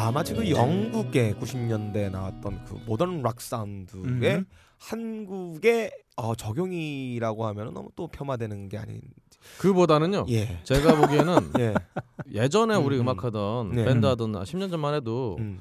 아 0.08 0.10
마치 0.10 0.32
그 0.32 0.48
영국의 0.48 1.34
90년대 1.34 2.10
나왔던 2.10 2.64
그 2.64 2.78
모던 2.86 3.20
락 3.20 3.42
사운드의 3.42 4.36
음. 4.36 4.46
한국의 4.78 5.92
어, 6.16 6.34
적용이라고 6.34 7.44
하면 7.48 7.74
너무 7.74 7.90
또 7.94 8.08
폄하되는 8.08 8.70
게 8.70 8.78
아닌. 8.78 9.02
그보다는요. 9.58 10.24
예. 10.30 10.60
제가 10.64 10.98
보기에는 10.98 11.52
예. 11.60 11.74
예전에 12.32 12.74
우리 12.76 12.96
음, 12.96 13.02
음악하던 13.02 13.72
네. 13.72 13.84
밴드 13.84 14.06
하던 14.06 14.32
10년 14.32 14.70
전만 14.70 14.94
해도 14.94 15.36
음. 15.40 15.60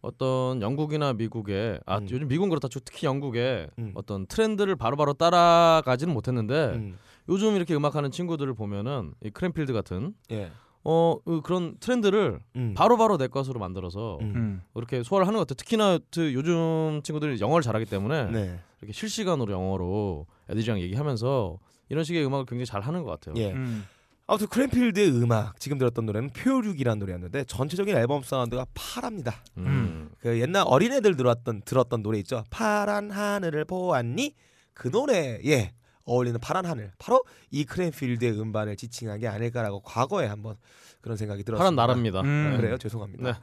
어떤 0.00 0.62
영국이나 0.62 1.12
미국의 1.14 1.80
아 1.84 1.98
음. 1.98 2.06
요즘 2.08 2.28
미국은 2.28 2.50
그렇다 2.50 2.68
쳐 2.68 2.78
특히 2.84 3.08
영국의 3.08 3.68
음. 3.80 3.90
어떤 3.96 4.26
트렌드를 4.26 4.76
바로바로 4.76 5.14
따라가지는 5.14 6.14
못했는데 6.14 6.66
음. 6.76 6.98
요즘 7.28 7.56
이렇게 7.56 7.74
음악하는 7.74 8.12
친구들을 8.12 8.54
보면은 8.54 9.14
이 9.24 9.30
크랜필드 9.30 9.72
같은 9.72 10.14
예. 10.30 10.52
어 10.90 11.18
그- 11.22 11.42
그런 11.42 11.76
트렌드를 11.80 12.40
음. 12.56 12.72
바로바로 12.74 13.18
내 13.18 13.26
것으로 13.28 13.60
만들어서 13.60 14.16
음. 14.22 14.32
음. 14.34 14.62
이렇게 14.74 15.02
소화를 15.02 15.26
하는 15.26 15.36
것 15.36 15.46
같아요. 15.46 15.56
특히나 15.56 15.98
그 16.10 16.32
요즘 16.32 17.02
친구들이 17.04 17.38
영어를 17.40 17.62
잘하기 17.62 17.84
때문에 17.84 18.30
네. 18.30 18.58
이렇게 18.80 18.94
실시간으로 18.94 19.52
영어로 19.52 20.26
애들이랑 20.48 20.80
얘기하면서 20.80 21.58
이런 21.90 22.04
식의 22.04 22.24
음악을 22.24 22.46
굉장히 22.46 22.64
잘 22.64 22.80
하는 22.80 23.02
것 23.02 23.10
같아요. 23.10 23.34
예. 23.36 23.52
음. 23.52 23.84
아무튼 24.26 24.46
크랜필드의 24.46 25.10
음악 25.22 25.60
지금 25.60 25.76
들었던 25.76 26.06
노래는 26.06 26.30
표류기라는 26.30 26.98
노래였는데 27.00 27.44
전체적인 27.44 27.94
앨범 27.96 28.22
사운드가 28.22 28.64
파랍니다. 28.72 29.42
음. 29.58 30.08
그 30.20 30.40
옛날 30.40 30.64
어린애들 30.66 31.16
들었던 31.16 31.62
들었던 31.66 32.02
노래 32.02 32.18
있죠. 32.20 32.44
파란 32.50 33.10
하늘을 33.10 33.66
보았니? 33.66 34.34
그 34.72 34.88
노래에 34.88 35.72
어울리는 36.08 36.38
파란 36.40 36.66
하늘. 36.66 36.92
바로 36.98 37.22
이 37.50 37.64
크랜필드의 37.64 38.40
음반을 38.40 38.76
지칭한 38.76 39.20
게 39.20 39.28
아닐까라고 39.28 39.80
과거에 39.80 40.26
한번 40.26 40.56
그런 41.00 41.16
생각이 41.16 41.44
들었습니다. 41.44 41.62
파란 41.62 41.76
나라입니다. 41.76 42.20
음. 42.22 42.52
아, 42.52 42.56
그래요? 42.56 42.78
죄송합니다. 42.78 43.32
네. 43.32 43.38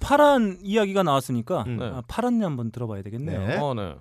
파란 0.00 0.58
이야기가 0.62 1.02
나왔으니까 1.04 1.64
음. 1.66 1.76
네. 1.78 1.86
아, 1.86 2.02
파란내 2.08 2.44
한번 2.44 2.70
들어봐야 2.72 3.02
되겠네요. 3.02 3.46
네. 3.46 3.56
어, 3.58 3.74
네. 3.74 3.94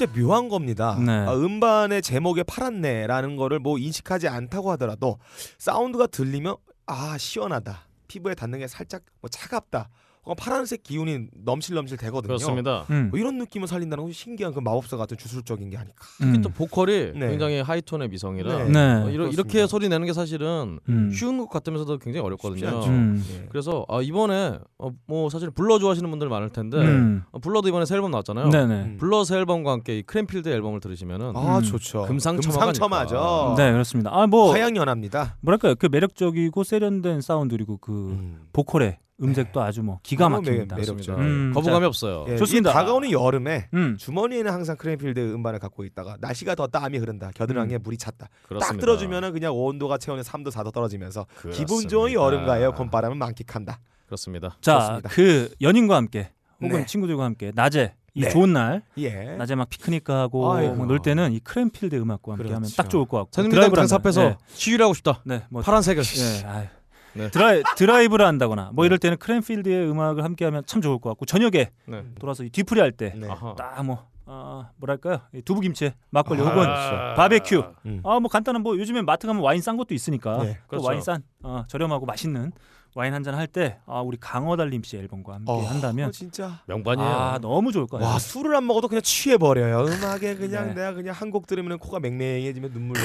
진짜 0.00 0.18
묘한 0.18 0.48
겁니다. 0.48 0.98
네. 0.98 1.12
아, 1.12 1.34
음반의 1.34 2.00
제목에 2.00 2.42
파랗네라는 2.42 3.36
거를 3.36 3.58
뭐 3.58 3.76
인식하지 3.76 4.28
않다고 4.28 4.70
하더라도 4.72 5.18
사운드가 5.58 6.06
들리면 6.06 6.56
아 6.86 7.18
시원하다. 7.18 7.86
피부에 8.08 8.34
닿는 8.34 8.60
게 8.60 8.66
살짝 8.66 9.02
뭐 9.20 9.28
차갑다. 9.28 9.90
어, 10.22 10.34
파란색 10.34 10.82
기운이 10.82 11.28
넘실넘실 11.44 11.96
되거든요. 11.96 12.28
그렇습니다. 12.36 12.84
음. 12.90 13.08
뭐 13.10 13.18
이런 13.18 13.38
느낌을 13.38 13.66
살린다는 13.66 14.04
건 14.04 14.12
신기한 14.12 14.52
그 14.52 14.60
마법사 14.60 14.96
같은 14.98 15.16
주술적인 15.16 15.70
게 15.70 15.78
아닐까. 15.78 16.04
음. 16.22 16.42
또 16.42 16.50
보컬이 16.50 17.12
네. 17.14 17.28
굉장히 17.30 17.60
하이톤의 17.60 18.08
미성이라 18.08 18.64
네. 18.64 18.68
네. 18.70 18.78
어, 19.04 19.10
이러. 19.10 19.28
이렇게 19.28 19.66
소리 19.66 19.88
내는 19.88 20.06
게 20.06 20.12
사실은 20.12 20.78
음. 20.88 21.10
쉬운 21.10 21.38
것 21.38 21.48
같으면서도 21.48 21.98
굉장히 21.98 22.26
어렵거든요. 22.26 22.68
음. 22.86 23.24
예. 23.32 23.46
그래서 23.50 23.86
아, 23.88 24.00
이번에 24.02 24.58
어, 24.78 24.90
뭐 25.06 25.30
사실 25.30 25.50
블러 25.50 25.78
좋아하시는 25.78 26.08
분들 26.10 26.28
많을 26.28 26.50
텐데 26.50 26.76
음. 26.76 27.22
어, 27.32 27.38
블러도 27.38 27.68
이번에 27.68 27.86
새 27.86 27.94
앨범 27.94 28.10
나왔잖아요. 28.10 28.50
네네. 28.50 28.74
음. 28.74 28.96
블러 29.00 29.24
새 29.24 29.36
앨범과 29.38 29.72
함께 29.72 29.98
이 29.98 30.02
크랜필드 30.02 30.48
앨범을 30.50 30.80
들으시면은 30.80 31.32
아 31.34 31.58
음. 31.58 31.62
좋죠. 31.62 32.02
금상첨화가 32.06 32.66
금상첨화 32.66 33.06
죠. 33.06 33.54
네 33.56 33.72
그렇습니다. 33.72 34.10
아 34.12 34.26
뭐 34.26 34.52
화양연합니다. 34.52 35.38
뭐랄까요 35.40 35.74
그 35.76 35.88
매력적이고 35.90 36.62
세련된 36.62 37.20
사운드 37.22 37.56
그리고 37.56 37.78
그 37.78 38.10
음. 38.10 38.42
보컬의 38.52 38.98
음색도 39.22 39.60
아주 39.60 39.82
뭐 39.82 40.00
기가 40.02 40.28
매- 40.28 40.36
막힙니다. 40.36 40.76
매력적. 40.76 41.18
음, 41.18 41.52
거부감이 41.54 41.82
자, 41.82 41.86
없어요. 41.86 42.24
예, 42.28 42.36
좋습니다. 42.36 42.70
이 42.70 42.72
다가오는 42.72 43.10
여름에 43.10 43.68
음. 43.74 43.96
주머니에는 43.98 44.50
항상 44.50 44.76
크랜필드 44.76 45.18
음반을 45.34 45.58
갖고 45.58 45.84
있다가 45.84 46.16
날씨가 46.20 46.54
더 46.54 46.66
땀이 46.66 46.98
흐른다. 46.98 47.30
겨드랑이에 47.34 47.78
물이 47.78 47.98
찼다. 47.98 48.26
딱 48.26 48.48
그렇습니다. 48.48 48.80
들어주면은 48.80 49.32
그냥 49.32 49.52
온도가 49.54 49.98
체온이 49.98 50.22
3도 50.22 50.50
4도 50.50 50.72
떨어지면서 50.72 51.26
그렇습니다. 51.36 51.58
기분 51.58 51.88
좋은 51.88 52.12
여름과 52.12 52.58
에어컨 52.58 52.90
바람을 52.90 53.16
만끽한다. 53.16 53.80
그렇습니다. 54.06 54.56
자, 54.60 54.80
좋습니다. 54.80 55.08
그 55.10 55.50
연인과 55.60 55.96
함께 55.96 56.30
혹은 56.62 56.80
네. 56.80 56.86
친구들과 56.86 57.24
함께 57.24 57.52
낮에 57.54 57.94
이 58.14 58.22
네. 58.22 58.28
좋은 58.30 58.52
날 58.52 58.82
예. 58.98 59.36
낮에 59.36 59.54
막 59.54 59.68
피크닉 59.68 60.02
가고 60.02 60.52
아이고. 60.52 60.74
뭐놀 60.74 60.98
때는 61.00 61.32
이 61.32 61.38
크랜필드 61.38 61.94
음악과 61.94 62.32
함께 62.32 62.44
하면 62.48 62.62
그렇죠. 62.62 62.76
딱 62.76 62.90
좋을 62.90 63.04
것 63.06 63.18
같고 63.18 63.30
선생님들 63.32 63.56
드라이브를 63.56 63.80
당사 63.82 63.94
한다. 63.96 64.08
앞에서 64.08 64.22
네. 64.30 64.36
시위를 64.54 64.84
하고 64.84 64.94
싶다. 64.94 65.22
네, 65.24 65.42
뭐 65.48 65.62
파란색을. 65.62 66.02
예, 66.02 66.46
아유. 66.46 66.66
네. 67.14 67.30
드라이, 67.30 67.62
드라이브를 67.76 68.26
한다거나 68.26 68.70
뭐 68.72 68.86
이럴 68.86 68.98
때는 68.98 69.16
크랜필드의 69.18 69.88
음악을 69.90 70.24
함께 70.24 70.44
하면 70.44 70.62
참 70.66 70.80
좋을 70.80 70.98
것 70.98 71.10
같고 71.10 71.26
저녁에 71.26 71.70
네. 71.86 72.04
돌아서 72.18 72.44
이 72.44 72.50
뒤풀이 72.50 72.80
할때 72.80 73.12
네. 73.16 73.28
아하. 73.28 73.54
딱뭐 73.56 74.08
아, 74.26 74.70
뭐랄까요 74.76 75.20
이 75.34 75.42
두부김치 75.42 75.92
막걸리 76.10 76.40
아, 76.40 76.44
혹은 76.44 76.62
그렇죠. 76.62 77.14
바베큐 77.16 77.64
음. 77.86 78.00
아뭐 78.04 78.28
간단한 78.28 78.62
뭐 78.62 78.78
요즘에 78.78 79.02
마트 79.02 79.26
가면 79.26 79.42
와인 79.42 79.60
싼 79.60 79.76
것도 79.76 79.92
있으니까 79.94 80.38
네, 80.44 80.52
또 80.62 80.68
그렇죠. 80.68 80.86
와인 80.86 81.00
싼 81.02 81.22
어, 81.42 81.64
저렴하고 81.66 82.06
맛있는 82.06 82.52
와인 82.96 83.14
한 83.14 83.22
잔 83.22 83.34
할 83.36 83.46
때 83.46 83.78
아, 83.86 84.00
우리 84.00 84.16
강허달림 84.18 84.82
씨 84.82 84.96
앨범과 84.96 85.34
함께 85.34 85.50
어, 85.52 85.60
한다면 85.62 86.10
진짜 86.12 86.60
명반이에요. 86.66 87.08
아 87.08 87.38
너무 87.40 87.70
좋을 87.72 87.86
거예요. 87.86 88.04
와 88.04 88.18
술을 88.18 88.54
안 88.56 88.66
먹어도 88.66 88.88
그냥 88.88 89.02
취해 89.02 89.36
버려요. 89.36 89.84
음악에 89.86 90.34
그냥 90.36 90.68
네. 90.68 90.74
내가 90.74 90.94
그냥 90.94 91.14
한 91.14 91.30
곡 91.30 91.46
들으면 91.46 91.78
코가 91.78 92.00
맹맹해지면 92.00 92.72
눈물. 92.72 92.96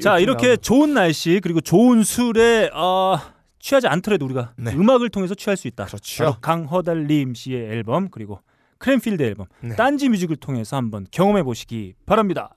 자쭉 0.00 0.22
이렇게 0.22 0.46
나오는. 0.46 0.58
좋은 0.62 0.94
날씨 0.94 1.40
그리고 1.42 1.60
좋은 1.60 2.04
술에 2.04 2.70
어, 2.72 3.18
취하지 3.66 3.88
않더라도 3.88 4.24
우리가 4.26 4.52
네. 4.56 4.72
음악을 4.72 5.08
통해서 5.08 5.34
취할 5.34 5.56
수 5.56 5.66
있다. 5.66 5.86
그렇죠. 5.86 6.24
바로 6.24 6.36
강허달림 6.40 7.34
씨의 7.34 7.68
앨범 7.68 8.10
그리고 8.10 8.40
크랜필드 8.78 9.20
앨범 9.24 9.46
네. 9.60 9.74
딴지 9.74 10.08
뮤직을 10.08 10.36
통해서 10.36 10.76
한번 10.76 11.04
경험해 11.10 11.42
보시기 11.42 11.94
바랍니다. 12.06 12.54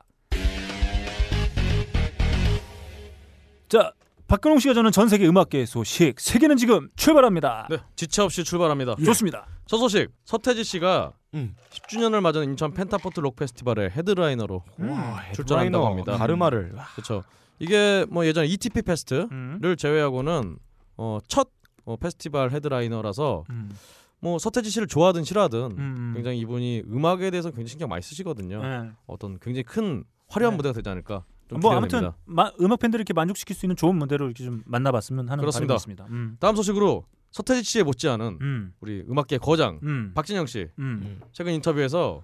자 3.69 3.91
박근홍 4.27 4.59
씨가 4.59 4.75
전하는 4.75 4.91
전 4.91 5.09
세계 5.09 5.27
음악계 5.27 5.65
소식 5.65 6.19
세계는 6.19 6.57
지금 6.57 6.89
출발합니다. 6.95 7.67
네, 7.71 7.77
지체 7.95 8.21
없이 8.21 8.43
출발합니다. 8.43 8.95
좋습니다. 9.03 9.47
첫 9.65 9.77
소식 9.77 10.11
서태지 10.25 10.63
씨가 10.63 11.13
음. 11.33 11.55
10주년을 11.71 12.21
맞은 12.21 12.43
인천 12.43 12.71
펜타포트 12.71 13.19
록 13.19 13.35
페스티벌의 13.35 13.89
headliner로 13.91 14.63
와, 14.77 15.23
출전한다고 15.33 15.87
합니다. 15.87 16.17
가르마를. 16.17 16.75
그렇죠. 16.93 17.23
이게 17.57 18.05
뭐 18.09 18.27
예전 18.27 18.45
ETP 18.45 18.83
페스트를 18.83 19.27
음. 19.31 19.75
제외하고는 19.75 20.59
어, 20.99 21.19
첫 21.29 21.49
어, 21.85 21.95
페스티벌 21.95 22.51
headliner라서 22.51 23.45
음. 23.49 23.71
뭐 24.19 24.37
서태지 24.37 24.69
씨를 24.69 24.87
좋아하든 24.87 25.23
싫어하든 25.23 25.59
음. 25.77 26.11
굉장히 26.13 26.39
이분이 26.39 26.83
음악에 26.91 27.31
대해서 27.31 27.49
굉장히 27.49 27.69
신경 27.69 27.87
많이 27.87 28.01
쓰시거든요. 28.01 28.61
네. 28.61 28.91
어떤 29.07 29.39
굉장히 29.39 29.63
큰 29.63 30.03
화려한 30.27 30.53
네. 30.53 30.57
무대가 30.57 30.73
되지 30.73 30.89
않을까. 30.89 31.23
좀뭐 31.47 31.73
아무튼. 31.73 32.11
마, 32.25 32.51
음악 32.59 32.79
팬들을 32.79 32.99
이렇게 32.99 33.13
만족시킬 33.13 33.55
수 33.55 33.65
있는 33.65 33.77
좋은 33.77 33.95
무대로 33.95 34.25
이렇게 34.25 34.43
좀 34.43 34.61
만나봤으면 34.65 35.29
하는 35.29 35.41
그렇습니다. 35.41 35.75
바람이 35.75 35.77
있습니다. 35.77 36.05
음. 36.09 36.37
다음 36.39 36.55
소식으로 36.57 37.05
서태지 37.31 37.63
씨에 37.63 37.83
못지않은 37.83 38.39
음. 38.41 38.73
우리 38.81 39.03
음악계 39.09 39.37
거장 39.37 39.79
음. 39.83 40.11
박진영 40.13 40.47
씨 40.47 40.67
음. 40.79 41.21
최근 41.31 41.53
인터뷰에서 41.53 42.23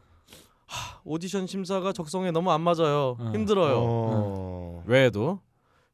하, 0.67 0.99
오디션 1.05 1.47
심사가 1.47 1.93
적성에 1.93 2.31
너무 2.31 2.51
안 2.51 2.61
맞아요. 2.61 3.15
어. 3.19 3.31
힘들어요. 3.33 3.75
어. 3.77 4.83
외에도 4.85 5.39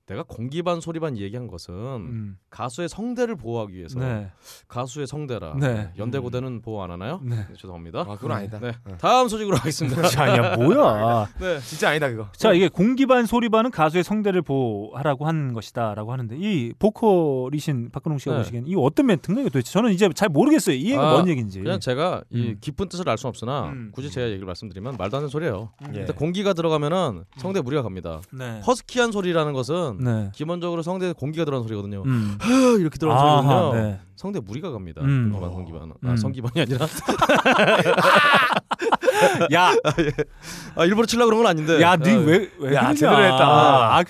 내가 0.08 0.24
공기반 0.24 0.82
소리반 0.82 1.18
얘기한 1.18 1.48
것은 1.48 1.74
음. 1.74 2.38
가수의 2.50 2.90
성대를 2.90 3.36
보호하기 3.36 3.74
위해서 3.76 4.00
네. 4.00 4.30
가수의 4.68 5.08
성대라 5.08 5.56
네. 5.60 5.92
연대고대는 5.98 6.62
보호 6.62 6.84
안 6.84 6.92
하나요? 6.92 7.22
네. 7.24 7.36
네, 7.36 7.46
죄송합니다. 7.58 8.02
아 8.02 8.16
그건 8.16 8.32
아니다. 8.34 8.60
네. 8.60 8.74
어. 8.86 8.98
다음 9.00 9.28
소식으로 9.28 9.56
하겠습니다. 9.58 10.02
자, 10.10 10.28
야 10.36 10.56
뭐야? 10.58 11.28
네. 11.40 11.60
진짜 11.62 11.90
아니다 11.90 12.10
그거. 12.10 12.28
자, 12.34 12.52
이게 12.52 12.68
공기반 12.68 13.26
소리반은 13.26 13.72
가수의 13.72 14.04
성대를 14.04 14.42
보호하라고 14.42 15.28
한 15.28 15.54
것이다라고 15.54 16.12
하는데 16.12 16.36
이 16.38 16.74
보컬이신 16.78 17.90
박근홍 17.92 18.18
씨가 18.18 18.34
네. 18.34 18.38
보시기엔 18.40 18.68
이거 18.68 18.82
어떤 18.82 19.06
멘트인가요, 19.06 19.46
도대체? 19.46 19.72
저는 19.72 19.92
이제 19.92 20.10
잘 20.14 20.30
모르겠어요. 20.30 20.76
이 20.76 20.86
얘기가 20.86 21.10
아, 21.10 21.14
뭔 21.14 21.30
얘기인지. 21.30 21.62
그냥 21.62 21.80
제가 21.80 22.24
이 22.32 22.50
음. 22.50 22.58
깊은 22.60 22.90
뜻을 22.90 23.08
알 23.08 23.18
수는 23.18 23.30
없으나 23.30 23.70
음. 23.70 23.92
굳이 23.94 24.10
제가 24.10 24.28
얘기를 24.28 24.46
말씀드리면 24.46 24.96
말도 24.98 25.18
안 25.18 25.22
되는 25.22 25.30
소리예요. 25.30 25.70
예. 25.94 26.00
일단 26.00 26.16
공기가 26.16 26.54
들어가면은 26.54 27.24
성대 27.38 27.62
무리가 27.62 27.82
갑니다. 27.84 28.20
네. 28.34 28.60
허스키한 28.66 29.12
소리라는 29.12 29.54
것은 29.54 29.91
네. 30.00 30.32
기본적으로 30.34 30.82
성대에 30.82 31.14
공기가 31.14 31.46
들어가는 31.46 31.68
소리거든요. 31.68 32.04
음. 32.06 32.38
이렇게 32.80 32.98
들어가는 32.98 33.24
아하, 33.24 33.42
소리거든요. 33.42 33.84
네. 33.84 34.00
성대 34.16 34.40
무리가 34.40 34.72
갑니다. 34.72 35.02
음. 35.02 35.32
성기반. 35.34 35.92
음. 36.04 36.10
아, 36.10 36.16
성기반이 36.16 36.62
아니라 36.62 36.88
야, 39.54 39.72
아, 40.76 40.86
일부러 40.86 41.06
치려고 41.06 41.30
그런 41.30 41.44
건 41.44 41.52
아닌데. 41.52 41.82
야, 41.82 41.92
아, 41.92 41.96
니왜왜 41.98 42.76
야, 42.76 42.94
제대로 42.94 43.24
했다. 43.24 43.48
아, 43.48 44.04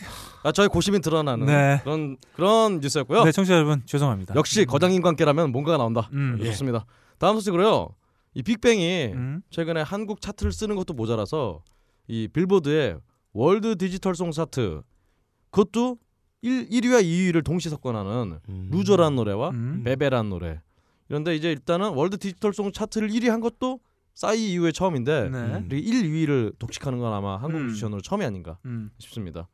아, 0.43 0.51
저의 0.51 0.69
고심이 0.69 0.99
드러나는 1.01 1.45
네. 1.45 1.79
그런 1.83 2.17
그런 2.33 2.79
뉴스였고요. 2.79 3.23
네, 3.23 3.31
청취자 3.31 3.55
여러분 3.55 3.83
죄송합니다. 3.85 4.35
역시 4.35 4.65
거장인 4.65 5.01
관계라면 5.01 5.51
뭔가가 5.51 5.77
나온다. 5.77 6.09
음. 6.13 6.37
네, 6.39 6.45
좋습니다. 6.45 6.85
다음 7.19 7.35
소식으로요. 7.35 7.89
이 8.33 8.43
빅뱅이 8.43 9.11
음. 9.13 9.41
최근에 9.49 9.81
한국 9.81 10.21
차트를 10.21 10.51
쓰는 10.51 10.75
것도 10.75 10.93
모자라서 10.93 11.61
이 12.07 12.27
빌보드의 12.27 12.97
월드 13.33 13.77
디지털 13.77 14.15
송 14.15 14.31
차트 14.31 14.81
그것도 15.51 15.97
1, 16.41 16.69
1위와 16.69 17.03
2위를 17.03 17.43
동시 17.43 17.69
석권하는 17.69 18.39
음. 18.49 18.69
루저라는 18.71 19.15
노래와 19.15 19.49
음. 19.51 19.81
베베라는 19.83 20.29
노래. 20.29 20.61
그런데 21.07 21.35
이제 21.35 21.51
일단은 21.51 21.89
월드 21.89 22.17
디지털 22.17 22.53
송 22.53 22.71
차트를 22.71 23.09
1위 23.09 23.27
한 23.27 23.41
것도 23.41 23.79
싸이 24.13 24.53
이후에 24.53 24.71
처음인데 24.71 25.29
네. 25.29 25.37
음. 25.37 25.67
이렇게 25.69 25.77
1, 25.77 26.03
2위를 26.03 26.57
독식하는 26.57 26.99
건 26.99 27.13
아마 27.13 27.37
한국 27.37 27.59
음. 27.59 27.67
뮤지션으로 27.67 28.01
처음이 28.01 28.25
아닌가 28.25 28.57
음. 28.65 28.89
싶습니다. 28.97 29.47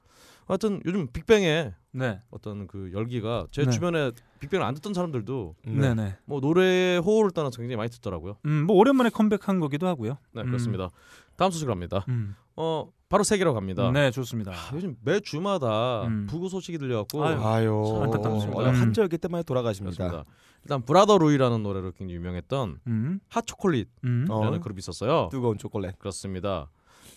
하여튼 0.45 0.81
요즘 0.85 1.07
빅뱅의 1.11 1.73
네. 1.91 2.21
어떤 2.29 2.67
그 2.67 2.91
열기가 2.93 3.47
제 3.51 3.65
네. 3.65 3.71
주변에 3.71 4.11
빅뱅을 4.39 4.65
안 4.65 4.73
듣던 4.75 4.93
사람들도 4.93 5.55
네, 5.65 5.93
네. 5.93 6.15
뭐 6.25 6.39
노래의 6.39 7.01
호흡을 7.01 7.31
따라서 7.31 7.57
굉장히 7.57 7.75
많이 7.75 7.89
듣더라고요. 7.89 8.37
음, 8.45 8.65
뭐 8.65 8.77
오랜만에 8.77 9.09
컴백한 9.09 9.59
거기도 9.59 9.87
하고요. 9.87 10.17
네, 10.31 10.41
음. 10.41 10.45
그렇습니다. 10.45 10.89
다음 11.35 11.51
소식으로 11.51 11.73
갑니다. 11.73 12.05
음. 12.07 12.35
어, 12.55 12.89
바로 13.09 13.23
세계로 13.23 13.53
갑니다. 13.53 13.89
네, 13.91 14.11
좋습니다. 14.11 14.51
아, 14.51 14.71
요즘 14.73 14.97
매 15.01 15.19
주마다 15.21 16.03
음. 16.03 16.27
부고 16.29 16.49
소식이 16.49 16.77
들려갖고 16.77 17.23
아유, 17.23 17.39
아유. 17.41 17.83
참 17.87 18.03
안타깝습니다. 18.03 18.59
어느 18.59 18.67
음. 18.67 18.81
환절기 18.81 19.17
때문에 19.17 19.43
돌아가십니다. 19.43 19.95
그렇습니다. 19.95 20.29
일단 20.63 20.81
브라더 20.81 21.17
루이라는 21.17 21.63
노래로 21.63 21.93
굉장히 21.93 22.15
유명했던 22.15 22.79
음. 22.87 23.19
핫초콜릿이라는 23.29 24.29
어. 24.29 24.59
그룹이 24.59 24.79
있었어요. 24.79 25.29
뜨거운 25.31 25.57
초콜릿. 25.57 25.97
그렇습니다. 25.99 26.69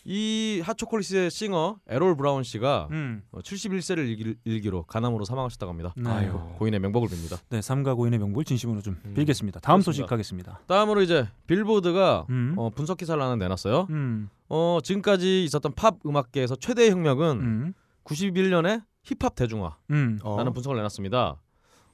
이 0.05 0.62
핫초콜릿의 0.64 1.30
싱어 1.30 1.76
에롤 1.88 2.16
브라운 2.16 2.42
씨가 2.42 2.88
음. 2.90 3.22
어, 3.32 3.40
71세를 3.40 4.09
일기, 4.09 4.34
일기로 4.44 4.84
간암으로 4.84 5.24
사망하셨다고 5.24 5.70
합니다. 5.70 5.94
네. 5.96 6.11
아유, 6.11 6.38
고인의 6.59 6.80
명복을 6.80 7.09
빕니다. 7.09 7.38
네, 7.51 7.61
삼가 7.61 7.94
고인의 7.94 8.18
명복을 8.18 8.44
진심으로 8.44 8.80
좀 8.82 9.01
음. 9.05 9.14
빌겠습니다. 9.14 9.61
다음 9.61 9.80
그렇습니다. 9.80 10.03
소식 10.03 10.09
가겠습니다. 10.09 10.61
다음으로 10.66 11.03
이제 11.03 11.28
빌보드가 11.46 12.26
음. 12.30 12.55
어, 12.57 12.70
분석 12.70 12.98
기사를 12.98 13.20
하나 13.22 13.36
내놨어요. 13.36 13.86
음. 13.90 14.30
어, 14.48 14.78
지금까지 14.82 15.44
있었던 15.44 15.72
팝 15.74 15.96
음악계에서 16.05 16.57
최대의 16.57 16.90
혁명은 16.90 17.40
음. 17.40 17.72
91년에 18.05 18.82
힙합 19.03 19.34
대중화라는 19.34 19.76
음. 19.90 20.18
어. 20.22 20.51
분석을 20.53 20.76
내놨습니다. 20.76 21.40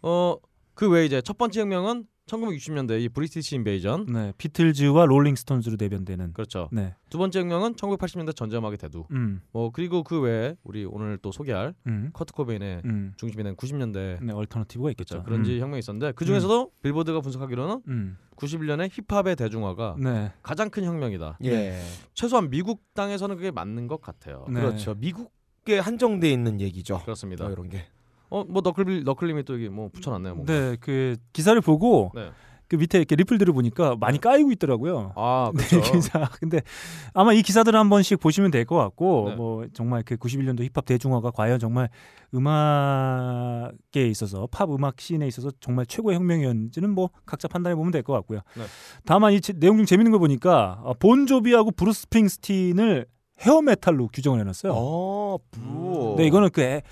어, 0.03 0.37
그 0.75 0.89
외에 0.91 1.07
이제 1.07 1.21
첫 1.23 1.39
번째 1.39 1.61
혁명은 1.61 2.07
1960년대 2.27 3.01
이 3.01 3.09
British 3.09 3.55
Invasion. 3.57 4.07
네, 4.07 4.33
비틀즈와 4.37 5.07
롤링스톤즈로 5.07 5.77
대변되는 5.77 6.33
그렇죠. 6.33 6.69
네. 6.73 6.95
두 7.09 7.19
번째 7.19 7.41
혁명은 7.41 7.75
1980년대 7.75 8.35
전자음악의 8.35 8.79
대두. 8.79 9.05
음. 9.13 9.41
뭐 9.53 9.71
그리고 9.71 10.03
그 10.03 10.21
외에 10.21 10.57
우리 10.65 10.85
오늘 10.85 11.19
또 11.23 11.31
소개할 11.31 11.75
음. 11.87 12.11
커트 12.13 12.33
코베인의 12.33 12.83
음. 12.85 13.13
중심이 13.17 13.43
된 13.45 13.55
90년대 13.55 14.25
네, 14.25 14.33
얼터너티브가 14.33 14.91
있겠죠. 14.91 15.23
그렇죠. 15.23 15.25
그런지 15.25 15.61
혁명이 15.61 15.79
있었는데 15.79 16.13
그 16.13 16.25
중에서도 16.25 16.73
빌보드가 16.83 17.21
분석하기로는 17.21 17.83
음. 17.89 18.19
91년에 18.37 18.91
힙합의 19.09 19.37
대중화가 19.37 19.97
네. 19.99 20.33
가장 20.43 20.69
큰 20.69 20.85
혁명이다. 20.85 21.39
예. 21.45 21.81
최소한 22.15 22.51
미국 22.51 22.83
땅에서는 22.95 23.37
그게 23.37 23.51
맞는 23.51 23.87
것 23.87 24.01
같아요. 24.01 24.45
네. 24.49 24.61
그렇죠. 24.61 24.95
미국에 24.95 25.79
한정돼 25.79 26.31
있는 26.31 26.61
얘기죠. 26.61 27.01
그렇습니다. 27.03 27.45
뭐 27.45 27.53
이런 27.53 27.69
게. 27.69 27.87
어뭐 28.31 28.61
너클 28.63 29.05
너클님이 29.05 29.45
또 29.45 29.57
이게 29.57 29.69
뭐 29.69 29.89
붙여놨네요. 29.93 30.35
뭔가. 30.35 30.53
네, 30.53 30.77
그 30.81 31.17
기사를 31.33 31.61
보고 31.61 32.11
네. 32.15 32.31
그 32.69 32.75
밑에 32.75 32.99
이렇게 32.99 33.15
리플들을 33.15 33.55
보니까 33.55 33.95
많이 34.01 34.21
까이고 34.21 34.51
있더라고요. 34.51 35.13
아 35.15 35.53
네, 35.55 35.65
그렇죠. 35.65 35.93
기사. 35.93 36.29
근데 36.41 36.61
아마 37.15 37.33
이 37.33 37.41
기사들을 37.43 37.79
한 37.79 37.89
번씩 37.89 38.19
보시면 38.19 38.51
될 38.51 38.65
것 38.65 38.75
같고 38.77 39.27
네. 39.29 39.37
뭐 39.37 39.67
정말 39.73 40.03
그 40.05 40.17
91년도 40.17 40.65
힙합 40.65 40.85
대중화가 40.85 41.31
과연 41.31 41.61
정말 41.61 41.89
음악계에 42.35 44.09
있어서 44.09 44.49
팝 44.51 44.69
음악 44.73 45.01
scene에 45.01 45.27
있어서 45.29 45.51
정말 45.61 45.87
최고의 45.87 46.17
혁명이었는지는 46.17 46.91
뭐 46.91 47.11
각자 47.25 47.49
판단해 47.49 47.75
보면 47.77 47.93
될 47.93 48.03
것 48.03 48.13
같고요. 48.15 48.41
네. 48.57 48.65
다만 49.05 49.33
이 49.33 49.41
제- 49.41 49.53
내용 49.53 49.77
중 49.77 49.87
재밌는 49.87 50.13
거 50.13 50.19
보니까 50.19 50.81
어, 50.83 50.95
본조비하고 50.95 51.71
브루스 51.73 52.03
스프링스틴을 52.03 53.07
hair 53.41 53.61
metal로 53.63 54.09
규정을 54.13 54.41
해놨어요. 54.41 54.73
어, 54.75 55.37
부. 55.51 56.15
네, 56.19 56.27
이거는 56.27 56.51
그 56.51 56.61
애- 56.63 56.83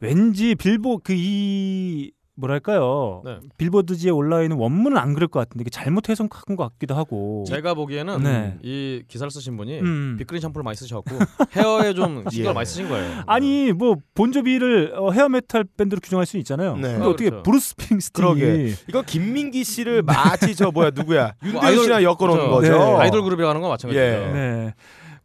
왠지 0.00 0.54
빌보 0.54 0.98
그 0.98 1.12
이 1.14 2.12
뭐랄까요 2.40 3.20
네. 3.24 3.38
빌보드지에 3.56 4.12
올라 4.12 4.42
있는 4.44 4.58
원문은 4.58 4.96
안 4.96 5.12
그럴 5.12 5.26
것 5.26 5.40
같은데 5.40 5.62
이게 5.62 5.70
잘못 5.70 6.08
해석한 6.08 6.54
것 6.54 6.68
같기도 6.70 6.94
하고. 6.94 7.42
제가 7.48 7.74
보기에는 7.74 8.22
네. 8.22 8.56
이 8.62 9.02
기사를 9.08 9.28
쓰신 9.28 9.56
분이 9.56 9.80
음. 9.80 10.14
빅그린 10.20 10.40
샴푸를 10.42 10.62
많이 10.62 10.76
쓰셔갖고 10.76 11.16
헤어에 11.56 11.94
좀 11.94 12.22
신경을 12.30 12.50
예. 12.50 12.52
많이 12.54 12.64
쓰신 12.64 12.88
거예요. 12.88 13.24
아니 13.26 13.72
뭐 13.72 13.96
본조비를 14.14 14.92
어, 14.96 15.10
hair 15.10 15.28
metal 15.28 15.64
밴드로 15.76 16.00
규정할 16.00 16.26
수 16.26 16.38
있잖아요. 16.38 16.76
네. 16.76 16.82
근데 16.92 17.04
아, 17.04 17.08
어떻게 17.08 17.28
그렇죠. 17.30 17.42
브루스 17.42 17.74
그러게. 18.12 18.72
이거 18.88 19.02
김민기 19.02 19.64
씨를 19.64 20.02
마치 20.02 20.54
저 20.54 20.70
뭐야 20.70 20.90
누구야 20.94 21.32
윤대현 21.42 21.64
아이돌- 21.64 21.82
씨랑 21.82 22.02
엮어놓은 22.04 22.38
그렇죠. 22.38 22.50
거죠. 22.50 22.72
네. 22.78 22.96
아이돌 23.02 23.22
그룹이라고 23.24 23.48
하는 23.50 23.60
건 23.62 23.70
마찬가지죠. 23.70 24.00
예. 24.00 24.32
네. 24.32 24.74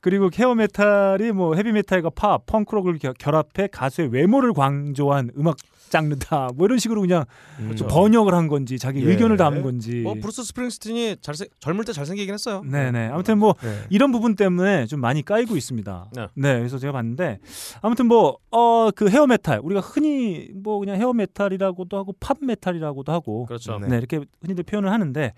그리고 0.03 0.29
hair 0.37 0.53
metal이 0.53 1.31
뭐 1.31 1.55
헤비 1.55 1.71
메탈과 1.71 2.09
팝, 2.09 2.45
펑크록을 2.45 2.99
겨- 2.99 3.13
결합해 3.17 3.67
가수의 3.71 4.09
외모를 4.09 4.51
강조한 4.51 5.31
음악 5.37 5.55
장르다. 5.93 6.49
뭐 6.55 6.65
이런 6.65 6.77
식으로 6.79 7.01
그냥 7.01 7.25
음. 7.59 7.75
좀 7.75 7.87
번역을 7.87 8.33
한 8.33 8.47
건지 8.47 8.77
자기 8.77 9.03
예. 9.05 9.09
의견을 9.09 9.37
담은 9.37 9.61
건지. 9.61 10.01
뭐 10.01 10.15
브루스 10.15 10.43
스프링스틴이 10.43 11.17
잘생 11.21 11.47
젊을 11.59 11.85
때 11.85 11.93
잘생기긴 11.93 12.33
했어요. 12.33 12.61
네네. 12.65 13.07
아무튼 13.07 13.37
뭐 13.37 13.55
네. 13.63 13.79
이런 13.89 14.11
부분 14.11 14.35
때문에 14.35 14.85
좀 14.87 14.99
많이 14.99 15.23
까이고 15.23 15.55
있습니다. 15.55 16.09
네. 16.15 16.27
네. 16.35 16.57
그래서 16.57 16.77
제가 16.77 16.91
봤는데 16.93 17.39
아무튼 17.81 18.07
뭐 18.07 18.37
어 18.55 18.91
그 18.95 19.09
hair 19.09 19.25
metal 19.25 19.59
우리가 19.63 19.81
흔히 19.81 20.49
뭐 20.53 20.77
그냥 20.79 20.95
hair 20.97 21.11
metal이라고도 21.13 21.97
하고 21.97 22.13
pop 22.19 22.37
metal이라고도 22.41 23.11
하고 23.11 23.45
그렇죠. 23.45 23.79
네. 23.79 23.87
네. 23.87 23.97
이렇게 23.97 24.19
흔히들 24.41 24.63
표현을 24.63 24.91
하는데 24.91 25.33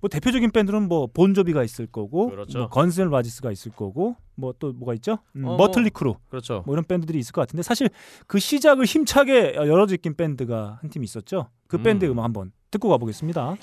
뭐 0.00 0.08
대표적인 0.08 0.50
밴드는 0.50 0.88
뭐 0.88 1.06
본조비가 1.06 1.62
있을 1.62 1.86
거고 1.86 2.30
그렇죠. 2.30 2.58
뭐 2.58 2.68
건스 2.68 3.00
앤 3.00 3.10
라지스가 3.10 3.52
있을 3.52 3.70
거고 3.72 4.16
뭐 4.36 4.52
또 4.58 4.72
뭐가 4.72 4.94
있죠? 4.94 5.18
음, 5.36 5.44
어, 5.44 5.56
머틀리 5.56 5.90
크루 5.90 6.14
그렇죠. 6.28 6.62
뭐 6.66 6.74
이런 6.74 6.84
밴드들이 6.84 7.18
있을 7.18 7.32
것 7.32 7.42
같은데 7.42 7.62
사실 7.62 7.88
그 8.26 8.38
시작을 8.38 8.84
힘차게 8.84 9.54
열어제낀 9.56 10.14
밴드가 10.14 10.78
한팀 10.80 11.04
있었죠. 11.04 11.48
그 11.66 11.76
음. 11.76 11.82
밴드의 11.82 12.10
음악 12.10 12.24
한번 12.24 12.52
듣고 12.70 12.88
가보겠습니다. 12.88 13.56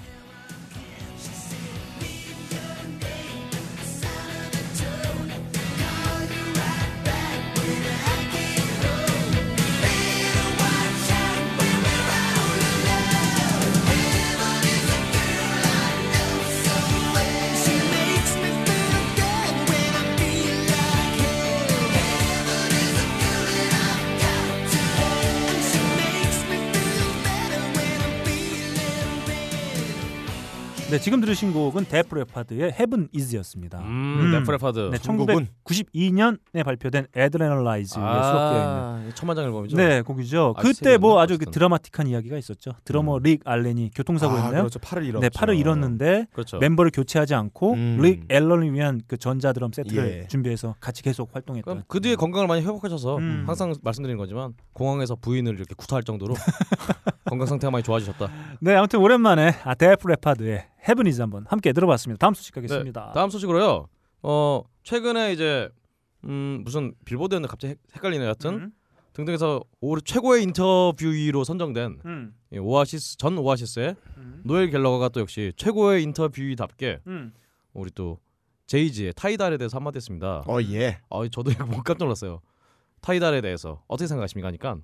네, 30.93 30.99
지금 30.99 31.21
들으신 31.21 31.53
곡은 31.53 31.85
데프레파드의 31.85 32.73
Heaven 32.73 33.09
Is였습니다. 33.15 33.79
음, 33.79 34.19
음. 34.19 34.31
데프레파드. 34.31 34.91
네, 34.91 34.99
중국은? 34.99 35.47
1992년에 35.65 36.63
발표된 36.63 37.07
Adrenalize에 37.15 37.95
수록되어 37.95 38.51
있는 38.51 39.09
아, 39.09 39.09
천만장 39.15 39.45
앨범이죠. 39.45 39.75
네 39.75 40.03
곡이죠. 40.03 40.53
아주 40.55 40.67
그때 40.67 40.97
뭐 40.97 41.19
아주 41.19 41.39
그. 41.39 41.45
드라마틱한 41.49 42.05
이야기가 42.05 42.37
있었죠. 42.37 42.73
드러머 42.85 43.17
릭 43.17 43.41
알렌이 43.43 43.89
교통사고 43.95 44.35
아, 44.35 44.37
였나요? 44.37 44.61
그렇죠. 44.61 44.77
팔을 44.77 45.03
잃었죠. 45.05 45.21
네, 45.21 45.29
팔을 45.29 45.55
잃었는데 45.55 46.27
그렇죠. 46.31 46.59
멤버를 46.59 46.91
교체하지 46.93 47.33
않고 47.33 47.73
음. 47.73 47.97
릭 47.99 48.25
앨런을 48.29 48.71
위한 48.71 49.01
그 49.07 49.17
전자 49.17 49.51
드럼 49.51 49.71
세트를 49.71 50.19
예. 50.25 50.27
준비해서 50.27 50.75
같이 50.79 51.01
계속 51.01 51.33
활동했던. 51.33 51.85
그 51.87 52.01
뒤에 52.01 52.13
건강을 52.13 52.45
많이 52.45 52.61
회복하셔서 52.61 53.17
음. 53.17 53.45
항상 53.47 53.73
말씀드리는 53.81 54.15
거지만 54.19 54.53
공항에서 54.73 55.15
부인을 55.15 55.55
이렇게 55.55 55.73
구타할 55.75 56.03
정도로 56.03 56.35
건강 57.25 57.47
상태가 57.47 57.71
많이 57.71 57.83
좋아지셨다. 57.83 58.29
네, 58.59 58.75
아무튼 58.75 58.99
오랜만에 58.99 59.55
아, 59.63 59.73
데프 59.73 60.07
레파드의 60.07 60.67
Heaven 60.87 61.07
Is 61.07 61.21
한번 61.21 61.45
함께 61.47 61.71
들어봤습니다. 61.73 62.19
다음 62.19 62.33
소식 62.33 62.53
가겠습니다. 62.55 63.05
네, 63.07 63.13
다음 63.13 63.29
소식으로요. 63.29 63.87
어 64.23 64.63
최근에 64.83 65.33
이제 65.33 65.69
음 66.25 66.61
무슨 66.63 66.93
빌보드였는데 67.05 67.49
갑자기 67.49 67.71
헷- 67.73 67.79
헷갈리네 67.95 68.23
여하튼 68.23 68.53
음. 68.53 68.71
등등해서 69.13 69.61
올해 69.81 70.01
최고의 70.03 70.43
인터뷰이로 70.43 71.43
선정된 71.43 71.99
음. 72.05 72.33
이 72.51 72.57
오아시스 72.57 73.17
전 73.17 73.37
오아시스의 73.37 73.95
음. 74.17 74.41
노엘 74.45 74.71
갤러거가 74.71 75.09
또 75.09 75.19
역시 75.21 75.53
최고의 75.55 76.03
인터뷰이답게 76.03 76.99
음. 77.07 77.33
우리 77.73 77.91
또 77.91 78.19
제이지의 78.67 79.13
타이달에 79.15 79.57
대해서 79.57 79.77
한마디 79.77 79.97
했습니다. 79.97 80.43
어 80.47 80.61
예. 80.63 80.99
아 81.09 81.21
저도 81.31 81.51
이거 81.51 81.65
못 81.65 81.83
깜짝 81.83 82.05
놀랐어요. 82.05 82.41
타이달에 83.01 83.41
대해서 83.41 83.83
어떻게 83.87 84.07
생각하십니까? 84.07 84.47
하니까 84.47 84.77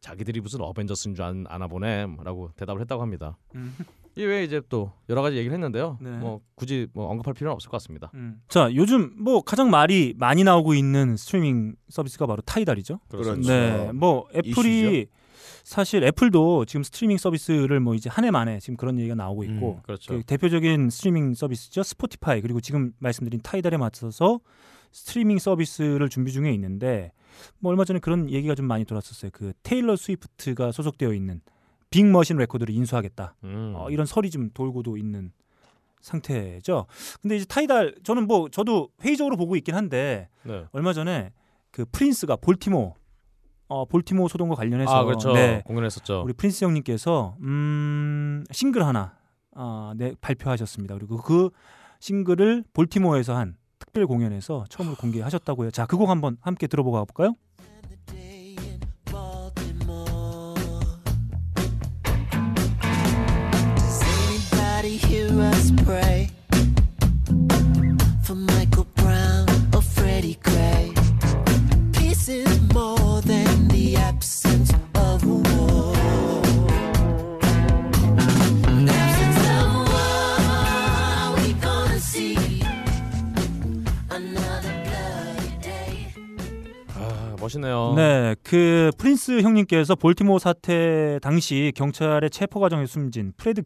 자기들이 0.00 0.40
무슨 0.40 0.60
어벤져스인 0.60 1.14
줄 1.16 1.24
안, 1.24 1.44
아나 1.48 1.66
보네라고 1.66 2.52
대답을 2.56 2.80
했다고 2.82 3.02
합니다. 3.02 3.36
음. 4.16 4.20
이외에 4.22 4.44
이제 4.44 4.60
또 4.68 4.92
여러 5.08 5.22
가지 5.22 5.36
얘기를 5.36 5.52
했는데요. 5.54 5.98
네. 6.00 6.10
뭐 6.10 6.40
굳이 6.54 6.86
뭐 6.94 7.08
언급할 7.08 7.34
필요는 7.34 7.52
없을 7.54 7.68
것 7.70 7.76
같습니다. 7.76 8.10
음. 8.14 8.40
자, 8.48 8.70
요즘 8.74 9.12
뭐 9.18 9.42
가장 9.42 9.70
말이 9.70 10.14
많이 10.16 10.42
나오고 10.44 10.74
있는 10.74 11.16
스트리밍 11.16 11.76
서비스가 11.88 12.26
바로 12.26 12.40
타이달이죠. 12.42 13.00
그렇죠. 13.08 13.36
네, 13.36 13.90
뭐 13.92 14.26
애플이 14.34 15.06
사실 15.64 16.04
애플도 16.04 16.64
지금 16.64 16.82
스트리밍 16.84 17.18
서비스를 17.18 17.80
뭐 17.80 17.94
이제 17.94 18.08
한 18.08 18.24
해 18.24 18.30
만에 18.30 18.58
지금 18.60 18.76
그런 18.76 18.98
얘기가 18.98 19.14
나오고 19.14 19.44
있고 19.44 19.74
음, 19.76 19.82
그렇죠. 19.82 20.14
그 20.14 20.22
대표적인 20.24 20.90
스트리밍 20.90 21.34
서비스죠 21.34 21.82
스포티파이 21.82 22.40
그리고 22.40 22.60
지금 22.60 22.92
말씀드린 22.98 23.40
타이달에 23.42 23.76
맞서서 23.76 24.40
스트리밍 24.92 25.38
서비스를 25.38 26.08
준비 26.08 26.32
중에 26.32 26.52
있는데 26.52 27.12
뭐 27.58 27.70
얼마 27.70 27.84
전에 27.84 27.98
그런 27.98 28.30
얘기가 28.30 28.54
좀 28.54 28.66
많이 28.66 28.84
돌았었어요. 28.84 29.30
그 29.34 29.52
테일러 29.62 29.96
스위프트가 29.96 30.72
소속되어 30.72 31.12
있는 31.12 31.40
빅머신 31.90 32.36
레코드를 32.36 32.74
인수하겠다. 32.74 33.36
음. 33.44 33.72
어, 33.76 33.90
이런 33.90 34.06
설이 34.06 34.30
좀 34.30 34.50
돌고도 34.52 34.96
있는 34.96 35.32
상태죠. 36.00 36.86
근데 37.20 37.36
이제 37.36 37.44
타이달 37.46 37.94
저는 38.04 38.26
뭐 38.26 38.48
저도 38.48 38.90
회의적으로 39.02 39.36
보고 39.36 39.56
있긴 39.56 39.74
한데 39.74 40.28
네. 40.44 40.64
얼마 40.72 40.92
전에 40.92 41.32
그 41.70 41.84
프린스가 41.90 42.36
볼티모 42.36 42.94
어 43.68 43.84
볼티모 43.86 44.28
소동과 44.28 44.54
관련해서 44.54 44.92
아 44.94 45.04
그렇죠. 45.04 45.32
네, 45.32 45.62
공연했었죠. 45.66 46.22
우리 46.22 46.32
프린스 46.32 46.64
형님께서 46.64 47.36
음 47.40 48.44
싱글 48.52 48.86
하나 48.86 49.16
아, 49.54 49.94
네, 49.96 50.14
발표하셨습니다. 50.20 50.94
그리고 50.94 51.16
그 51.16 51.50
싱글을 52.00 52.62
볼티모어에서 52.72 53.34
한 53.34 53.56
특별 53.78 54.06
공연에서 54.06 54.64
처음으로 54.68 54.96
공개하셨다고요. 54.96 55.70
자, 55.70 55.86
그 55.86 55.96
곡 55.96 56.10
한번 56.10 56.36
함께 56.42 56.66
들어보고 56.66 56.96
가 56.98 57.04
볼까요? 57.04 57.34
아, 86.94 87.36
멋있네. 87.38 87.68
네, 87.94 88.34
그 88.42 88.90
프린스 88.96 89.42
형님께서 89.42 89.96
볼티모 89.96 90.38
사태 90.38 91.18
당시 91.20 91.72
경찰의 91.76 92.30
체포 92.30 92.58
과정에 92.58 92.86
숨진 92.86 93.32
프레드 93.36 93.62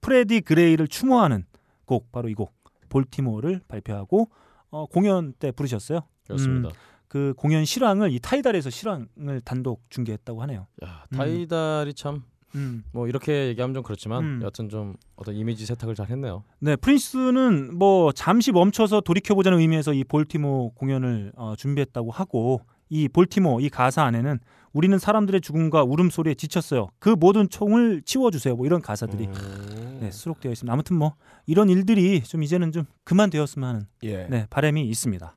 프레디 0.00 0.40
그레이를 0.40 0.88
추모하는 0.88 1.44
곡 1.84 2.10
바로 2.12 2.28
이 2.28 2.34
곡 2.34 2.54
볼티모어를 2.88 3.60
발표하고 3.68 4.28
어, 4.70 4.86
공연 4.86 5.32
때 5.34 5.50
부르셨어요. 5.52 6.00
그렇습니다. 6.26 6.70
그 7.06 7.32
공연 7.36 7.64
실황을 7.64 8.12
이 8.12 8.18
타이달에서 8.18 8.70
실황을 8.70 9.40
단독 9.44 9.82
중계했다고 9.90 10.42
하네요. 10.42 10.66
야, 10.84 11.04
타이달이 11.14 11.94
참 11.94 12.05
뭐 12.05 12.20
음. 12.54 12.82
이렇게 13.08 13.48
얘기하면 13.48 13.74
좀 13.74 13.82
그렇지만 13.82 14.24
음. 14.24 14.40
여튼 14.42 14.68
좀 14.68 14.94
어떤 15.16 15.34
이미지 15.34 15.64
세탁을 15.66 15.94
잘 15.94 16.08
했네요. 16.10 16.44
네, 16.60 16.76
프린스는 16.76 17.76
뭐 17.78 18.12
잠시 18.12 18.52
멈춰서 18.52 19.00
돌이켜 19.02 19.34
보자는 19.34 19.58
의미에서 19.58 19.94
이 19.94 20.04
볼티모 20.04 20.72
공연을 20.74 21.32
어, 21.36 21.54
준비했다고 21.56 22.10
하고 22.10 22.60
이 22.90 23.08
볼티모 23.08 23.60
이 23.60 23.68
가사 23.70 24.02
안에는 24.04 24.38
우리는 24.78 24.96
사람들의 24.96 25.40
죽음과 25.40 25.82
울음소리에 25.82 26.34
지쳤어요. 26.34 26.86
그 27.00 27.08
모든 27.08 27.48
총을 27.48 28.00
치워 28.02 28.30
주세요. 28.30 28.54
뭐 28.54 28.64
이런 28.64 28.80
가사들이 28.80 29.26
음. 29.26 29.98
네, 30.00 30.12
수록되어 30.12 30.52
있습니다. 30.52 30.72
아무튼 30.72 30.96
뭐 30.96 31.16
이런 31.46 31.68
일들이 31.68 32.22
좀 32.22 32.44
이제는 32.44 32.70
좀 32.70 32.84
그만되었으면 33.02 33.68
하는 33.68 33.86
예. 34.04 34.28
네, 34.28 34.46
바람이 34.50 34.86
있습니다. 34.88 35.34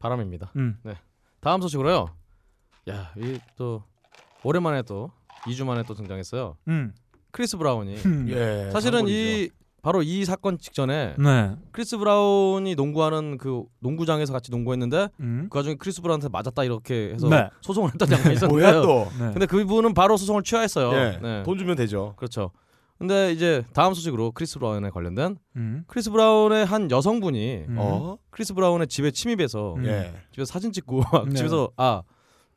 바람입니다. 0.00 0.50
음. 0.56 0.76
다음 1.40 1.60
소식으로요. 1.60 2.08
야, 2.90 3.12
이 3.16 3.38
또 3.56 3.84
오랜만에 4.42 4.82
또 4.82 5.12
2주 5.46 5.64
만에 5.64 5.84
또 5.86 5.94
등장했어요. 5.94 6.56
음. 6.66 6.92
크리스 7.30 7.56
브라운이 7.56 7.94
음. 8.04 8.26
예. 8.28 8.70
사실은 8.72 8.98
장본인이죠. 9.06 9.16
이 9.16 9.50
바로 9.84 10.02
이 10.02 10.24
사건 10.24 10.58
직전에 10.58 11.14
네. 11.18 11.56
크리스 11.70 11.98
브라운이 11.98 12.74
농구하는 12.74 13.36
그 13.36 13.64
농구장에서 13.80 14.32
같이 14.32 14.50
농구했는데 14.50 15.08
음. 15.20 15.48
그 15.50 15.58
와중에 15.58 15.74
크리스 15.74 16.00
브라운한테 16.00 16.30
맞았다 16.30 16.64
이렇게 16.64 17.12
해서 17.12 17.28
네. 17.28 17.50
소송을 17.60 17.90
했던 17.90 18.08
장면이 18.08 18.38
뭐야 18.48 18.68
있었는데 18.70 18.72
또? 18.86 19.08
네. 19.22 19.30
근데 19.32 19.44
그분은 19.44 19.92
바로 19.92 20.16
소송을 20.16 20.42
취하했어요. 20.42 20.90
예. 20.98 21.18
네. 21.22 21.42
돈 21.42 21.58
주면 21.58 21.76
되죠. 21.76 22.14
그렇죠. 22.16 22.50
근데 22.96 23.30
이제 23.32 23.62
다음 23.74 23.92
소식으로 23.92 24.32
크리스 24.32 24.58
브라운에 24.58 24.88
관련된 24.88 25.36
음. 25.56 25.84
크리스 25.86 26.10
브라운의 26.10 26.64
한 26.64 26.90
여성분이 26.90 27.64
음. 27.68 27.76
어? 27.78 28.16
크리스 28.30 28.54
브라운의 28.54 28.86
집에 28.86 29.10
침입해서 29.10 29.74
음. 29.74 29.84
예. 29.84 30.14
집에서 30.32 30.50
사진 30.50 30.72
찍고 30.72 31.02
막 31.12 31.28
네. 31.28 31.34
집에서 31.34 31.70
아 31.76 32.02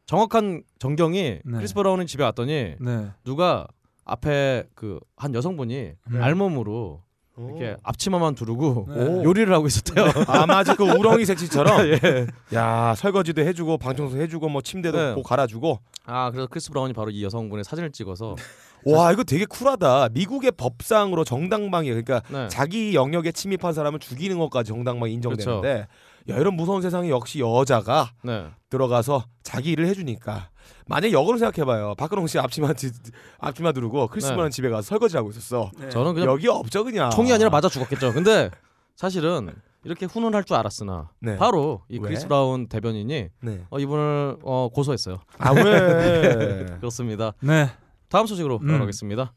정확한 0.06 0.64
전경이 0.80 1.22
네. 1.44 1.58
크리스 1.58 1.74
브라운이 1.74 2.06
집에 2.06 2.24
왔더니 2.24 2.76
네. 2.80 3.12
누가 3.26 3.68
앞에 4.06 4.64
그 4.76 5.02
한 5.18 5.34
여성분이 5.34 5.92
네. 6.10 6.20
알몸으로 6.22 7.04
이렇게 7.38 7.78
앞치마만 7.84 8.36
두르고 8.36 8.88
네. 8.90 9.24
요리를 9.24 9.54
하고 9.54 9.68
있었대요. 9.68 10.06
아 10.28 10.46
맞아 10.48 10.76
그 10.76 10.84
우렁이 10.84 11.26
색시처럼 11.26 11.86
예. 11.94 12.28
야 12.54 12.96
설거지도 12.96 13.42
해주고 13.42 13.78
방청소 13.78 14.18
해주고 14.18 14.50
뭐 14.50 14.62
침대도 14.62 14.98
네. 14.98 15.14
고 15.14 15.22
갈아주고 15.24 15.80
아 16.06 16.32
그래서 16.32 16.48
크리스 16.48 16.70
브라운이 16.72 16.94
바로 16.94 17.12
이 17.12 17.24
여성분의 17.24 17.64
사진을 17.64 17.92
찍어서 17.92 18.36
와 18.86 19.12
이거 19.12 19.24
되게 19.24 19.46
쿨하다 19.46 20.10
미국의 20.14 20.52
법상으로 20.54 21.24
정당방위 21.24 21.90
그러니까 21.90 22.22
네. 22.30 22.48
자기 22.50 22.96
영역에 22.96 23.32
침입한 23.32 23.74
사람을 23.74 24.00
죽이는 24.00 24.40
것까지 24.40 24.70
정당방위 24.70 25.14
인정되는데 25.14 25.88
야 26.30 26.36
이런 26.36 26.56
무서운 26.56 26.82
세상에 26.82 27.10
역시 27.10 27.40
여자가 27.40 28.12
네. 28.24 28.48
들어가서 28.70 29.26
자기 29.44 29.72
일을 29.72 29.86
해주니까 29.88 30.50
만약 30.88 31.12
역으로 31.12 31.38
생각해봐요 31.38 31.96
박근홍 31.96 32.28
씨 32.28 32.40
앞치마 32.40 32.74
드- 32.74 32.92
앞치마 33.40 33.72
두르고 33.72 34.08
크리스 34.08 34.32
네. 34.32 34.50
집에 34.50 34.70
가서 34.70 34.84
설거지 34.84 35.18
하고 35.18 35.30
있었어 35.30 35.72
저는 35.90 36.14
그냥 36.14 36.30
여기 36.30 36.48
없죠 36.48 36.84
그냥 36.84 37.10
총이 37.12 37.32
아니라 37.34 37.50
맞아 37.50 37.68
죽었겠죠. 37.70 38.14
근데 38.14 38.50
사실은 38.96 39.54
이렇게 39.84 40.06
훈훈할 40.06 40.44
줄 40.44 40.56
알았으나 40.58 41.12
네. 41.20 41.38
바로 41.38 41.82
이 41.90 41.98
왜? 42.00 42.10
크리스 42.10 42.28
브라운 42.28 42.68
대변인이 42.68 43.30
네. 43.42 43.66
어, 43.70 43.80
이분을 43.80 44.38
어, 44.44 44.70
고소했어요. 44.74 45.20
아 45.38 45.52
왜? 45.54 46.66
그렇습니다. 46.80 47.34
네. 47.42 47.70
다음 48.10 48.26
소식으로 48.26 48.60
음. 48.62 48.68
넘어가겠습니다. 48.68 49.34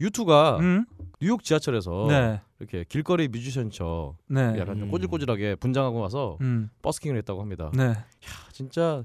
유투가 0.00 0.58
음. 0.60 0.84
뉴욕 1.20 1.42
지하철에서 1.42 2.06
네. 2.08 2.40
이렇게 2.58 2.84
길거리 2.88 3.28
뮤지션처 3.28 4.14
네. 4.28 4.40
약간 4.58 4.78
좀 4.78 4.82
음. 4.84 4.90
꼬질꼬질하게 4.90 5.54
분장하고 5.56 5.98
와서 6.00 6.36
음. 6.42 6.68
버스킹을 6.82 7.16
했다고 7.18 7.40
합니다. 7.40 7.70
네. 7.74 7.94
진짜 8.52 8.82
야. 8.82 9.04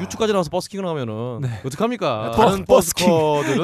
유투까지 0.00 0.32
나와서 0.32 0.50
버스킹을 0.50 0.86
하면은 0.86 1.40
네. 1.42 1.60
어떡합니까? 1.64 2.32
다른 2.32 2.64
버스킹. 2.64 3.08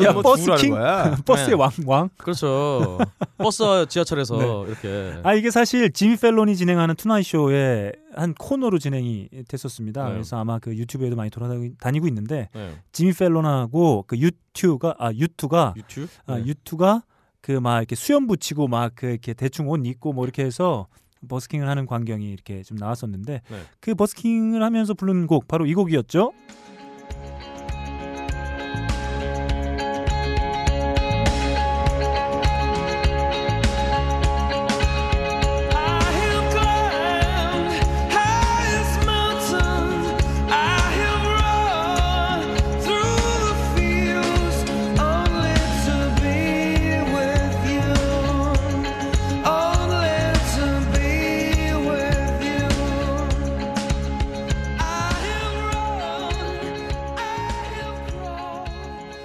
야, 0.05 0.13
뭐 0.13 0.23
버스킹. 0.23 0.75
버스의 1.25 1.49
네. 1.49 1.55
왕 1.55 1.71
왕. 1.87 2.09
그렇죠. 2.17 2.99
버스 3.39 3.87
지하철에서 3.89 4.37
네. 4.39 4.65
이렇게 4.69 5.15
아 5.23 5.35
이게 5.35 5.51
사실 5.51 5.93
지미 5.93 6.17
펠론이 6.17 6.57
진행하는 6.57 6.95
Tonight 6.97 7.27
Show의 7.27 7.93
한 8.15 8.35
코너로 8.35 8.79
진행이 8.79 9.29
됐었습니다. 9.49 10.05
네. 10.07 10.13
그래서 10.13 10.39
아마 10.39 10.59
그 10.59 10.77
유튜브에도 10.77 11.17
많이 11.17 11.31
돌아다니고 11.31 12.07
있는데 12.09 12.49
네. 12.55 12.77
지미 12.93 13.13
펠론하고 13.13 14.05
그 14.07 14.17
유투가 14.19 14.95
아 14.99 15.11
유투가 15.13 15.75
유튜브 15.77 16.09
아 16.27 16.37
네. 16.37 16.45
유투가 16.47 17.03
그 17.41 17.53
막 17.61 17.79
이렇게 17.79 17.95
수염 17.95 18.27
붙이고 18.27 18.69
막 18.69 18.93
그 18.95 19.07
이렇게 19.07 19.35
대충 19.35 19.69
옷 19.69 19.85
입고 19.85 20.13
뭐 20.15 20.25
이렇게 20.25 20.45
해서 20.45 20.87
버스킹을 21.29 21.69
하는 21.69 21.87
광경이 21.87 22.31
이렇게 22.31 22.63
좀 22.63 22.77
나왔었는데 22.77 23.43
네. 23.49 23.61
그 23.81 23.95
버스킹을 23.95 24.63
하면서 24.63 24.95
부른 24.95 25.27
곡 25.27 25.49
바로 25.49 25.67
이 25.67 25.75
곡이었죠. 25.75 26.33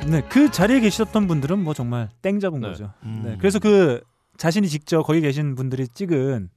네, 0.09 0.21
그 0.29 0.49
자리에 0.51 0.79
계셨던 0.79 1.27
분들은 1.27 1.59
뭐 1.63 1.73
정말 1.73 2.09
땡 2.21 2.39
잡은 2.39 2.61
네. 2.61 2.67
거죠. 2.69 2.91
음. 3.03 3.21
네, 3.25 3.37
그래서 3.37 3.59
그 3.59 4.01
자신이 4.37 4.67
직접 4.67 5.03
거기 5.03 5.21
계신 5.21 5.55
분들이 5.55 5.87
찍은 5.87 6.49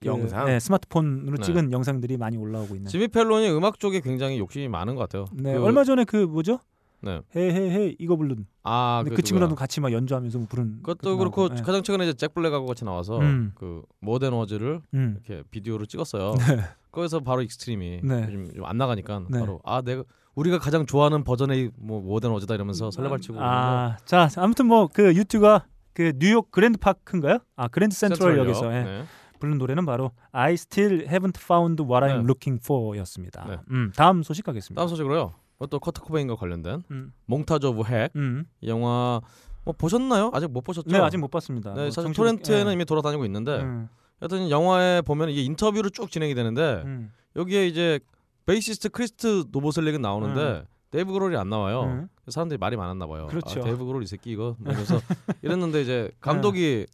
그, 0.00 0.06
영상? 0.06 0.46
네, 0.46 0.58
스마트폰으로 0.60 1.36
네. 1.36 1.42
찍은 1.42 1.72
영상들이 1.72 2.16
많이 2.16 2.36
올라오고 2.36 2.74
있는. 2.74 2.88
지미 2.90 3.08
펠론이 3.08 3.48
음악 3.50 3.78
쪽에 3.78 4.00
굉장히 4.00 4.38
욕심이 4.38 4.68
많은 4.68 4.94
것 4.94 5.02
같아요. 5.02 5.26
네, 5.32 5.54
그- 5.54 5.62
얼마 5.64 5.84
전에 5.84 6.04
그 6.04 6.16
뭐죠? 6.16 6.58
네. 7.04 7.20
헤헤헤 7.34 7.96
이거 7.98 8.14
부른. 8.16 8.46
아, 8.62 9.02
그 9.08 9.14
그 9.16 9.22
친구랑도? 9.22 9.56
같이 9.56 9.80
막 9.80 9.90
연주하면서 9.92 10.38
뭐 10.38 10.46
부른. 10.48 10.76
그것도 10.82 10.98
것도 10.98 11.16
그렇고 11.18 11.40
나오고. 11.42 11.54
네. 11.56 11.62
가장 11.62 11.82
최근에 11.82 12.04
이제 12.08 12.12
잭 12.16 12.32
블랙하고 12.34 12.64
같이 12.66 12.84
나와서 12.84 13.18
음. 13.18 13.52
그 13.56 13.82
More 14.00 14.16
Than 14.16 14.32
Words를 14.32 14.80
음. 14.94 15.18
이렇게 15.26 15.42
비디오를 15.50 15.86
찍었어요. 15.88 16.34
네. 16.46 16.62
거기서 16.92 17.20
바로 17.20 17.42
익스트림이 17.42 18.00
네. 18.04 18.24
요즘 18.28 18.52
좀 18.54 18.67
안 18.67 18.76
나가니까 18.76 19.22
네. 19.30 19.40
바로 19.40 19.60
아 19.64 19.80
내가 19.82 20.04
우리가 20.34 20.58
가장 20.58 20.86
좋아하는 20.86 21.24
버전의 21.24 21.70
뭐 21.76 22.00
More 22.00 22.16
Than 22.16 22.32
Words다 22.32 22.54
이러면서 22.54 22.90
설레발치고 22.90 23.38
아, 23.40 23.96
자, 24.04 24.28
아무튼 24.36 24.66
뭐 24.66 24.88
그 24.88 25.14
유투가 25.14 25.66
그 25.94 26.12
뉴욕 26.18 26.50
그랜드 26.50 26.78
파크인가요? 26.78 27.38
아, 27.56 27.68
그랜드 27.68 27.94
센트럴역에서 27.94 28.74
예, 28.74 28.82
네. 28.82 29.04
부른 29.38 29.58
노래는 29.58 29.84
바로 29.84 30.12
I 30.30 30.54
Still 30.54 31.06
Haven't 31.06 31.36
Found 31.42 31.82
What 31.82 32.06
I'm 32.06 32.18
네. 32.20 32.24
Looking 32.24 32.60
For였습니다. 32.64 33.44
네. 33.46 33.58
음, 33.70 33.92
다음 33.94 34.22
소식 34.22 34.44
가겠습니다. 34.44 34.80
다음 34.80 34.88
소식으로요. 34.88 35.34
또 35.70 35.78
커트 35.78 36.00
코베인과 36.00 36.34
관련된 36.36 36.82
음, 36.90 37.12
Montage 37.26 37.68
of 37.68 37.82
Heck 37.84 38.10
음. 38.16 38.44
이 38.62 38.68
영화 38.68 39.20
뭐 39.64 39.72
보셨나요? 39.78 40.30
아직 40.34 40.50
못 40.50 40.62
보셨죠? 40.64 40.90
네, 40.90 40.98
아직 40.98 41.18
못 41.18 41.30
봤습니다. 41.30 41.72
네, 41.74 41.82
뭐 41.82 41.90
사실 41.90 42.08
정신- 42.08 42.16
토렌트에는 42.16 42.68
예. 42.68 42.72
이미 42.72 42.84
돌아다니고 42.84 43.24
있는데 43.26 43.60
음, 43.60 43.88
여튼 44.22 44.50
영화에 44.50 45.02
보면 45.02 45.28
이게 45.30 45.42
인터뷰로 45.42 45.90
쭉 45.90 46.10
진행이 46.10 46.34
되는데 46.34 46.82
음, 46.84 47.12
여기에 47.36 47.68
이제 47.68 48.00
베이시스트 48.46 48.88
크리스트 48.90 49.44
노보슬릭은 49.50 50.00
나오는데 50.00 50.64
데이브 50.90 51.12
그롤이 51.12 51.36
안 51.36 51.48
나와요. 51.48 51.84
음. 51.84 52.08
사람들이 52.28 52.58
말이 52.58 52.76
많았나 52.76 53.06
봐요. 53.06 53.26
그렇죠. 53.28 53.60
아, 53.60 53.64
데이브 53.64 53.84
그롤 53.84 54.02
이 54.02 54.06
새끼 54.06 54.30
이거 54.30 54.56
이러면서 54.60 55.00
이랬는데 55.42 55.82
이제 55.82 56.10
감독이 56.20 56.86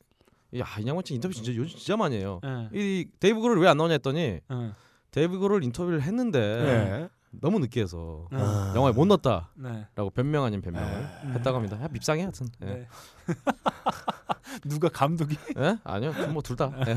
야 0.57 0.65
이 0.81 0.87
양반 0.87 1.05
진짜 1.05 1.15
인터뷰 1.17 1.35
진짜 1.35 1.55
요즘 1.55 1.77
진짜 1.77 1.97
많이 1.97 2.17
해요. 2.17 2.41
예, 2.45 2.69
이 2.73 3.07
데이브 3.21 3.41
그롤이 3.41 3.61
왜안 3.61 3.77
나오냐 3.77 3.95
했더니 3.95 4.21
예. 4.21 4.73
데이브 5.11 5.39
그롤 5.39 5.63
인터뷰를 5.65 6.01
했는데 6.03 6.39
네. 6.41 7.09
너무 7.31 7.59
늦게 7.59 7.83
해서 7.83 8.27
네. 8.33 8.39
아. 8.41 8.73
영화에 8.75 8.93
못 8.93 9.05
넣었다라고 9.07 9.49
네. 9.57 9.87
변명 10.15 10.45
아닌 10.45 10.63
변명을 10.63 11.35
했다고 11.35 11.57
합니다. 11.57 11.79
야, 11.83 11.89
밉상해 11.91 12.23
하여튼. 12.23 12.47
예. 12.63 12.67
네. 12.67 12.89
누가 14.68 14.89
감독이? 14.89 15.37
예? 15.59 15.79
아니요. 15.85 16.12
뭐 16.33 16.43
둘 16.43 16.57
다. 16.57 16.72
예. 16.87 16.95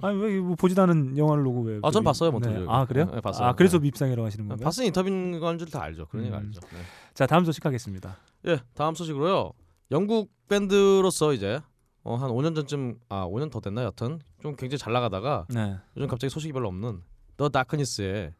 아니 0.00 0.18
왜뭐 0.20 0.54
보지도 0.56 0.82
않은 0.82 1.16
영화를 1.18 1.44
보고 1.44 1.62
왜? 1.62 1.76
아, 1.78 1.90
전 1.90 1.92
저기- 1.92 2.04
봤어요, 2.04 2.30
몬트리올. 2.32 2.60
네. 2.60 2.66
아 2.68 2.84
그래요? 2.86 3.10
네, 3.12 3.20
봤어요. 3.20 3.48
아 3.48 3.52
그래서 3.54 3.78
네. 3.78 3.82
밉상이라고 3.84 4.24
하시는 4.26 4.46
건가요? 4.48 4.64
봤으니 4.64 4.88
인터뷰인 4.88 5.40
건 5.40 5.58
줄 5.58 5.70
다 5.70 5.82
알죠. 5.82 6.06
그런 6.06 6.24
얘기 6.26 6.34
음. 6.34 6.38
알죠. 6.38 6.60
네. 6.72 6.78
자 7.14 7.26
다음 7.26 7.44
소식 7.44 7.64
하겠습니다. 7.64 8.16
예, 8.46 8.58
다음 8.74 8.94
소식으로요. 8.94 9.52
영국 9.90 10.30
밴드로서 10.48 11.32
이제 11.32 11.60
어, 12.02 12.16
한 12.16 12.30
5년 12.30 12.54
전쯤 12.54 12.98
아 13.08 13.26
5년 13.26 13.50
더 13.50 13.60
됐나 13.60 13.82
여튼 13.84 14.20
좀 14.40 14.54
굉장히 14.56 14.78
잘 14.78 14.92
나가다가 14.92 15.46
네. 15.50 15.76
요즘 15.96 16.08
갑자기 16.08 16.30
소식이 16.30 16.52
별로 16.52 16.68
없는 16.68 17.02
더 17.36 17.48
다크니스의 17.48 18.34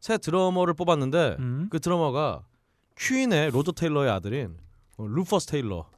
새 0.00 0.18
드러머를 0.18 0.74
뽑았는데 0.74 1.36
음. 1.40 1.68
그 1.70 1.80
드러머가 1.80 2.42
퀸의 2.96 3.50
로저 3.50 3.72
테일러의 3.72 4.10
아들인 4.10 4.56
어, 4.96 5.06
루퍼스 5.06 5.46
테일러 5.46 5.88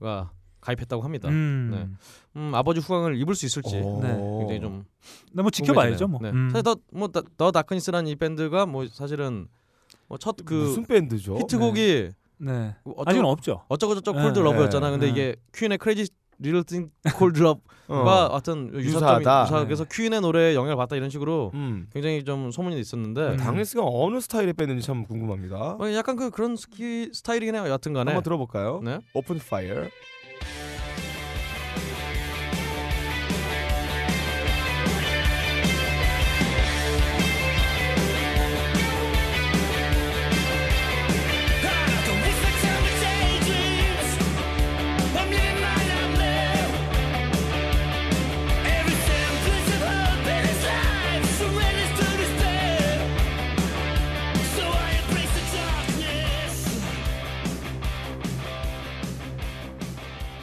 가 0.00 0.32
가입했다고 0.60 1.02
합니다. 1.02 1.28
음. 1.28 1.96
음. 2.36 2.54
아버지 2.54 2.80
후광을 2.80 3.16
입을 3.16 3.34
수 3.34 3.46
있을지 3.46 3.76
오. 3.76 4.00
네, 4.02 4.08
굉장히 4.38 4.60
좀 4.60 4.84
네, 5.32 5.42
뭐 5.42 5.50
지켜봐야죠, 5.50 6.08
뭐. 6.08 6.20
네. 6.22 6.30
음. 6.30 6.50
사실 6.50 6.64
더뭐더 6.64 7.50
다크니스라는 7.52 8.10
이 8.10 8.16
밴드가 8.16 8.66
뭐 8.66 8.86
사실은 8.88 9.48
뭐 10.08 10.18
첫그 10.18 10.52
무슨 10.52 10.84
밴드죠? 10.84 11.38
히트곡이 11.38 12.10
네. 12.38 12.76
어쩌고 12.84 13.02
아직은 13.06 13.24
없죠. 13.24 13.64
어쩌고 13.68 13.94
저쩌고 13.96 14.18
네, 14.18 14.24
Called 14.24 14.38
Love였잖아. 14.38 14.90
근데 14.90 15.06
네. 15.06 15.12
이게 15.12 15.36
퀸의 15.54 15.78
Crazy 15.78 16.10
Little 16.40 16.64
Thing 16.64 16.90
Called 17.16 17.38
Love가 17.40 18.26
어. 18.26 18.28
어떤 18.32 18.68
유사점이 18.74 19.20
유사하다. 19.22 19.42
유사 19.44 19.64
그래서 19.64 19.84
퀸의 19.84 20.20
노래에 20.20 20.54
영향을 20.54 20.76
받다 20.76 20.96
이런 20.96 21.10
식으로 21.10 21.50
음. 21.54 21.86
굉장히 21.92 22.24
좀 22.24 22.50
소문이 22.50 22.78
있었는데 22.80 23.36
다크니스가 23.36 23.82
어느 23.84 24.20
스타일의 24.20 24.54
밴드인지 24.54 24.86
참 24.86 25.04
궁금합니다. 25.04 25.76
어, 25.78 25.92
약간 25.94 26.16
그 26.16 26.30
그런 26.30 26.56
스키 26.56 27.10
스타일이긴 27.12 27.54
해요. 27.54 27.68
여튼간에 27.68 28.10
한번 28.10 28.22
들어볼까요? 28.22 28.80
네. 28.82 28.98
Open 29.14 29.38
Fire. 29.38 29.84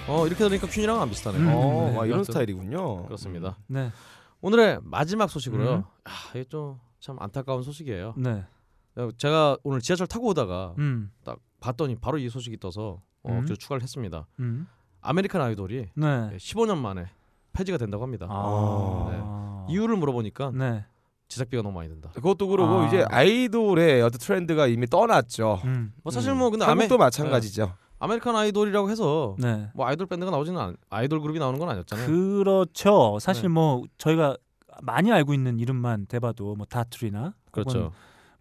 어 0.08 0.26
이렇게 0.26 0.44
들으니까 0.44 0.68
퀸이랑 0.68 1.02
안 1.02 1.10
비슷하네요. 1.10 1.42
음. 1.42 1.48
어, 1.54 1.90
네, 1.92 2.00
아, 2.00 2.06
이런 2.06 2.24
스타일이군요. 2.24 3.06
그렇습니다. 3.06 3.58
네. 3.68 3.92
오늘의 4.42 4.80
마지막 4.84 5.30
소식으로요. 5.30 5.76
음. 5.76 5.84
아, 6.06 6.12
이게 6.34 6.44
좀 6.46 6.80
참 7.00 7.18
안타까운 7.20 7.64
소식이에요. 7.64 8.16
네. 8.18 8.44
어, 8.96 9.10
제가 9.18 9.58
오늘 9.64 9.80
지하철 9.82 10.08
타고 10.08 10.28
오다가 10.28 10.74
음. 10.80 11.12
딱 11.24 11.38
봤더니 11.60 11.96
바로 11.96 12.18
이 12.18 12.28
소식이 12.30 12.60
떠서 12.60 13.02
어, 13.24 13.32
음. 13.32 13.38
억지로 13.40 13.56
추가를 13.56 13.84
했습니다. 13.84 14.28
음. 14.40 14.68
아메리칸 15.02 15.40
아이돌이 15.40 15.90
네. 15.94 16.06
15년 16.38 16.78
만에 16.78 17.06
폐지가 17.54 17.78
된다고 17.78 18.04
합니다. 18.04 18.28
아. 18.30 19.66
이유를 19.70 19.96
물어보니까 19.98 20.52
네. 20.54 20.86
제작비가 21.28 21.62
너무 21.62 21.76
많이 21.76 21.90
든다. 21.90 22.10
그것도 22.10 22.48
그러고 22.48 22.80
아. 22.82 22.88
이제 22.88 23.06
아이돌의 23.10 24.02
어떤 24.02 24.18
트렌드가 24.20 24.68
이미 24.68 24.88
떠났죠. 24.88 25.62
음. 25.66 25.94
뭐 26.04 26.12
사실 26.12 26.32
음. 26.32 26.40
뭐 26.40 26.50
근데 26.50 26.66
한국도 26.66 26.96
아메, 26.96 27.04
마찬가지죠. 27.06 27.74
네. 28.00 28.06
아메리칸 28.06 28.36
아이돌이라고 28.36 28.90
해서 28.90 29.36
네. 29.40 29.70
뭐 29.74 29.88
아이돌 29.88 30.08
밴드가 30.08 30.32
나오지는 30.32 30.60
않, 30.60 30.78
아이돌 30.90 31.22
그룹이 31.22 31.40
나오는 31.40 31.60
건 31.60 31.70
아니었잖아요. 31.70 32.08
그렇죠. 32.08 33.18
사실 33.20 33.44
네. 33.44 33.48
뭐 33.50 33.84
저희가 33.98 34.38
많이 34.82 35.12
알고 35.12 35.34
있는 35.34 35.60
이름만 35.60 36.06
대봐도 36.06 36.56
뭐 36.56 36.66
다트리나 36.66 37.34
그렇죠. 37.52 37.92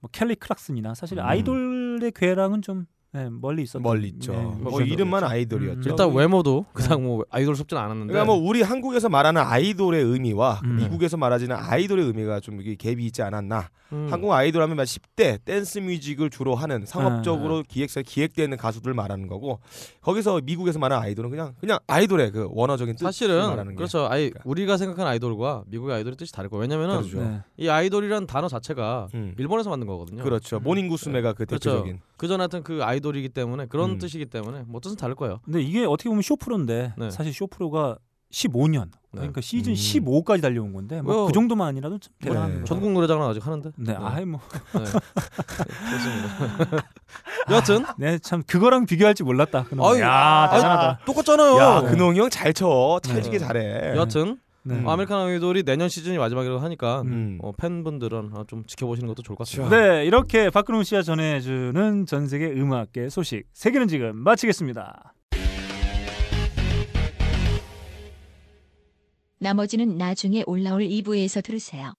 뭐 0.01 0.11
켈리 0.13 0.35
클락슨이나 0.35 0.95
사실 0.95 1.19
음. 1.19 1.25
아이돌의 1.25 2.13
궤랑은 2.14 2.62
좀 2.63 2.87
네, 3.17 3.31
멀리 3.31 3.62
있었던 3.62 3.83
멀리 3.83 4.09
있죠. 4.09 4.33
네, 4.33 4.43
뭐 4.43 4.75
그렇죠. 4.75 4.93
이름만 4.93 5.25
아이돌이었죠. 5.25 5.81
음. 5.81 5.91
일단 5.91 6.12
외모도 6.12 6.67
그닥 6.75 7.01
뭐 7.01 7.25
아이돌스럽진 7.31 7.79
않았는데 7.79 8.12
그러니까 8.12 8.31
뭐 8.31 8.47
우리 8.47 8.61
한국에서 8.61 9.09
말하는 9.09 9.41
아이돌의 9.41 10.05
의미와 10.05 10.61
음. 10.64 10.77
미국에서 10.77 11.17
말하지는 11.17 11.57
아이돌의 11.57 12.05
의미가 12.05 12.41
좀 12.41 12.61
이게 12.61 12.75
갭이 12.75 13.01
있지 13.01 13.23
않았나. 13.23 13.71
음. 13.93 14.09
한국 14.11 14.33
아이돌 14.33 14.61
하면 14.62 14.77
10대 14.77 15.39
댄스 15.45 15.79
뮤직을 15.79 16.29
주로 16.29 16.57
하는 16.57 16.81
네. 16.81 16.87
상업적으로 16.87 17.62
기획사 17.69 18.03
기획되는 18.03 18.57
가수들 18.57 18.93
말하는 18.95 19.29
거고 19.29 19.61
거기서 20.01 20.41
미국에서 20.43 20.81
말하는 20.81 21.05
아이돌은 21.05 21.31
그냥 21.31 21.55
그냥 21.61 21.79
아이돌의 21.87 22.33
그 22.33 22.49
원어적인 22.51 22.97
뜻을 22.97 23.07
사실은. 23.07 23.77
그렇죠. 23.77 24.09
아이 24.11 24.31
그러니까. 24.31 24.41
우리가 24.45 24.77
생각하는 24.77 25.12
아이돌과 25.12 25.64
미국의 25.69 25.95
아이돌의 25.97 26.17
뜻이 26.17 26.33
다를 26.33 26.51
거예요. 26.51 26.62
왜냐면은 26.62 26.97
그렇죠. 26.99 27.21
네. 27.21 27.41
이 27.59 27.69
아이돌이라는 27.69 28.27
단어 28.27 28.49
자체가 28.49 29.07
음. 29.14 29.35
일본에서 29.39 29.71
만든 29.71 29.87
거거든요. 29.87 30.25
그렇죠. 30.25 30.59
모닝구스메가 30.59 31.35
그 31.35 31.47
그렇죠. 31.47 31.71
대표적인. 31.71 32.01
그전 32.17 32.41
하여튼 32.41 32.62
그 32.64 32.83
아이돌 32.83 33.06
이기 33.15 33.29
때문에 33.29 33.67
그런 33.67 33.91
음. 33.91 33.99
뜻이기 33.99 34.27
때문에 34.27 34.65
뭐 34.67 34.81
뜻은 34.81 34.97
다를 34.97 35.15
거예요. 35.15 35.41
근데 35.45 35.61
이게 35.61 35.85
어떻게 35.85 36.09
보면 36.09 36.23
쇼프로인데 36.23 36.95
네. 36.97 37.11
사실 37.11 37.33
쇼프로가 37.33 37.99
15년 38.33 38.91
그러니까 39.13 39.41
시즌 39.41 39.73
음. 39.73 39.75
15까지 39.75 40.43
달려온 40.43 40.73
건데 40.73 41.01
뭐 41.01 41.23
어. 41.23 41.27
그 41.27 41.33
정도만 41.33 41.69
아니라도 41.69 41.99
좀 41.99 42.13
대단한 42.21 42.59
네. 42.59 42.65
전국 42.65 42.93
노래장은 42.93 43.27
아직 43.27 43.47
하는데. 43.47 43.71
네, 43.77 43.95
아이 43.99 44.25
뭐, 44.25 44.41
네. 44.75 44.85
좋습니다. 45.91 46.85
여하튼 47.51 47.85
네, 47.99 48.19
참 48.19 48.43
그거랑 48.47 48.87
비교할지 48.87 49.23
몰랐다. 49.23 49.65
그놈. 49.65 49.87
아유, 49.87 50.01
야, 50.01 50.51
대단하다. 50.53 51.05
똑같잖아요. 51.07 51.57
야, 51.57 51.81
근홍이 51.83 52.19
형잘 52.19 52.53
쳐. 52.53 53.01
찰지게 53.03 53.39
네. 53.39 53.45
잘해. 53.45 53.97
여하튼 53.97 54.39
네. 54.67 54.75
음. 54.75 54.89
아메리칸 54.89 55.17
아이돌이 55.17 55.62
내년 55.62 55.89
시즌이 55.89 56.19
마지막이라고 56.19 56.59
하니까 56.59 57.03
음. 57.03 57.39
어, 57.41 57.53
팬분들은 57.53 58.31
어, 58.35 58.45
좀 58.49 58.64
지켜보시는 58.67 59.07
것도 59.07 59.23
좋을 59.23 59.37
것 59.37 59.47
같습니다. 59.47 59.77
네, 59.77 60.05
이렇게 60.05 60.51
박근홍 60.51 60.83
씨가 60.83 61.03
전해주는 61.03 62.07
전 62.07 62.27
세계 62.27 62.47
음악계 62.51 63.09
소식 63.09 63.45
세 63.53 63.71
개는 63.71 63.87
지금 63.87 64.17
마치겠습니다. 64.17 65.14
나머지는 69.39 69.97
나중에 69.99 70.43
올라올 70.47 70.83
2부에서 70.83 71.45
들으세요. 71.45 71.93